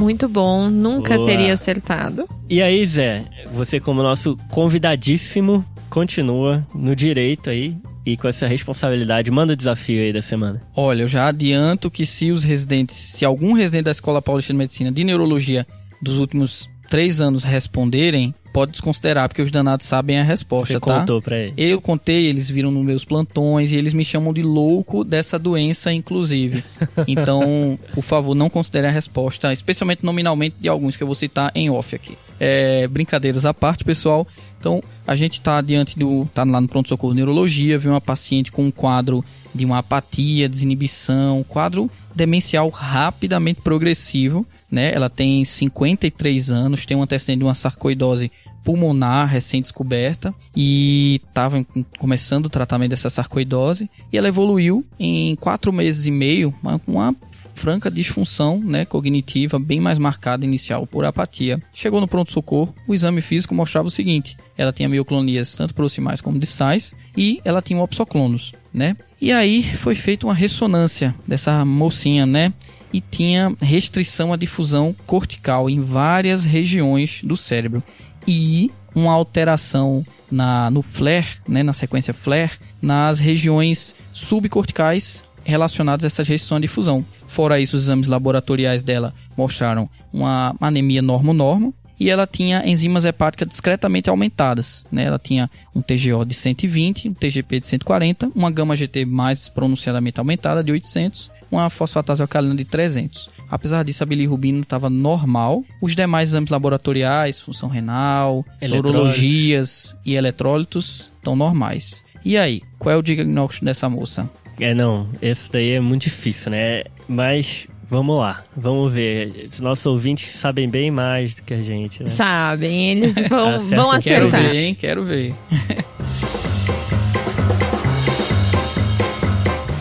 Muito 0.00 0.26
bom, 0.28 0.70
nunca 0.70 1.14
Boa. 1.14 1.26
teria 1.26 1.52
acertado. 1.52 2.24
E 2.48 2.62
aí, 2.62 2.84
Zé, 2.86 3.26
você 3.52 3.78
como 3.78 4.02
nosso 4.02 4.34
convidadíssimo, 4.50 5.62
continua 5.90 6.66
no 6.74 6.96
direito 6.96 7.50
aí 7.50 7.76
e 8.06 8.16
com 8.16 8.26
essa 8.26 8.46
responsabilidade. 8.46 9.30
Manda 9.30 9.52
o 9.52 9.56
desafio 9.56 10.00
aí 10.00 10.10
da 10.10 10.22
semana. 10.22 10.62
Olha, 10.74 11.02
eu 11.02 11.08
já 11.08 11.28
adianto 11.28 11.90
que 11.90 12.06
se 12.06 12.30
os 12.30 12.42
residentes, 12.42 12.96
se 12.96 13.26
algum 13.26 13.52
residente 13.52 13.84
da 13.84 13.90
Escola 13.90 14.22
Paulista 14.22 14.54
de 14.54 14.58
Medicina 14.58 14.90
de 14.90 15.04
Neurologia 15.04 15.66
dos 16.00 16.16
últimos 16.18 16.66
três 16.90 17.20
anos 17.20 17.44
responderem, 17.44 18.34
pode 18.52 18.72
desconsiderar, 18.72 19.28
porque 19.28 19.40
os 19.40 19.50
danados 19.50 19.86
sabem 19.86 20.18
a 20.18 20.24
resposta, 20.24 20.74
Você 20.74 20.80
tá? 20.80 21.00
contou 21.00 21.22
pra 21.22 21.38
ele. 21.38 21.54
Eu 21.56 21.80
contei, 21.80 22.26
eles 22.26 22.50
viram 22.50 22.70
nos 22.72 22.84
meus 22.84 23.04
plantões 23.04 23.72
e 23.72 23.76
eles 23.76 23.94
me 23.94 24.04
chamam 24.04 24.34
de 24.34 24.42
louco 24.42 25.04
dessa 25.04 25.38
doença, 25.38 25.92
inclusive. 25.92 26.62
Então, 27.06 27.78
por 27.94 28.02
favor, 28.02 28.34
não 28.34 28.50
considere 28.50 28.86
a 28.86 28.90
resposta, 28.90 29.52
especialmente 29.52 30.04
nominalmente 30.04 30.56
de 30.60 30.68
alguns 30.68 30.96
que 30.96 31.02
eu 31.02 31.06
vou 31.06 31.14
citar 31.14 31.50
em 31.54 31.70
off 31.70 31.94
aqui. 31.94 32.18
É, 32.38 32.86
brincadeiras 32.88 33.46
à 33.46 33.54
parte, 33.54 33.84
pessoal. 33.84 34.26
Então, 34.60 34.82
a 35.06 35.16
gente 35.16 35.34
está 35.34 35.60
diante 35.62 35.98
do. 35.98 36.28
tá 36.34 36.44
lá 36.44 36.60
no 36.60 36.68
pronto-socorro 36.68 37.14
neurologia, 37.14 37.78
viu 37.78 37.92
uma 37.92 38.00
paciente 38.00 38.52
com 38.52 38.66
um 38.66 38.70
quadro 38.70 39.24
de 39.54 39.64
uma 39.64 39.78
apatia, 39.78 40.48
desinibição, 40.48 41.42
quadro 41.48 41.90
demencial 42.14 42.68
rapidamente 42.68 43.62
progressivo, 43.62 44.46
né? 44.70 44.92
Ela 44.94 45.08
tem 45.08 45.42
53 45.44 46.50
anos, 46.50 46.84
tem 46.84 46.94
um 46.94 47.02
antecedente 47.02 47.38
de 47.38 47.44
uma 47.44 47.54
sarcoidose 47.54 48.30
pulmonar 48.62 49.26
recém-descoberta 49.26 50.34
e 50.54 51.22
estava 51.26 51.64
começando 51.98 52.44
o 52.44 52.50
tratamento 52.50 52.90
dessa 52.90 53.08
sarcoidose 53.08 53.88
e 54.12 54.18
ela 54.18 54.28
evoluiu 54.28 54.84
em 54.98 55.34
quatro 55.36 55.72
meses 55.72 56.06
e 56.06 56.10
meio, 56.10 56.54
uma 56.86 57.16
franca 57.60 57.90
disfunção 57.90 58.58
né, 58.58 58.86
cognitiva 58.86 59.58
bem 59.58 59.78
mais 59.80 59.98
marcada 59.98 60.46
inicial 60.46 60.86
por 60.86 61.04
apatia. 61.04 61.60
Chegou 61.74 62.00
no 62.00 62.08
pronto-socorro, 62.08 62.74
o 62.88 62.94
exame 62.94 63.20
físico 63.20 63.54
mostrava 63.54 63.86
o 63.86 63.90
seguinte: 63.90 64.34
ela 64.56 64.72
tinha 64.72 64.88
mioclonias 64.88 65.52
tanto 65.52 65.74
proximais 65.74 66.22
como 66.22 66.38
distais 66.38 66.94
e 67.14 67.38
ela 67.44 67.60
tinha 67.60 67.82
opsoclonos, 67.82 68.52
né? 68.72 68.96
E 69.20 69.30
aí 69.30 69.62
foi 69.62 69.94
feita 69.94 70.26
uma 70.26 70.32
ressonância 70.32 71.14
dessa 71.28 71.62
mocinha, 71.62 72.24
né? 72.24 72.50
E 72.92 73.00
tinha 73.00 73.54
restrição 73.60 74.32
à 74.32 74.36
difusão 74.36 74.96
cortical 75.06 75.68
em 75.68 75.80
várias 75.80 76.46
regiões 76.46 77.20
do 77.22 77.36
cérebro 77.36 77.82
e 78.26 78.70
uma 78.94 79.12
alteração 79.12 80.02
na, 80.30 80.70
no 80.70 80.80
flare, 80.80 81.28
né, 81.46 81.62
na 81.62 81.72
sequência 81.72 82.14
flare, 82.14 82.52
nas 82.80 83.20
regiões 83.20 83.94
subcorticais 84.12 85.22
relacionadas 85.44 86.04
a 86.04 86.06
essa 86.06 86.22
restrição 86.22 86.56
à 86.56 86.60
difusão. 86.60 87.04
Fora 87.30 87.60
isso, 87.60 87.76
os 87.76 87.84
exames 87.84 88.08
laboratoriais 88.08 88.82
dela 88.82 89.14
mostraram 89.36 89.88
uma 90.12 90.52
anemia 90.60 91.00
normo-normo 91.00 91.72
e 91.98 92.10
ela 92.10 92.26
tinha 92.26 92.68
enzimas 92.68 93.04
hepáticas 93.04 93.46
discretamente 93.46 94.10
aumentadas. 94.10 94.84
Né? 94.90 95.04
Ela 95.04 95.18
tinha 95.18 95.48
um 95.72 95.80
TGO 95.80 96.24
de 96.24 96.34
120, 96.34 97.08
um 97.08 97.14
TGP 97.14 97.60
de 97.60 97.68
140, 97.68 98.32
uma 98.34 98.50
gama 98.50 98.74
GT 98.74 99.04
mais 99.04 99.48
pronunciadamente 99.48 100.18
aumentada 100.18 100.64
de 100.64 100.72
800, 100.72 101.30
uma 101.52 101.70
fosfatase 101.70 102.20
alcalina 102.20 102.56
de 102.56 102.64
300. 102.64 103.30
Apesar 103.48 103.84
disso, 103.84 104.02
a 104.02 104.06
bilirrubina 104.06 104.62
estava 104.62 104.90
normal. 104.90 105.64
Os 105.80 105.94
demais 105.94 106.30
exames 106.30 106.50
laboratoriais, 106.50 107.40
função 107.40 107.68
renal, 107.68 108.44
sorologias 108.60 109.96
e 110.04 110.16
eletrólitos 110.16 111.12
estão 111.16 111.36
normais. 111.36 112.04
E 112.24 112.36
aí, 112.36 112.60
qual 112.76 112.92
é 112.92 112.96
o 112.96 113.02
diagnóstico 113.02 113.64
dessa 113.64 113.88
moça? 113.88 114.28
É, 114.60 114.74
não, 114.74 115.08
esse 115.22 115.50
daí 115.50 115.70
é 115.70 115.80
muito 115.80 116.02
difícil, 116.02 116.50
né? 116.50 116.84
Mas 117.10 117.66
Vamos 117.90 118.20
lá, 118.20 118.44
vamos 118.56 118.92
ver. 118.92 119.48
Os 119.52 119.58
nossos 119.58 119.84
ouvintes 119.84 120.36
sabem 120.36 120.68
bem 120.68 120.92
mais 120.92 121.34
do 121.34 121.42
que 121.42 121.52
a 121.52 121.58
gente, 121.58 122.04
né? 122.04 122.08
Sabem, 122.08 122.92
eles 122.92 123.16
vão, 123.28 123.58
vão 123.58 123.90
acertar. 123.90 124.30
Quero 124.30 124.30
ver, 124.30 124.54
hein? 124.54 124.74
Quero 124.76 125.04
ver. 125.04 125.34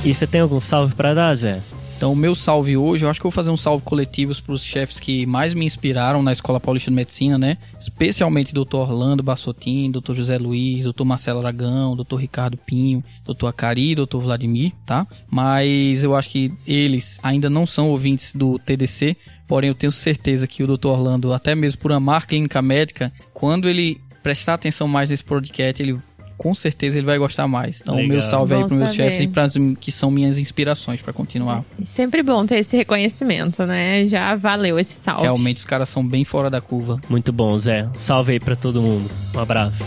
e 0.04 0.12
você 0.12 0.26
tem 0.26 0.42
algum 0.42 0.60
salve 0.60 0.96
para 0.96 1.14
dar, 1.14 1.36
Zé? 1.36 1.62
Então, 2.00 2.14
o 2.14 2.16
meu 2.16 2.34
salve 2.34 2.78
hoje, 2.78 3.04
eu 3.04 3.10
acho 3.10 3.20
que 3.20 3.26
eu 3.26 3.30
vou 3.30 3.36
fazer 3.36 3.50
um 3.50 3.58
salve 3.58 3.84
coletivo 3.84 4.34
para 4.42 4.54
os 4.54 4.64
chefes 4.64 5.02
que 5.02 5.26
mais 5.26 5.54
me 5.54 5.66
inspiraram 5.66 6.24
na 6.24 6.32
Escola 6.32 6.58
Paulista 6.58 6.90
de 6.90 6.96
Medicina, 6.96 7.38
né? 7.38 7.58
Especialmente 7.78 8.54
Dr. 8.54 8.76
Orlando 8.76 9.22
Bassotin, 9.22 9.92
Dr. 9.92 10.14
José 10.14 10.38
Luiz, 10.38 10.86
Dr. 10.86 11.04
Marcelo 11.04 11.40
Aragão, 11.40 11.98
Dr. 11.98 12.16
Ricardo 12.16 12.58
Pinho, 12.58 13.04
Dr. 13.26 13.48
Acari, 13.48 13.96
Dr. 13.96 14.18
Vladimir, 14.20 14.72
tá? 14.86 15.06
Mas 15.30 16.02
eu 16.02 16.16
acho 16.16 16.30
que 16.30 16.54
eles 16.66 17.20
ainda 17.22 17.50
não 17.50 17.68
são 17.68 17.90
ouvintes 17.90 18.34
do 18.34 18.58
TDC, 18.58 19.18
porém 19.46 19.68
eu 19.68 19.76
tenho 19.76 19.92
certeza 19.92 20.48
que 20.48 20.64
o 20.64 20.78
Dr. 20.78 20.88
Orlando, 20.88 21.34
até 21.34 21.54
mesmo 21.54 21.82
por 21.82 21.92
amar 21.92 22.28
clínica 22.28 22.62
médica, 22.62 23.12
quando 23.34 23.68
ele 23.68 24.00
prestar 24.24 24.54
atenção 24.54 24.88
mais 24.88 25.10
nesse 25.10 25.26
podcast, 25.26 25.84
ele 25.84 26.00
com 26.40 26.56
certeza 26.56 26.98
ele 26.98 27.06
vai 27.06 27.18
gostar 27.18 27.50
mais. 27.50 27.82
Então, 27.82 27.98
o 27.98 28.08
meu 28.08 28.22
salve 28.22 28.56
bom 28.56 28.62
aí 28.62 28.68
para 28.68 28.78
meus 28.78 28.94
chefes 28.94 29.20
e 29.20 29.28
para 29.28 29.48
que 29.78 29.92
são 29.92 30.10
minhas 30.10 30.38
inspirações 30.38 31.02
para 31.02 31.12
continuar. 31.12 31.66
É 31.80 31.86
sempre 31.86 32.24
bom 32.24 32.46
ter 32.46 32.60
esse 32.60 32.78
reconhecimento, 32.78 33.66
né? 33.66 34.06
Já 34.06 34.34
valeu 34.38 34.80
esse 34.80 34.94
salve. 34.94 35.24
Realmente 35.24 35.58
os 35.58 35.66
caras 35.66 35.90
são 35.90 36.08
bem 36.08 36.24
fora 36.24 36.50
da 36.50 36.62
curva. 36.62 36.98
Muito 37.10 37.34
bom, 37.34 37.60
Zé. 37.60 37.90
Salve 37.94 38.32
aí 38.32 38.40
para 38.40 38.56
todo 38.56 38.82
mundo. 38.82 39.12
Um 39.36 39.40
abraço. 39.40 39.84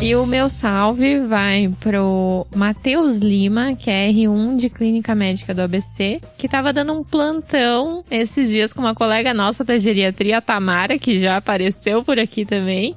E 0.00 0.14
o 0.14 0.24
meu 0.24 0.48
salve 0.48 1.18
vai 1.18 1.68
pro 1.80 2.46
Matheus 2.54 3.16
Lima, 3.16 3.74
que 3.74 3.90
é 3.90 4.08
R1 4.08 4.56
de 4.56 4.70
Clínica 4.70 5.12
Médica 5.12 5.52
do 5.52 5.60
ABC, 5.60 6.20
que 6.38 6.46
estava 6.46 6.72
dando 6.72 6.92
um 6.92 7.02
plantão 7.02 8.04
esses 8.08 8.48
dias 8.48 8.72
com 8.72 8.80
uma 8.80 8.94
colega 8.94 9.34
nossa 9.34 9.64
da 9.64 9.76
geriatria, 9.76 10.40
Tamara, 10.40 11.00
que 11.00 11.18
já 11.18 11.36
apareceu 11.36 12.04
por 12.04 12.16
aqui 12.16 12.46
também. 12.46 12.94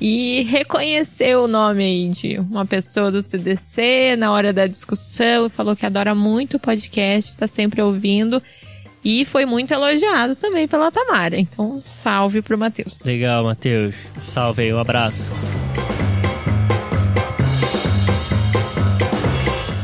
E 0.00 0.42
reconheceu 0.42 1.44
o 1.44 1.48
nome 1.48 1.82
aí 1.82 2.08
de 2.10 2.38
uma 2.38 2.64
pessoa 2.64 3.10
do 3.10 3.24
TDC 3.24 4.14
na 4.16 4.30
hora 4.30 4.52
da 4.52 4.68
discussão, 4.68 5.50
falou 5.50 5.74
que 5.74 5.84
adora 5.84 6.14
muito 6.14 6.58
o 6.58 6.60
podcast, 6.60 7.32
está 7.32 7.48
sempre 7.48 7.82
ouvindo. 7.82 8.40
E 9.04 9.24
foi 9.24 9.44
muito 9.46 9.74
elogiado 9.74 10.36
também 10.36 10.68
pela 10.68 10.92
Tamara. 10.92 11.36
Então, 11.38 11.80
salve 11.80 12.40
pro 12.40 12.56
Matheus. 12.58 13.02
Legal, 13.04 13.42
Matheus. 13.42 13.96
Salve 14.20 14.62
aí, 14.62 14.72
um 14.72 14.78
abraço. 14.78 15.32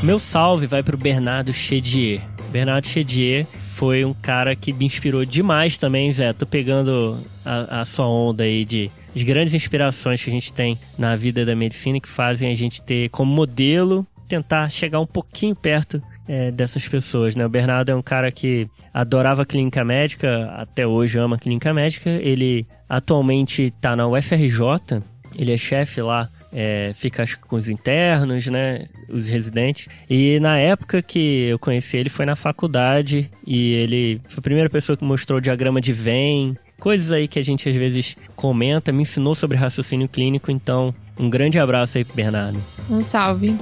Meu 0.03 0.19
salve 0.19 0.67
vai 0.67 0.83
pro 0.83 0.99
Bernardo 0.99 1.53
Chedier. 1.53 2.21
Bernardo 2.51 2.89
Chedier 2.89 3.47
foi 3.77 4.05
um 4.05 4.13
cara 4.13 4.57
que 4.57 4.73
me 4.73 4.85
inspirou 4.85 5.25
demais 5.25 5.79
também, 5.79 6.13
Zé. 6.13 6.33
Tô 6.33 6.45
pegando 6.45 7.21
a, 7.45 7.83
a 7.83 7.85
sua 7.85 8.09
onda 8.09 8.43
aí 8.43 8.65
de 8.65 8.91
as 9.15 9.23
grandes 9.23 9.55
inspirações 9.55 10.21
que 10.21 10.29
a 10.29 10.33
gente 10.33 10.53
tem 10.53 10.77
na 10.99 11.15
vida 11.15 11.45
da 11.45 11.55
medicina 11.55 12.01
que 12.01 12.09
fazem 12.09 12.51
a 12.51 12.55
gente 12.55 12.83
ter 12.83 13.11
como 13.11 13.33
modelo 13.33 14.05
tentar 14.27 14.69
chegar 14.71 14.99
um 14.99 15.07
pouquinho 15.07 15.55
perto 15.55 16.03
é, 16.27 16.51
dessas 16.51 16.89
pessoas, 16.89 17.37
né? 17.37 17.47
O 17.47 17.49
Bernardo 17.49 17.91
é 17.91 17.95
um 17.95 18.03
cara 18.03 18.33
que 18.33 18.67
adorava 18.93 19.45
clínica 19.45 19.85
médica, 19.85 20.51
até 20.57 20.85
hoje 20.85 21.17
ama 21.17 21.39
clínica 21.39 21.73
médica. 21.73 22.11
Ele 22.11 22.67
atualmente 22.89 23.65
está 23.65 23.95
na 23.95 24.09
UFRJ, 24.09 25.01
ele 25.37 25.53
é 25.53 25.57
chefe 25.57 26.03
lá 26.03 26.29
é, 26.53 26.93
fica 26.95 27.25
com 27.49 27.57
os 27.57 27.69
internos, 27.69 28.47
né? 28.47 28.87
Os 29.09 29.29
residentes. 29.29 29.89
E 30.09 30.39
na 30.41 30.59
época 30.59 31.01
que 31.01 31.49
eu 31.49 31.59
conheci 31.59 31.97
ele 31.97 32.11
foi 32.11 32.27
na 32.27 32.37
faculdade 32.37 33.31
e 33.47 33.73
ele 33.75 34.21
foi 34.29 34.39
a 34.39 34.43
primeira 34.43 34.71
pessoa 34.71 34.97
que 34.97 35.05
mostrou 35.05 35.39
o 35.39 35.43
diagrama 35.43 35.81
de 35.81 35.93
Venn, 35.93 36.55
coisas 36.79 37.11
aí 37.11 37.27
que 37.27 37.39
a 37.39 37.43
gente 37.43 37.69
às 37.69 37.75
vezes 37.75 38.17
comenta, 38.37 38.93
me 38.93 39.03
ensinou 39.03 39.35
sobre 39.35 39.57
raciocínio 39.57 40.09
clínico, 40.09 40.51
então 40.51 40.95
um 41.19 41.31
grande 41.31 41.59
abraço 41.59 41.99
aí 41.99 42.05
pro 42.05 42.15
Bernardo. 42.15 42.63
Um 42.91 43.01
salve. 43.01 43.57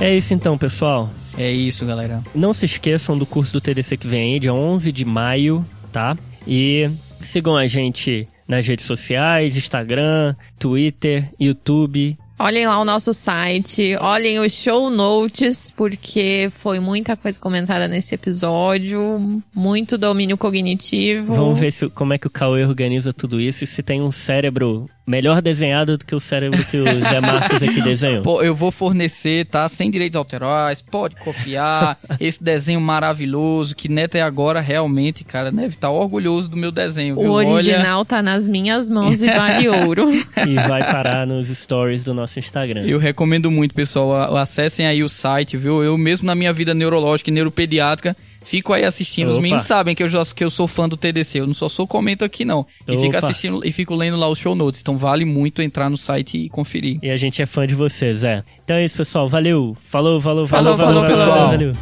É 0.00 0.14
isso 0.14 0.32
então, 0.32 0.56
pessoal. 0.56 1.10
É 1.36 1.50
isso, 1.50 1.84
galera. 1.86 2.22
Não 2.34 2.52
se 2.52 2.66
esqueçam 2.66 3.16
do 3.16 3.26
curso 3.26 3.52
do 3.52 3.60
TDC 3.60 3.96
que 3.96 4.06
vem 4.06 4.34
aí, 4.34 4.40
dia 4.40 4.52
11 4.52 4.92
de 4.92 5.04
maio, 5.04 5.64
tá? 5.92 6.16
E 6.46 6.90
Sigam 7.22 7.56
a 7.56 7.66
gente 7.66 8.28
nas 8.46 8.66
redes 8.66 8.86
sociais, 8.86 9.56
Instagram, 9.56 10.34
Twitter, 10.58 11.30
YouTube. 11.38 12.16
Olhem 12.40 12.68
lá 12.68 12.80
o 12.80 12.84
nosso 12.84 13.12
site, 13.12 13.96
olhem 13.96 14.38
os 14.38 14.52
show 14.52 14.88
notes, 14.90 15.72
porque 15.72 16.52
foi 16.54 16.78
muita 16.78 17.16
coisa 17.16 17.38
comentada 17.38 17.88
nesse 17.88 18.14
episódio, 18.14 19.42
muito 19.52 19.98
domínio 19.98 20.38
cognitivo. 20.38 21.34
Vamos 21.34 21.58
ver 21.58 21.72
se, 21.72 21.88
como 21.90 22.14
é 22.14 22.18
que 22.18 22.28
o 22.28 22.30
Cauê 22.30 22.64
organiza 22.64 23.12
tudo 23.12 23.40
isso 23.40 23.64
e 23.64 23.66
se 23.66 23.82
tem 23.82 24.00
um 24.00 24.12
cérebro 24.12 24.86
melhor 25.08 25.40
desenhado 25.40 25.96
do 25.96 26.04
que 26.04 26.14
o 26.14 26.20
cérebro 26.20 26.62
que 26.66 26.76
o 26.76 26.84
Zé 26.84 27.20
Marcos 27.20 27.62
aqui 27.62 27.80
desenhou. 27.80 28.22
Pô, 28.22 28.42
eu 28.42 28.54
vou 28.54 28.70
fornecer, 28.70 29.46
tá? 29.46 29.66
Sem 29.68 29.90
direitos 29.90 30.16
autorais, 30.16 30.82
pode 30.82 31.16
copiar 31.16 31.98
esse 32.20 32.42
desenho 32.44 32.80
maravilhoso 32.80 33.74
que 33.74 33.88
Neto 33.88 34.16
é 34.16 34.20
agora 34.22 34.60
realmente, 34.60 35.24
cara, 35.24 35.50
deve 35.50 35.68
estar 35.68 35.88
tá 35.88 35.90
orgulhoso 35.90 36.50
do 36.50 36.56
meu 36.56 36.70
desenho. 36.70 37.18
O 37.18 37.30
original 37.30 38.00
Olha... 38.00 38.04
tá 38.04 38.22
nas 38.22 38.46
minhas 38.46 38.90
mãos 38.90 39.22
e 39.22 39.26
vale 39.26 39.66
ouro. 39.86 40.10
E 40.12 40.54
vai 40.68 40.84
parar 40.84 41.26
nos 41.26 41.48
stories 41.48 42.04
do 42.04 42.12
nosso 42.12 42.38
Instagram. 42.38 42.84
Eu 42.84 42.98
recomendo 42.98 43.50
muito, 43.50 43.74
pessoal, 43.74 44.36
acessem 44.36 44.86
aí 44.86 45.02
o 45.02 45.08
site, 45.08 45.56
viu? 45.56 45.82
Eu 45.82 45.96
mesmo 45.96 46.26
na 46.26 46.34
minha 46.34 46.52
vida 46.52 46.74
neurológica 46.74 47.30
e 47.30 47.32
neuropediátrica 47.32 48.14
Fico 48.48 48.72
aí 48.72 48.82
assistindo. 48.82 49.26
Opa. 49.26 49.36
Os 49.36 49.42
meninos 49.42 49.64
sabem 49.64 49.94
que 49.94 50.02
eu, 50.02 50.08
já, 50.08 50.24
que 50.24 50.42
eu 50.42 50.48
sou 50.48 50.66
fã 50.66 50.88
do 50.88 50.96
TDC. 50.96 51.40
Eu 51.40 51.46
não 51.46 51.52
só 51.52 51.68
sou 51.68 51.86
comento 51.86 52.24
aqui, 52.24 52.46
não. 52.46 52.66
E 52.86 52.96
fico 52.96 53.14
assistindo 53.14 53.60
e 53.62 53.70
fico 53.70 53.94
lendo 53.94 54.16
lá 54.16 54.26
os 54.26 54.38
show 54.38 54.54
notes. 54.54 54.80
Então 54.80 54.96
vale 54.96 55.26
muito 55.26 55.60
entrar 55.60 55.90
no 55.90 55.98
site 55.98 56.38
e 56.38 56.48
conferir. 56.48 56.98
E 57.02 57.10
a 57.10 57.16
gente 57.18 57.42
é 57.42 57.46
fã 57.46 57.66
de 57.66 57.74
vocês, 57.74 58.24
é. 58.24 58.42
Então 58.64 58.74
é 58.76 58.86
isso, 58.86 58.96
pessoal. 58.96 59.28
Valeu. 59.28 59.76
Falou, 59.84 60.18
falou, 60.18 60.46
falou, 60.46 60.76
falou, 60.78 61.04
falou, 61.04 61.04
falou 61.04 61.26
pessoal. 61.26 61.48
Valeu. 61.48 61.72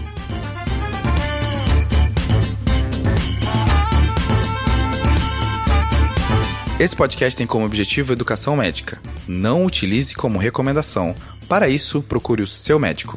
Esse 6.81 6.97
podcast 6.97 7.37
tem 7.39 7.47
como 7.47 7.65
objetivo 7.65 8.13
educação 8.13 8.57
médica. 8.57 9.01
Não 9.29 9.65
utilize 9.65 10.17
como 10.17 10.37
recomendação. 10.37 11.15
Para 11.49 11.69
isso, 11.69 12.03
procure 12.03 12.43
o 12.43 12.47
seu 12.47 12.77
médico. 12.77 13.17